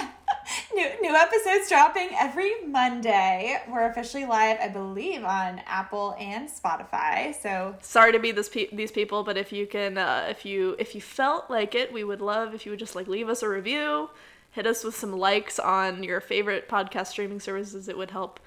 new 0.76 0.90
new 1.02 1.16
episodes 1.16 1.70
dropping 1.70 2.10
every 2.20 2.66
Monday. 2.66 3.62
We're 3.68 3.90
officially 3.90 4.26
live, 4.26 4.58
I 4.62 4.68
believe, 4.68 5.24
on 5.24 5.62
Apple 5.66 6.16
and 6.20 6.50
Spotify. 6.50 7.34
So 7.42 7.76
sorry 7.82 8.12
to 8.12 8.20
be 8.20 8.32
this 8.32 8.50
pe- 8.50 8.74
these 8.74 8.92
people, 8.92 9.24
but 9.24 9.38
if 9.38 9.52
you 9.52 9.68
can, 9.68 9.98
uh, 9.98 10.28
if 10.30 10.46
you 10.46 10.76
if 10.80 10.96
you 10.96 11.02
felt 11.02 11.50
like 11.50 11.76
it, 11.76 11.92
we 11.92 12.04
would 12.04 12.22
love 12.22 12.54
if 12.54 12.66
you 12.66 12.72
would 12.72 12.80
just 12.80 12.96
like 12.96 13.08
leave 13.08 13.30
us 13.30 13.44
a 13.44 13.50
review, 13.50 14.10
hit 14.52 14.66
us 14.68 14.84
with 14.84 14.96
some 14.96 15.18
likes 15.18 15.60
on 15.60 16.04
your 16.04 16.22
favorite 16.22 16.68
podcast 16.70 17.08
streaming 17.08 17.40
services. 17.40 17.88
It 17.88 17.98
would 17.98 18.12
help 18.12 18.40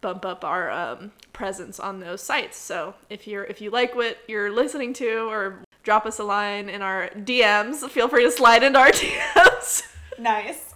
bump 0.00 0.24
up 0.24 0.44
our 0.44 0.70
um, 0.70 1.12
presence 1.32 1.80
on 1.80 2.00
those 2.00 2.22
sites. 2.22 2.58
So 2.58 2.94
if 3.08 3.26
you're 3.26 3.44
if 3.44 3.60
you 3.60 3.70
like 3.70 3.94
what 3.94 4.18
you're 4.28 4.50
listening 4.50 4.92
to, 4.94 5.30
or 5.30 5.62
drop 5.82 6.06
us 6.06 6.18
a 6.18 6.24
line 6.24 6.68
in 6.68 6.82
our 6.82 7.08
DMs, 7.10 7.88
feel 7.88 8.08
free 8.08 8.24
to 8.24 8.30
slide 8.30 8.62
into 8.62 8.78
our 8.78 8.90
DMs. 8.90 9.82
nice. 10.18 10.71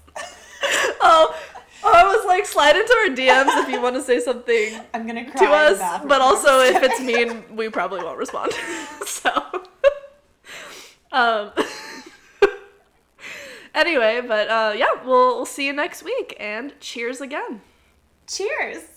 Oh. 1.00 1.34
Oh, 1.84 1.92
I 1.92 2.04
was 2.04 2.24
like, 2.26 2.46
slide 2.46 2.74
into 2.74 2.92
our 2.92 3.14
DMs 3.14 3.62
if 3.62 3.68
you 3.68 3.80
want 3.80 3.94
to 3.94 4.02
say 4.02 4.18
something 4.18 4.80
I'm 4.94 5.06
gonna 5.06 5.30
cry 5.30 5.46
to 5.46 5.52
us, 5.52 6.04
but 6.06 6.20
also 6.20 6.58
if 6.60 6.82
it's 6.82 7.00
mean, 7.00 7.44
we 7.54 7.68
probably 7.68 8.02
won't 8.02 8.18
respond. 8.18 8.52
so, 9.06 9.30
um, 11.12 11.52
anyway, 13.74 14.20
but 14.26 14.48
uh, 14.48 14.72
yeah, 14.76 14.86
we'll, 15.04 15.36
we'll 15.36 15.46
see 15.46 15.66
you 15.66 15.72
next 15.72 16.02
week, 16.02 16.34
and 16.40 16.72
cheers 16.80 17.20
again. 17.20 17.60
cheers. 18.26 18.95